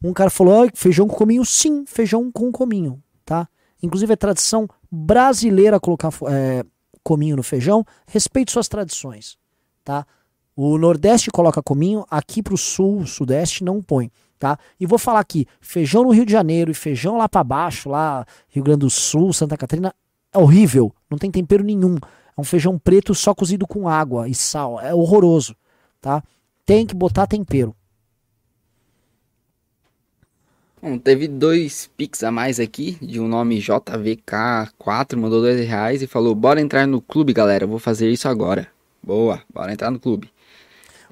[0.02, 1.44] Um cara falou, feijão com cominho?
[1.44, 3.48] Sim, feijão com cominho, tá?
[3.80, 6.64] Inclusive é tradição brasileira colocar é,
[7.04, 7.86] cominho no feijão.
[8.04, 9.38] Respeite suas tradições,
[9.84, 10.04] tá?
[10.56, 14.10] O Nordeste coloca cominho, aqui pro Sul, Sudeste não põe,
[14.40, 14.58] tá?
[14.80, 18.26] E vou falar aqui, feijão no Rio de Janeiro e feijão lá para baixo, lá
[18.48, 19.94] Rio Grande do Sul, Santa Catarina,
[20.32, 21.96] é horrível, não tem tempero nenhum.
[22.40, 25.54] É um feijão preto só cozido com água e sal, é horroroso,
[26.00, 26.22] tá?
[26.64, 27.76] Tem que botar tempero.
[30.80, 36.06] Bom, teve dois pics a mais aqui, de um nome JVK4, mandou dois reais e
[36.06, 38.66] falou, bora entrar no clube, galera, vou fazer isso agora.
[39.02, 40.30] Boa, bora entrar no clube.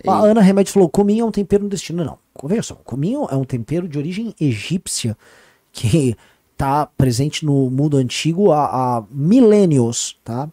[0.06, 2.02] A Ana Remédio falou, cominho é um tempero no destino.
[2.02, 5.14] Não, veja só, cominho é um tempero de origem egípcia,
[5.72, 6.16] que
[6.54, 8.64] está presente no mundo antigo há,
[8.96, 10.48] há milênios, tá?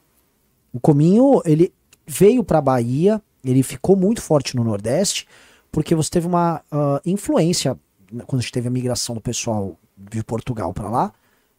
[0.75, 1.73] O cominho, ele
[2.05, 5.25] veio para a Bahia, ele ficou muito forte no Nordeste,
[5.71, 7.79] porque você teve uma uh, influência
[8.27, 11.13] quando a gente teve a migração do pessoal de Portugal para lá,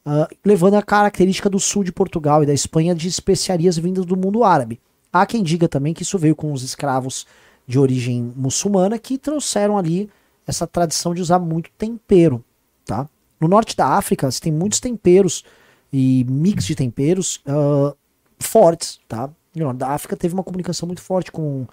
[0.04, 4.18] uh, levando a característica do sul de Portugal e da Espanha de especiarias vindas do
[4.18, 4.78] mundo árabe.
[5.10, 7.26] Há quem diga também que isso veio com os escravos
[7.66, 10.10] de origem muçulmana que trouxeram ali
[10.46, 12.44] essa tradição de usar muito tempero,
[12.84, 13.08] tá?
[13.40, 15.42] No norte da África, você tem muitos temperos
[15.90, 17.96] e mix de temperos uh,
[18.38, 19.30] fortes, tá?
[19.76, 21.66] Da África teve uma comunicação muito forte com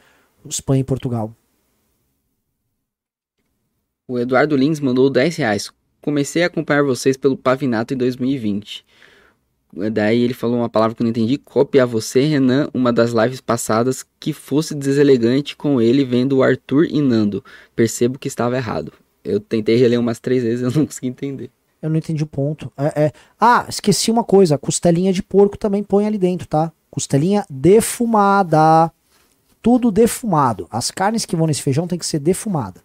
[0.48, 1.35] Espanha e Portugal.
[4.07, 5.72] O Eduardo Lins mandou 10 reais.
[6.02, 8.85] Comecei a acompanhar vocês pelo Pavinato em 2020.
[9.91, 11.38] Daí ele falou uma palavra que eu não entendi.
[11.38, 16.85] Copiar você, Renan, uma das lives passadas que fosse deselegante com ele vendo o Arthur
[16.85, 17.44] e Nando.
[17.76, 18.94] Percebo que estava errado.
[19.23, 21.49] Eu tentei reler umas três vezes eu não consegui entender.
[21.84, 22.72] Eu não entendi o ponto.
[22.77, 23.11] É, é...
[23.38, 24.57] Ah, esqueci uma coisa.
[24.57, 26.72] Costelinha de porco também põe ali dentro, tá?
[26.89, 28.89] Costelinha defumada.
[29.61, 30.65] Tudo defumado.
[30.72, 32.81] As carnes que vão nesse feijão tem que ser defumada.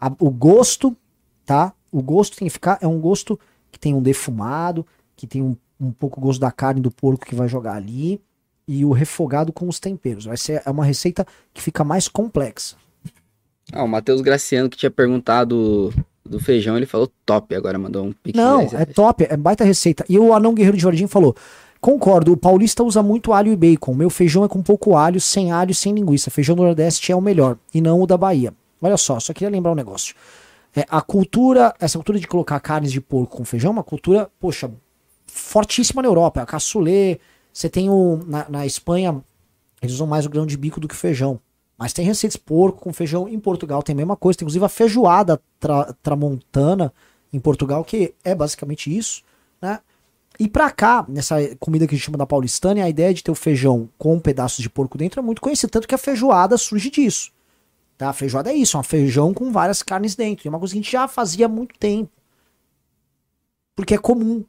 [0.00, 0.96] A, o gosto,
[1.44, 1.72] tá?
[1.92, 2.78] O gosto tem que ficar.
[2.80, 3.38] É um gosto
[3.70, 4.84] que tem um defumado,
[5.14, 8.20] que tem um, um pouco gosto da carne do porco que vai jogar ali.
[8.66, 10.24] E o refogado com os temperos.
[10.24, 11.24] Vai ser é uma receita
[11.54, 12.74] que fica mais complexa.
[13.72, 15.94] Ah, o Matheus Graciano que tinha perguntado
[16.26, 18.36] do feijão, ele falou top, agora mandou um pique.
[18.36, 20.04] Não, é top, é baita receita.
[20.08, 21.34] E o Anão Guerreiro de Jardim falou:
[21.80, 23.94] Concordo, o paulista usa muito alho e bacon.
[23.94, 26.30] Meu feijão é com pouco alho, sem alho sem linguiça.
[26.30, 28.52] Feijão do Nordeste é o melhor, e não o da Bahia.
[28.82, 30.14] Olha só, só queria lembrar um negócio.
[30.74, 34.30] É, a cultura, essa cultura de colocar carnes de porco com feijão é uma cultura,
[34.38, 34.70] poxa,
[35.26, 36.42] fortíssima na Europa.
[36.42, 37.20] A cassoulet,
[37.52, 38.20] você tem o.
[38.26, 39.22] Na, na Espanha,
[39.80, 41.40] eles usam mais o grão de bico do que o feijão.
[41.78, 43.28] Mas tem receitas porco com feijão.
[43.28, 44.38] Em Portugal tem a mesma coisa.
[44.38, 46.92] Tem inclusive a feijoada tra, tramontana
[47.32, 49.22] em Portugal, que é basicamente isso,
[49.60, 49.80] né?
[50.38, 53.30] E pra cá, nessa comida que a gente chama da paulistânia, a ideia de ter
[53.30, 55.70] o feijão com pedaços de porco dentro é muito conhecida.
[55.70, 57.32] Tanto que a feijoada surge disso.
[57.96, 58.10] Tá?
[58.10, 60.46] A feijoada é isso, um feijão com várias carnes dentro.
[60.46, 62.10] É uma coisa que a gente já fazia há muito tempo.
[63.74, 64.44] Porque é comum.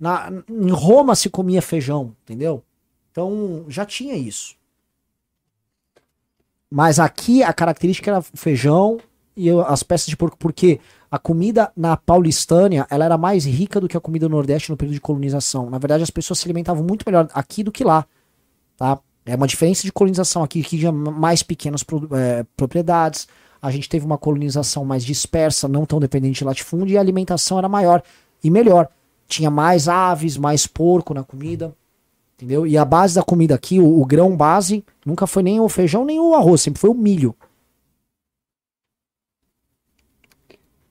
[0.00, 2.62] Na, em Roma se comia feijão, entendeu?
[3.10, 4.56] Então já tinha isso.
[6.72, 8.98] Mas aqui a característica era feijão
[9.36, 10.80] e as peças de porco, porque
[11.10, 14.76] a comida na paulistânia ela era mais rica do que a comida no Nordeste no
[14.76, 15.68] período de colonização.
[15.68, 18.06] Na verdade, as pessoas se alimentavam muito melhor aqui do que lá.
[18.74, 18.98] Tá?
[19.26, 23.28] É uma diferença de colonização aqui, que tinha mais pequenas é, propriedades.
[23.60, 27.58] A gente teve uma colonização mais dispersa, não tão dependente de latifúndio, e a alimentação
[27.58, 28.02] era maior
[28.42, 28.88] e melhor.
[29.28, 31.74] Tinha mais aves, mais porco na comida.
[32.42, 32.66] Entendeu?
[32.66, 36.04] E a base da comida aqui, o, o grão base, nunca foi nem o feijão
[36.04, 37.36] nem o arroz, sempre foi o milho.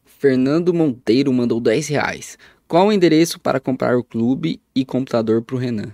[0.05, 2.37] Fernando Monteiro mandou 10 reais.
[2.69, 5.93] Qual o endereço para comprar o clube e computador para o Renan?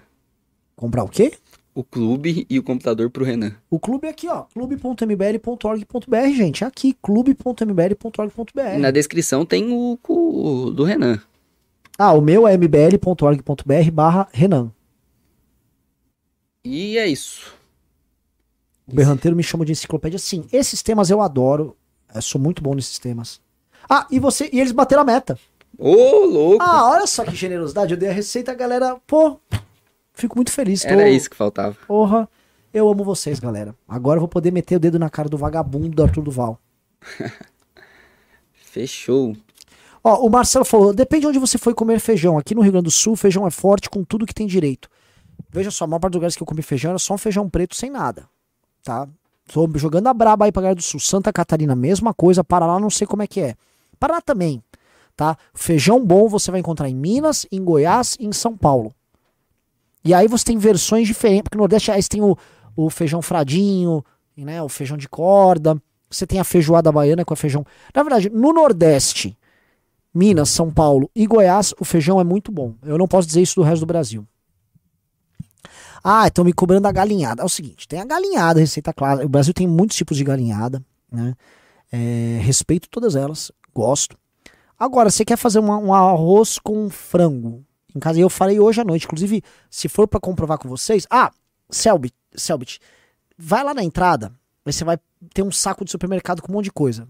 [0.76, 1.34] Comprar o quê?
[1.74, 3.54] o clube e o computador pro Renan.
[3.70, 6.64] O clube é aqui, ó, clube.mbl.org.br, gente.
[6.64, 8.80] É aqui, clube.mbl.org.br.
[8.80, 11.22] Na descrição tem o, o, do Renan.
[11.96, 14.72] Ah, o meu é mbl.org.br barra Renan.
[16.70, 17.54] E é isso.
[18.88, 20.20] O Berranteiro me chama de enciclopédia.
[20.20, 21.76] Sim, esses temas eu adoro.
[22.14, 23.40] Eu sou muito bom nesses temas.
[23.90, 24.50] Ah, e você.
[24.52, 25.38] E eles bateram a meta.
[25.78, 26.64] Ô, louco!
[26.64, 27.94] Ah, olha só que generosidade.
[27.94, 28.98] Eu dei a receita, a galera.
[29.06, 29.40] Pô,
[30.14, 30.82] Fico muito feliz.
[30.82, 31.76] tô- Era isso que faltava.
[31.88, 32.28] Porra,
[32.74, 33.76] eu amo vocês, galera.
[33.88, 36.60] Agora eu vou poder meter o dedo na cara do vagabundo do Arthur Duval.
[38.54, 39.36] Fechou.
[40.04, 42.38] Ó, o Marcelo falou: depende de onde você foi comer feijão.
[42.38, 44.90] Aqui no Rio Grande do Sul, feijão é forte com tudo que tem direito.
[45.58, 47.50] Veja só, a maior parte dos lugares que eu comi feijão era só um feijão
[47.50, 48.30] preto sem nada.
[48.84, 49.08] Tá?
[49.52, 51.00] Tô jogando a braba aí pra galera do Sul.
[51.00, 52.44] Santa Catarina, mesma coisa.
[52.44, 53.56] Paraná, não sei como é que é.
[54.00, 54.62] Paraná também.
[55.16, 55.36] Tá?
[55.56, 58.94] Feijão bom você vai encontrar em Minas, em Goiás e em São Paulo.
[60.06, 62.38] E aí você tem versões diferentes, porque no Nordeste aí você tem o,
[62.76, 64.06] o feijão fradinho,
[64.38, 65.76] né, o feijão de corda.
[66.08, 67.66] Você tem a feijoada baiana com a feijão.
[67.96, 69.36] Na verdade, no Nordeste,
[70.14, 72.76] Minas, São Paulo e Goiás, o feijão é muito bom.
[72.84, 74.24] Eu não posso dizer isso do resto do Brasil.
[76.10, 77.42] Ah, estão me cobrando a galinhada.
[77.42, 79.26] É o seguinte, tem a galinhada, receita clara.
[79.26, 80.82] O Brasil tem muitos tipos de galinhada,
[81.12, 81.34] né?
[81.92, 84.18] É, respeito todas elas, gosto.
[84.80, 87.64] Agora, você quer fazer uma- um arroz com frango
[87.96, 88.20] em casa?
[88.20, 91.06] Eu falei hoje à noite, inclusive, se for pra comprovar com vocês.
[91.10, 91.32] Ah,
[91.70, 92.80] Selbit, Selbit,
[93.38, 94.32] vai lá na entrada,
[94.66, 94.98] aí você vai
[95.34, 97.08] ter um saco de supermercado com um monte de coisa.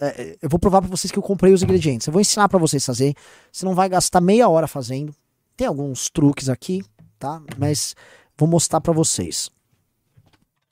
[0.00, 2.06] É, é, eu vou provar pra vocês que eu comprei os ingredientes.
[2.06, 3.14] Eu vou ensinar pra vocês fazer.
[3.52, 5.14] Você não vai gastar meia hora fazendo.
[5.56, 6.82] Tem alguns truques aqui,
[7.18, 7.42] tá?
[7.58, 7.94] Mas
[8.40, 9.50] vou mostrar pra vocês.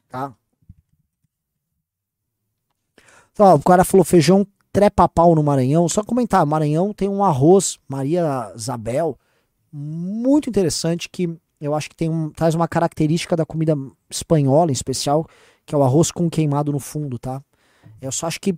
[0.08, 0.34] Tá?
[3.38, 5.88] Ó, o cara falou feijão trepa-pau no Maranhão.
[5.88, 9.18] Só comentar, Maranhão tem um arroz Maria Isabel
[9.70, 11.28] muito interessante que
[11.60, 13.76] eu acho que tem um, traz uma característica da comida
[14.08, 15.26] espanhola em especial,
[15.66, 17.42] que é o arroz com queimado no fundo, tá?
[18.00, 18.56] Eu só acho que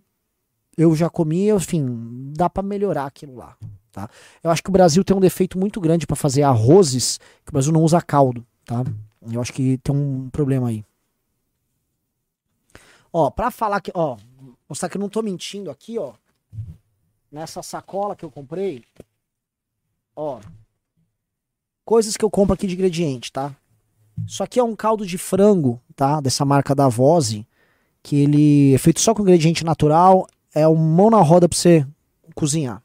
[0.77, 3.57] eu já comi, enfim, dá pra melhorar aquilo lá,
[3.91, 4.09] tá?
[4.43, 7.53] Eu acho que o Brasil tem um defeito muito grande pra fazer arrozes, que o
[7.53, 8.85] Brasil não usa caldo, tá?
[9.31, 10.85] Eu acho que tem um problema aí.
[13.13, 14.17] Ó, pra falar que, ó,
[14.69, 16.13] mostrar que eu não tô mentindo aqui, ó.
[17.31, 18.85] Nessa sacola que eu comprei,
[20.17, 20.41] ó,
[21.85, 23.55] coisas que eu compro aqui de ingrediente, tá?
[24.27, 26.21] Isso aqui é um caldo de frango, tá?
[26.21, 27.47] Dessa marca da Vose,
[28.03, 31.87] que ele é feito só com ingrediente natural, é um mão na roda pra você
[32.35, 32.83] cozinhar.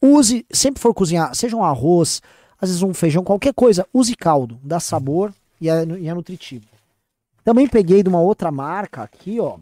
[0.00, 2.20] Use, sempre for cozinhar, seja um arroz,
[2.60, 6.66] às vezes um feijão, qualquer coisa, use caldo, dá sabor e é, e é nutritivo.
[7.44, 9.58] Também peguei de uma outra marca aqui, ó.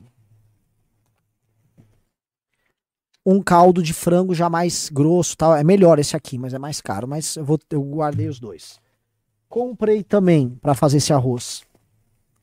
[3.27, 5.55] Um caldo de frango já mais grosso, tal.
[5.55, 7.07] É melhor esse aqui, mas é mais caro.
[7.07, 8.79] Mas eu, vou, eu guardei os dois.
[9.49, 11.63] Comprei também para fazer esse arroz.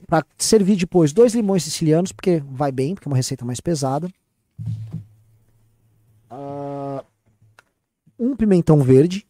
[0.08, 4.12] Para servir depois dois limões sicilianos, porque vai bem, porque é uma receita mais pesada.
[6.30, 7.04] Ah,
[8.20, 9.26] um pimentão verde.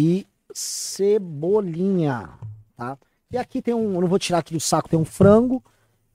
[0.00, 2.30] E cebolinha,
[2.74, 2.96] tá?
[3.30, 5.62] E aqui tem um, eu não vou tirar aqui do saco, tem um frango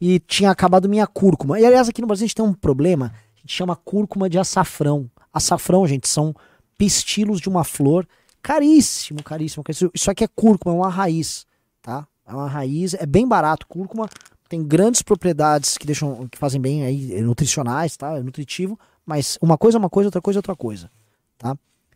[0.02, 1.60] e tinha acabado minha cúrcuma.
[1.60, 4.40] E aliás, aqui no Brasil a gente tem um problema, a gente chama cúrcuma de
[4.40, 5.08] açafrão.
[5.32, 6.34] Açafrão, gente, são
[6.76, 8.08] pistilos de uma flor,
[8.42, 9.92] caríssimo, caríssimo, caríssimo.
[9.94, 11.46] Isso aqui é cúrcuma, é uma raiz,
[11.80, 12.08] tá?
[12.26, 13.68] É uma raiz, é bem barato.
[13.68, 14.10] Cúrcuma
[14.50, 18.18] tem grandes propriedades que deixam, que fazem bem aí, nutricionais, tá?
[18.18, 20.90] É nutritivo, mas uma coisa é uma coisa, outra coisa é outra coisa,
[21.38, 21.56] tá?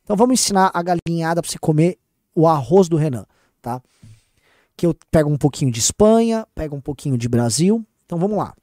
[0.10, 2.00] Então vamos ensinar a galinhada para você comer
[2.34, 3.28] o arroz do Renan,
[3.62, 3.80] tá?
[4.76, 7.86] Que eu pego um pouquinho de Espanha, pego um pouquinho de Brasil.
[8.08, 8.56] Então vamos lá.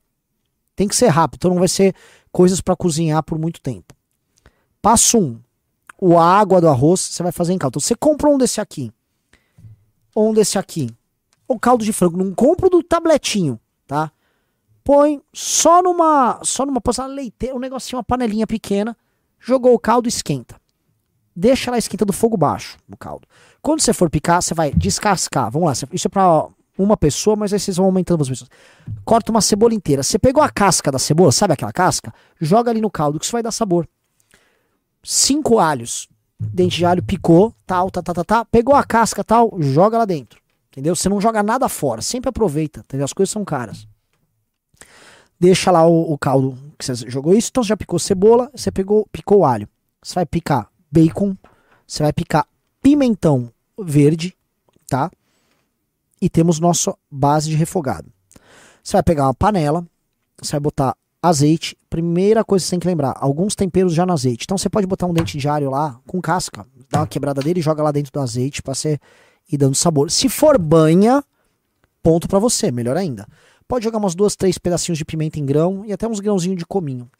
[0.75, 1.95] Tem que ser rápido, então não vai ser
[2.33, 3.95] coisas para cozinhar por muito tempo.
[4.83, 5.23] Passo 1.
[5.23, 5.41] Um,
[6.01, 7.75] o água do arroz você vai fazer em caldo.
[7.75, 8.93] Então você compra um desse aqui.
[10.17, 10.91] Ou um desse aqui.
[11.47, 14.11] O caldo de frango, não compra do tabletinho, tá?
[14.83, 18.97] Põe só numa, só numa panela leiteira, um negocinho, uma panelinha pequena,
[19.39, 20.57] jogou o caldo, esquenta
[21.37, 23.29] deixa ela esquenta do fogo baixo, o caldo.
[23.61, 25.51] Quando você for picar, você vai descascar.
[25.51, 26.49] Vamos lá, isso é pra
[26.79, 28.51] uma pessoa, mas aí vocês vão aumentando as pessoas.
[29.05, 30.03] Corta uma cebola inteira.
[30.03, 32.13] Você pegou a casca da cebola, sabe aquela casca?
[32.41, 33.87] Joga ali no caldo, que isso vai dar sabor.
[35.03, 36.09] Cinco alhos.
[36.39, 38.45] Dente de alho picou, tal, tá, tá, tá, tá.
[38.45, 40.41] Pegou a casca, tal, joga lá dentro.
[40.71, 40.95] Entendeu?
[40.95, 42.81] Você não joga nada fora, sempre aproveita.
[42.81, 43.05] Entendeu?
[43.05, 43.89] As coisas são caras.
[45.41, 47.49] Deixa lá o, o caldo que você jogou isso.
[47.51, 49.69] Então você já picou cebola, você pegou, picou o alho.
[50.03, 51.37] Você vai picar bacon,
[51.87, 52.47] você vai picar
[52.83, 54.35] pimentão verde,
[54.89, 55.11] tá?
[56.21, 58.11] E temos nossa base de refogado.
[58.83, 59.87] Você vai pegar uma panela,
[60.41, 61.77] você vai botar azeite.
[61.91, 64.45] Primeira coisa que você tem que lembrar, alguns temperos já no azeite.
[64.45, 67.61] Então você pode botar um dente de alho lá com casca, dá uma quebrada dele
[67.61, 68.99] e joga lá dentro do azeite para você
[69.53, 70.11] ir dando sabor.
[70.11, 71.23] Se for banha,
[72.03, 73.27] ponto para você, melhor ainda.
[73.69, 76.65] Pode jogar umas duas, três pedacinhos de pimenta em grão e até uns grãozinhos de
[76.65, 77.11] cominho.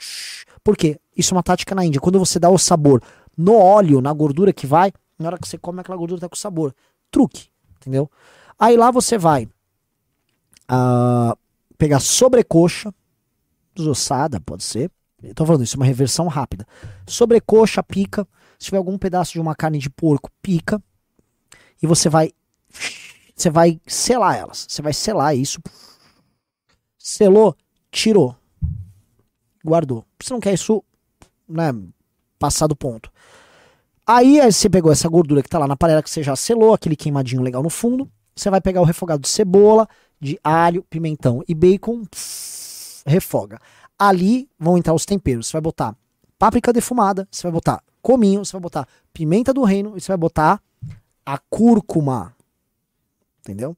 [0.65, 0.99] Por quê?
[1.17, 2.01] Isso é uma tática na Índia.
[2.01, 3.03] Quando você dá o sabor
[3.37, 6.37] no óleo, na gordura que vai, na hora que você come, aquela gordura tá com
[6.37, 6.75] sabor.
[7.11, 8.11] Truque, entendeu?
[8.59, 9.45] Aí lá você vai
[10.71, 11.37] uh,
[11.77, 12.93] pegar sobrecoxa,
[13.75, 14.91] desossada, pode ser.
[15.23, 16.67] Eu tô falando isso, é uma reversão rápida.
[17.07, 18.27] Sobrecoxa, pica.
[18.59, 20.83] Se tiver algum pedaço de uma carne de porco, pica.
[21.83, 22.33] E você vai.
[23.35, 24.67] Você vai selar elas.
[24.69, 25.61] Você vai selar isso.
[26.99, 27.55] Selou,
[27.91, 28.35] tirou.
[29.65, 30.05] Guardou.
[30.21, 30.83] Você não quer isso,
[31.49, 31.73] né?
[32.39, 33.11] Passar do ponto.
[34.07, 36.73] Aí, aí você pegou essa gordura que tá lá na panela que você já selou,
[36.73, 38.09] aquele queimadinho legal no fundo.
[38.37, 39.89] Você vai pegar o refogado de cebola,
[40.21, 42.05] de alho, pimentão e bacon.
[42.05, 43.59] pff, refoga.
[43.99, 45.49] Ali vão entrar os temperos.
[45.49, 45.97] Você vai botar
[46.39, 50.17] páprica defumada, você vai botar cominho, você vai botar pimenta do reino e você vai
[50.17, 50.63] botar
[51.25, 52.33] a cúrcuma.
[53.41, 53.77] Entendeu?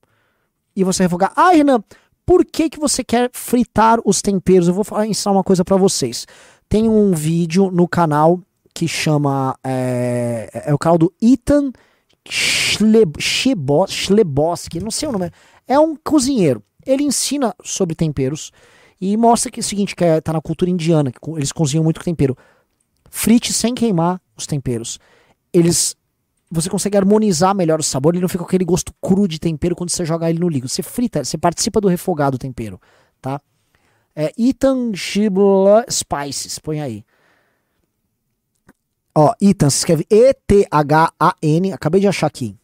[0.77, 1.33] E você refogar.
[1.35, 1.83] Ah, Renan,
[2.27, 4.69] por que, que você quer fritar os temperos?
[4.69, 6.27] Eu vou ensinar uma coisa pra vocês.
[6.69, 8.41] Tem um vídeo no canal
[8.79, 9.59] que chama.
[9.65, 11.73] É, é o canal do Ethan
[12.29, 15.33] Schleb- Schlebo- Schleboski, não sei o nome.
[15.67, 16.63] É um cozinheiro.
[16.87, 18.53] Ele ensina sobre temperos
[19.01, 21.83] e mostra que é o seguinte, que é, tá na cultura indiana, que eles cozinham
[21.83, 22.37] muito com tempero.
[23.11, 25.01] Frite sem queimar os temperos.
[25.53, 25.97] Eles
[26.51, 29.77] você consegue harmonizar melhor o sabor, ele não fica com aquele gosto cru de tempero
[29.77, 30.69] quando você joga ele no líquido.
[30.69, 32.81] Você frita, você participa do refogado tempero,
[33.21, 33.41] tá?
[34.17, 37.05] É Itangible Spices, põe aí.
[39.21, 42.57] Ó, Ethan, se escreve E-T-H-A-N, acabei de achar aqui.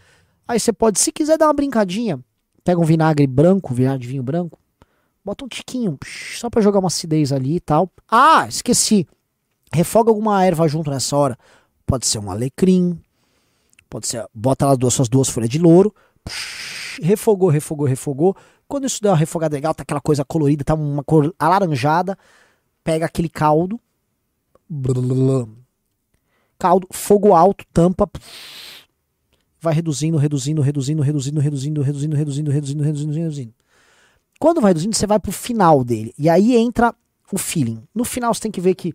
[0.49, 2.19] Aí você pode, se quiser dar uma brincadinha,
[2.66, 4.59] pega um vinagre branco, vinagre de vinho branco,
[5.24, 5.97] bota um tiquinho,
[6.36, 7.88] só pra jogar uma acidez ali e tal.
[8.10, 9.06] Ah, esqueci.
[9.72, 11.38] Refoga alguma erva junto nessa hora.
[11.86, 13.01] Pode ser um alecrim,
[13.88, 15.94] pode ser, bota lá duas, suas duas folhas de louro,
[17.01, 18.36] refogou, refogou, refogou.
[18.66, 22.18] Quando isso der uma refogada legal, tá aquela coisa colorida, tá uma cor alaranjada,
[22.82, 23.78] pega aquele caldo,
[26.59, 28.10] caldo, fogo alto, tampa,
[29.61, 33.55] vai reduzindo, reduzindo, reduzindo, reduzindo, reduzindo, reduzindo, reduzindo, reduzindo, reduzindo, reduzindo.
[34.39, 36.12] Quando vai reduzindo, você vai pro final dele.
[36.19, 36.95] E aí entra
[37.33, 37.83] o feeling.
[37.95, 38.95] No final você tem que ver que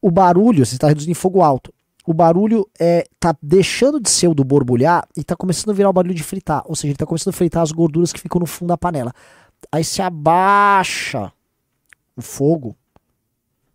[0.00, 1.72] o barulho, você está reduzindo em fogo alto.
[2.04, 5.90] O barulho é tá deixando de ser o do borbulhar e tá começando a virar
[5.90, 6.62] o barulho de fritar.
[6.66, 9.12] Ou seja, ele tá começando a fritar as gorduras que ficam no fundo da panela.
[9.70, 11.32] Aí você abaixa
[12.16, 12.76] o fogo,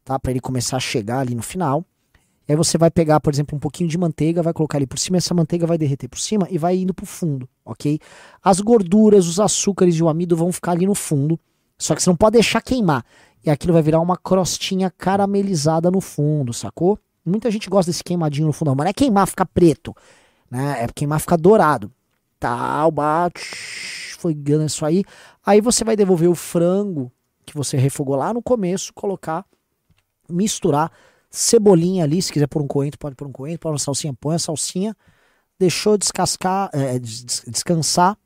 [0.03, 0.19] tá?
[0.19, 1.85] Para ele começar a chegar ali no final.
[2.47, 4.97] E aí você vai pegar, por exemplo, um pouquinho de manteiga, vai colocar ali por
[4.97, 7.99] cima, essa manteiga vai derreter por cima e vai indo pro fundo, ok?
[8.41, 11.37] As gorduras, os açúcares e o amido vão ficar ali no fundo.
[11.77, 13.05] Só que você não pode deixar queimar.
[13.45, 16.97] E aquilo vai virar uma crostinha caramelizada no fundo, sacou?
[17.25, 19.93] Muita gente gosta desse queimadinho no fundo, mas não é queimar, ficar preto,
[20.49, 20.83] né?
[20.83, 21.91] É queimar, ficar dourado.
[22.39, 25.03] Tal, bate, foi isso aí.
[25.45, 27.11] Aí você vai devolver o frango
[27.45, 29.45] que você refogou lá no começo, colocar,
[30.29, 30.91] misturar,
[31.37, 34.35] cebolinha ali, se quiser pôr um coentro, pode pôr um coentro, pôr uma salsinha, põe
[34.35, 34.95] a salsinha,
[35.59, 38.17] deixou descascar, é, des- descansar,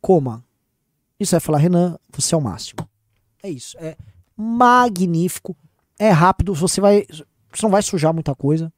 [0.00, 0.44] coma.
[1.18, 2.86] Isso vai falar, Renan, você é o máximo.
[3.42, 3.96] É isso, é
[4.36, 5.56] magnífico,
[5.98, 8.70] é rápido, você vai, você não vai sujar muita coisa,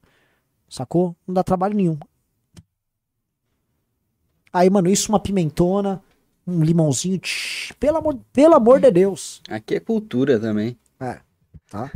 [0.68, 1.16] sacou?
[1.26, 1.98] Não dá trabalho nenhum.
[4.52, 6.00] Aí, mano, isso uma pimentona,
[6.46, 9.42] um limãozinho, tch, pelo amor, pelo amor de Deus.
[9.48, 10.78] Aqui é cultura também.
[11.00, 11.20] É,
[11.68, 11.90] tá?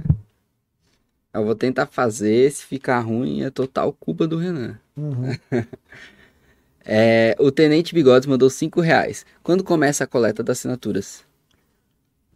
[1.33, 4.79] Eu vou tentar fazer, se ficar ruim é total culpa do Renan.
[4.97, 5.37] Uhum.
[6.85, 9.25] É, o Tenente Bigodes mandou 5 reais.
[9.43, 11.23] Quando começa a coleta das assinaturas?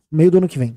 [0.08, 0.76] Meio do ano que vem.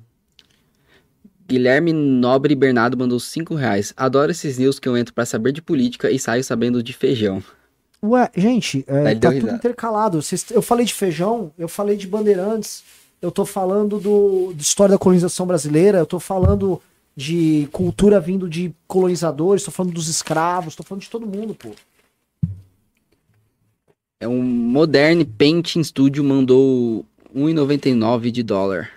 [1.48, 3.94] Guilherme Nobre Bernardo mandou 5 reais.
[3.96, 7.44] Adoro esses news que eu entro pra saber de política e saio sabendo de feijão.
[8.02, 10.20] Ué, gente, é, tá tudo intercalado.
[10.52, 12.84] Eu falei de feijão, eu falei de bandeirantes,
[13.22, 16.82] eu tô falando do, de história da colonização brasileira, eu tô falando
[17.20, 21.72] de cultura vindo de colonizadores, tô falando dos escravos, tô falando de todo mundo, pô.
[24.22, 27.06] É um Modern Painting Studio mandou
[27.36, 28.90] 1,99 de dólar.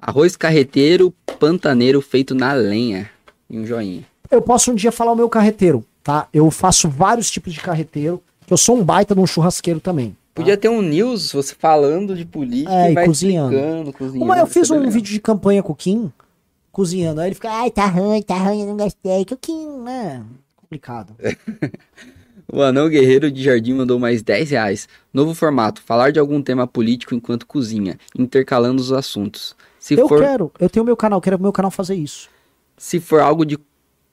[0.00, 3.08] Arroz carreteiro pantaneiro feito na lenha.
[3.48, 4.02] E um joinha.
[4.28, 6.26] Eu posso um dia falar o meu carreteiro, tá?
[6.32, 10.56] Eu faço vários tipos de carreteiro, eu sou um baita de um churrasqueiro também, Podia
[10.56, 13.92] ter um news, você falando de política É, e e cozinhando.
[13.92, 14.24] cozinhando.
[14.24, 14.92] Uma, eu fiz é um legal.
[14.92, 16.12] vídeo de campanha com o Kim,
[16.78, 17.20] cozinhando.
[17.20, 19.24] Aí ele fica, ai, tá ruim, tá ruim, eu não gostei.
[19.24, 20.24] Que o Kim, né?
[20.56, 21.12] Complicado.
[22.50, 24.88] O Anão Guerreiro de Jardim mandou mais 10 reais.
[25.12, 29.54] Novo formato, falar de algum tema político enquanto cozinha, intercalando os assuntos.
[29.78, 32.30] Se eu for, quero, eu tenho meu canal, quero meu canal fazer isso.
[32.78, 33.58] se for algo de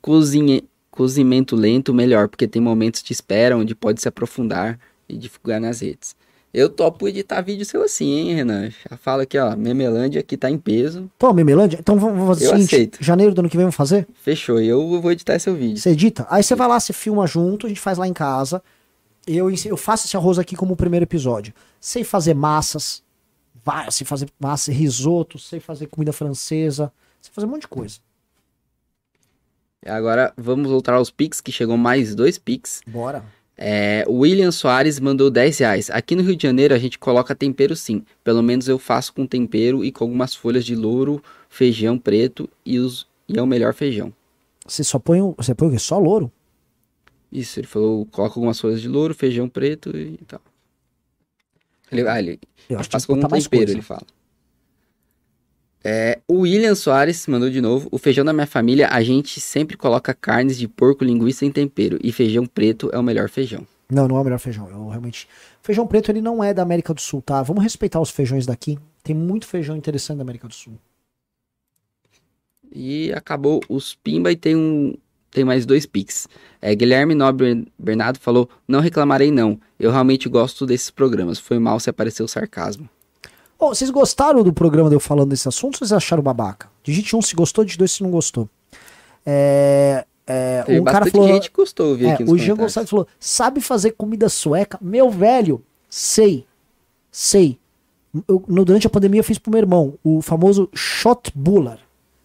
[0.01, 0.61] cozinha,
[0.91, 4.77] cozimento lento, melhor, porque tem momentos de espera onde pode se aprofundar
[5.07, 6.13] e divulgar nas redes.
[6.57, 8.69] Eu topo editar vídeo seu assim, hein, Renan?
[8.69, 11.11] Já fala aqui, ó, Memelândia aqui tá em peso.
[11.19, 13.03] Pô, Memelândia, então vamos fazer Eu o seguinte, aceito.
[13.03, 14.07] janeiro do ano que vem vamos fazer?
[14.13, 15.77] Fechou, eu vou editar seu vídeo.
[15.77, 16.25] Você edita?
[16.29, 18.63] Aí você vai lá, você filma junto, a gente faz lá em casa.
[19.27, 21.53] Eu, eu faço esse arroz aqui como o primeiro episódio.
[21.77, 23.03] Sei fazer massas,
[23.61, 27.97] vai, sei fazer massa, risoto, sei fazer comida francesa, sei fazer um monte de coisa.
[29.85, 32.81] Agora vamos voltar aos Pix, que chegou mais dois Pix.
[32.87, 33.25] Bora.
[33.57, 35.89] É, o William Soares mandou 10 reais.
[35.89, 38.03] Aqui no Rio de Janeiro a gente coloca tempero sim.
[38.23, 42.79] Pelo menos eu faço com tempero e com algumas folhas de louro, feijão preto e,
[42.79, 44.11] os, e é o melhor feijão.
[44.67, 45.79] Você só põe, o- você põe o quê?
[45.79, 46.31] Só louro?
[47.31, 50.41] Isso, ele falou, coloca algumas folhas de louro, feijão preto e tal.
[51.91, 53.71] Ele, ah, ele Eu acho que com um tempero, coisa.
[53.73, 54.01] ele fala.
[55.87, 57.87] É, o William Soares mandou de novo.
[57.91, 61.99] O feijão da minha família, a gente sempre coloca carnes de porco, linguiça em tempero.
[62.03, 63.67] E feijão preto é o melhor feijão.
[63.87, 64.67] Não, não é o melhor feijão.
[64.67, 65.27] Eu realmente.
[65.61, 67.43] Feijão preto ele não é da América do Sul, tá?
[67.43, 68.79] Vamos respeitar os feijões daqui.
[69.03, 70.73] Tem muito feijão interessante da América do Sul.
[72.73, 74.95] E acabou os Pimba e tem um.
[75.29, 76.27] Tem mais dois Pix.
[76.59, 79.59] É, Guilherme Nobre Bernardo falou: Não reclamarei, não.
[79.79, 81.37] Eu realmente gosto desses programas.
[81.37, 82.89] Foi mal se apareceu sarcasmo.
[83.57, 86.69] Vocês gostaram do programa de eu falando desse assunto ou vocês acharam babaca?
[86.83, 88.47] Digite um se gostou, digite dois se não gostou.
[89.25, 91.27] É, é, um cara falou.
[91.27, 92.55] gente gostou, eu vi É, o Jean.
[92.55, 94.77] Gonçalves falou: sabe fazer comida sueca?
[94.81, 96.45] Meu velho, sei.
[97.11, 97.57] Sei.
[98.27, 101.79] Eu, no- durante a pandemia eu fiz pro meu irmão o famoso Schotbuller.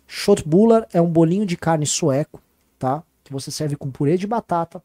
[0.07, 2.40] Schotbuller é um bolinho de carne sueco,
[2.78, 3.02] tá?
[3.24, 4.82] Que você serve com purê de batata,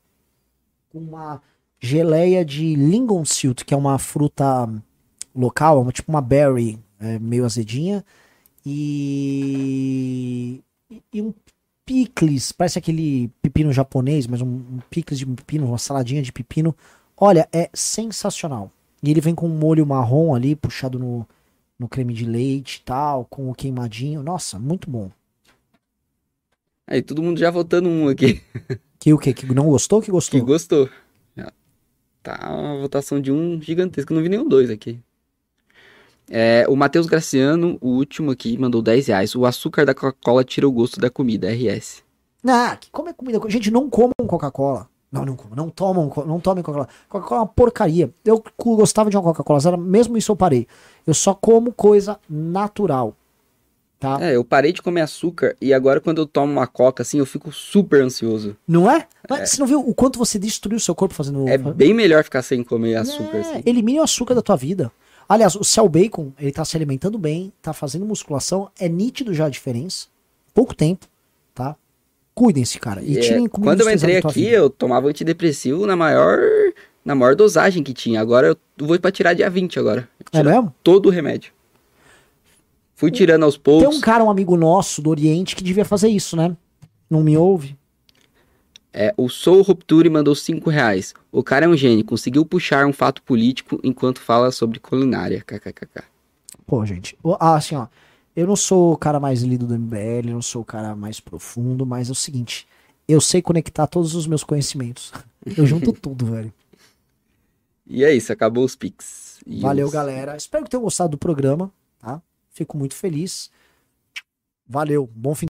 [0.91, 1.41] com uma
[1.79, 4.67] geleia de lingonsylt, que é uma fruta
[5.35, 8.03] local, uma, tipo uma berry é, meio azedinha,
[8.65, 10.61] e,
[11.13, 11.33] e um
[11.85, 16.75] picles, parece aquele pepino japonês, mas um, um picles de pepino, uma saladinha de pepino.
[17.15, 18.71] Olha, é sensacional.
[19.03, 21.27] E ele vem com um molho marrom ali, puxado no,
[21.77, 24.23] no creme de leite e tal, com o queimadinho.
[24.23, 25.11] Nossa, muito bom.
[26.87, 28.41] Aí todo mundo já votando um aqui.
[28.99, 29.33] Que o que?
[29.35, 30.01] Que não gostou?
[30.01, 30.41] Que Que gostou?
[30.41, 30.89] gostou.
[31.37, 31.51] Já
[32.23, 34.13] Tá uma votação de um gigantesco.
[34.13, 34.99] Não vi nenhum dois aqui.
[36.29, 39.35] É, o Matheus Graciano, o último aqui, mandou 10 reais.
[39.35, 42.03] O açúcar da Coca-Cola tira o gosto da comida, RS.
[42.45, 43.39] Ah, que come comida.
[43.47, 44.87] Gente, não comam Coca-Cola.
[45.11, 45.55] Não, não comam.
[45.55, 46.89] Não tomam, não tomem Coca-Cola.
[47.07, 48.09] Coca-Cola é uma porcaria.
[48.23, 50.67] Eu gostava de uma Coca-Cola zero, mesmo isso eu parei.
[51.05, 53.15] Eu só como coisa natural.
[53.97, 54.17] Tá?
[54.21, 57.25] É, eu parei de comer açúcar e agora quando eu tomo uma coca assim, eu
[57.25, 58.55] fico super ansioso.
[58.67, 59.07] Não é?
[59.27, 62.23] Mas Você não viu o quanto você destruiu o seu corpo fazendo É bem melhor
[62.23, 63.63] ficar sem comer açúcar É, assim.
[63.65, 64.91] Elimine o açúcar da tua vida.
[65.27, 69.45] Aliás, o Cell Bacon, ele tá se alimentando bem, tá fazendo musculação, é nítido já
[69.45, 70.07] a diferença.
[70.53, 71.07] Pouco tempo,
[71.53, 71.75] tá?
[72.33, 73.01] Cuidem-se, cara.
[73.01, 74.49] E É, tirem quando eu entrei aqui, vida.
[74.55, 76.39] eu tomava antidepressivo na maior
[77.03, 78.19] na maior dosagem que tinha.
[78.19, 80.09] Agora eu vou pra tirar dia 20 agora.
[80.31, 80.73] É mesmo?
[80.83, 81.51] todo o remédio.
[82.95, 83.97] Fui tirando aos Tem poucos.
[83.97, 86.55] um cara, um amigo nosso do Oriente, que devia fazer isso, né?
[87.09, 87.77] Não me ouve?
[88.97, 91.13] É, o Soul Rupture mandou 5 reais.
[91.29, 95.41] O cara é um gênio, conseguiu puxar um fato político enquanto fala sobre culinária.
[95.45, 96.01] KKKK.
[96.65, 97.17] Pô, gente.
[97.37, 97.87] Ah, assim, ó.
[98.33, 101.19] Eu não sou o cara mais lido do MBL, eu não sou o cara mais
[101.19, 102.65] profundo, mas é o seguinte.
[103.05, 105.11] Eu sei conectar todos os meus conhecimentos.
[105.57, 106.53] Eu junto tudo, velho.
[107.85, 109.39] E é isso, acabou os pics.
[109.61, 110.37] Valeu, os- galera.
[110.37, 111.69] Espero que tenham gostado do programa,
[111.99, 112.21] tá?
[112.49, 113.51] Fico muito feliz.
[114.67, 115.07] Valeu.
[115.13, 115.43] Bom fim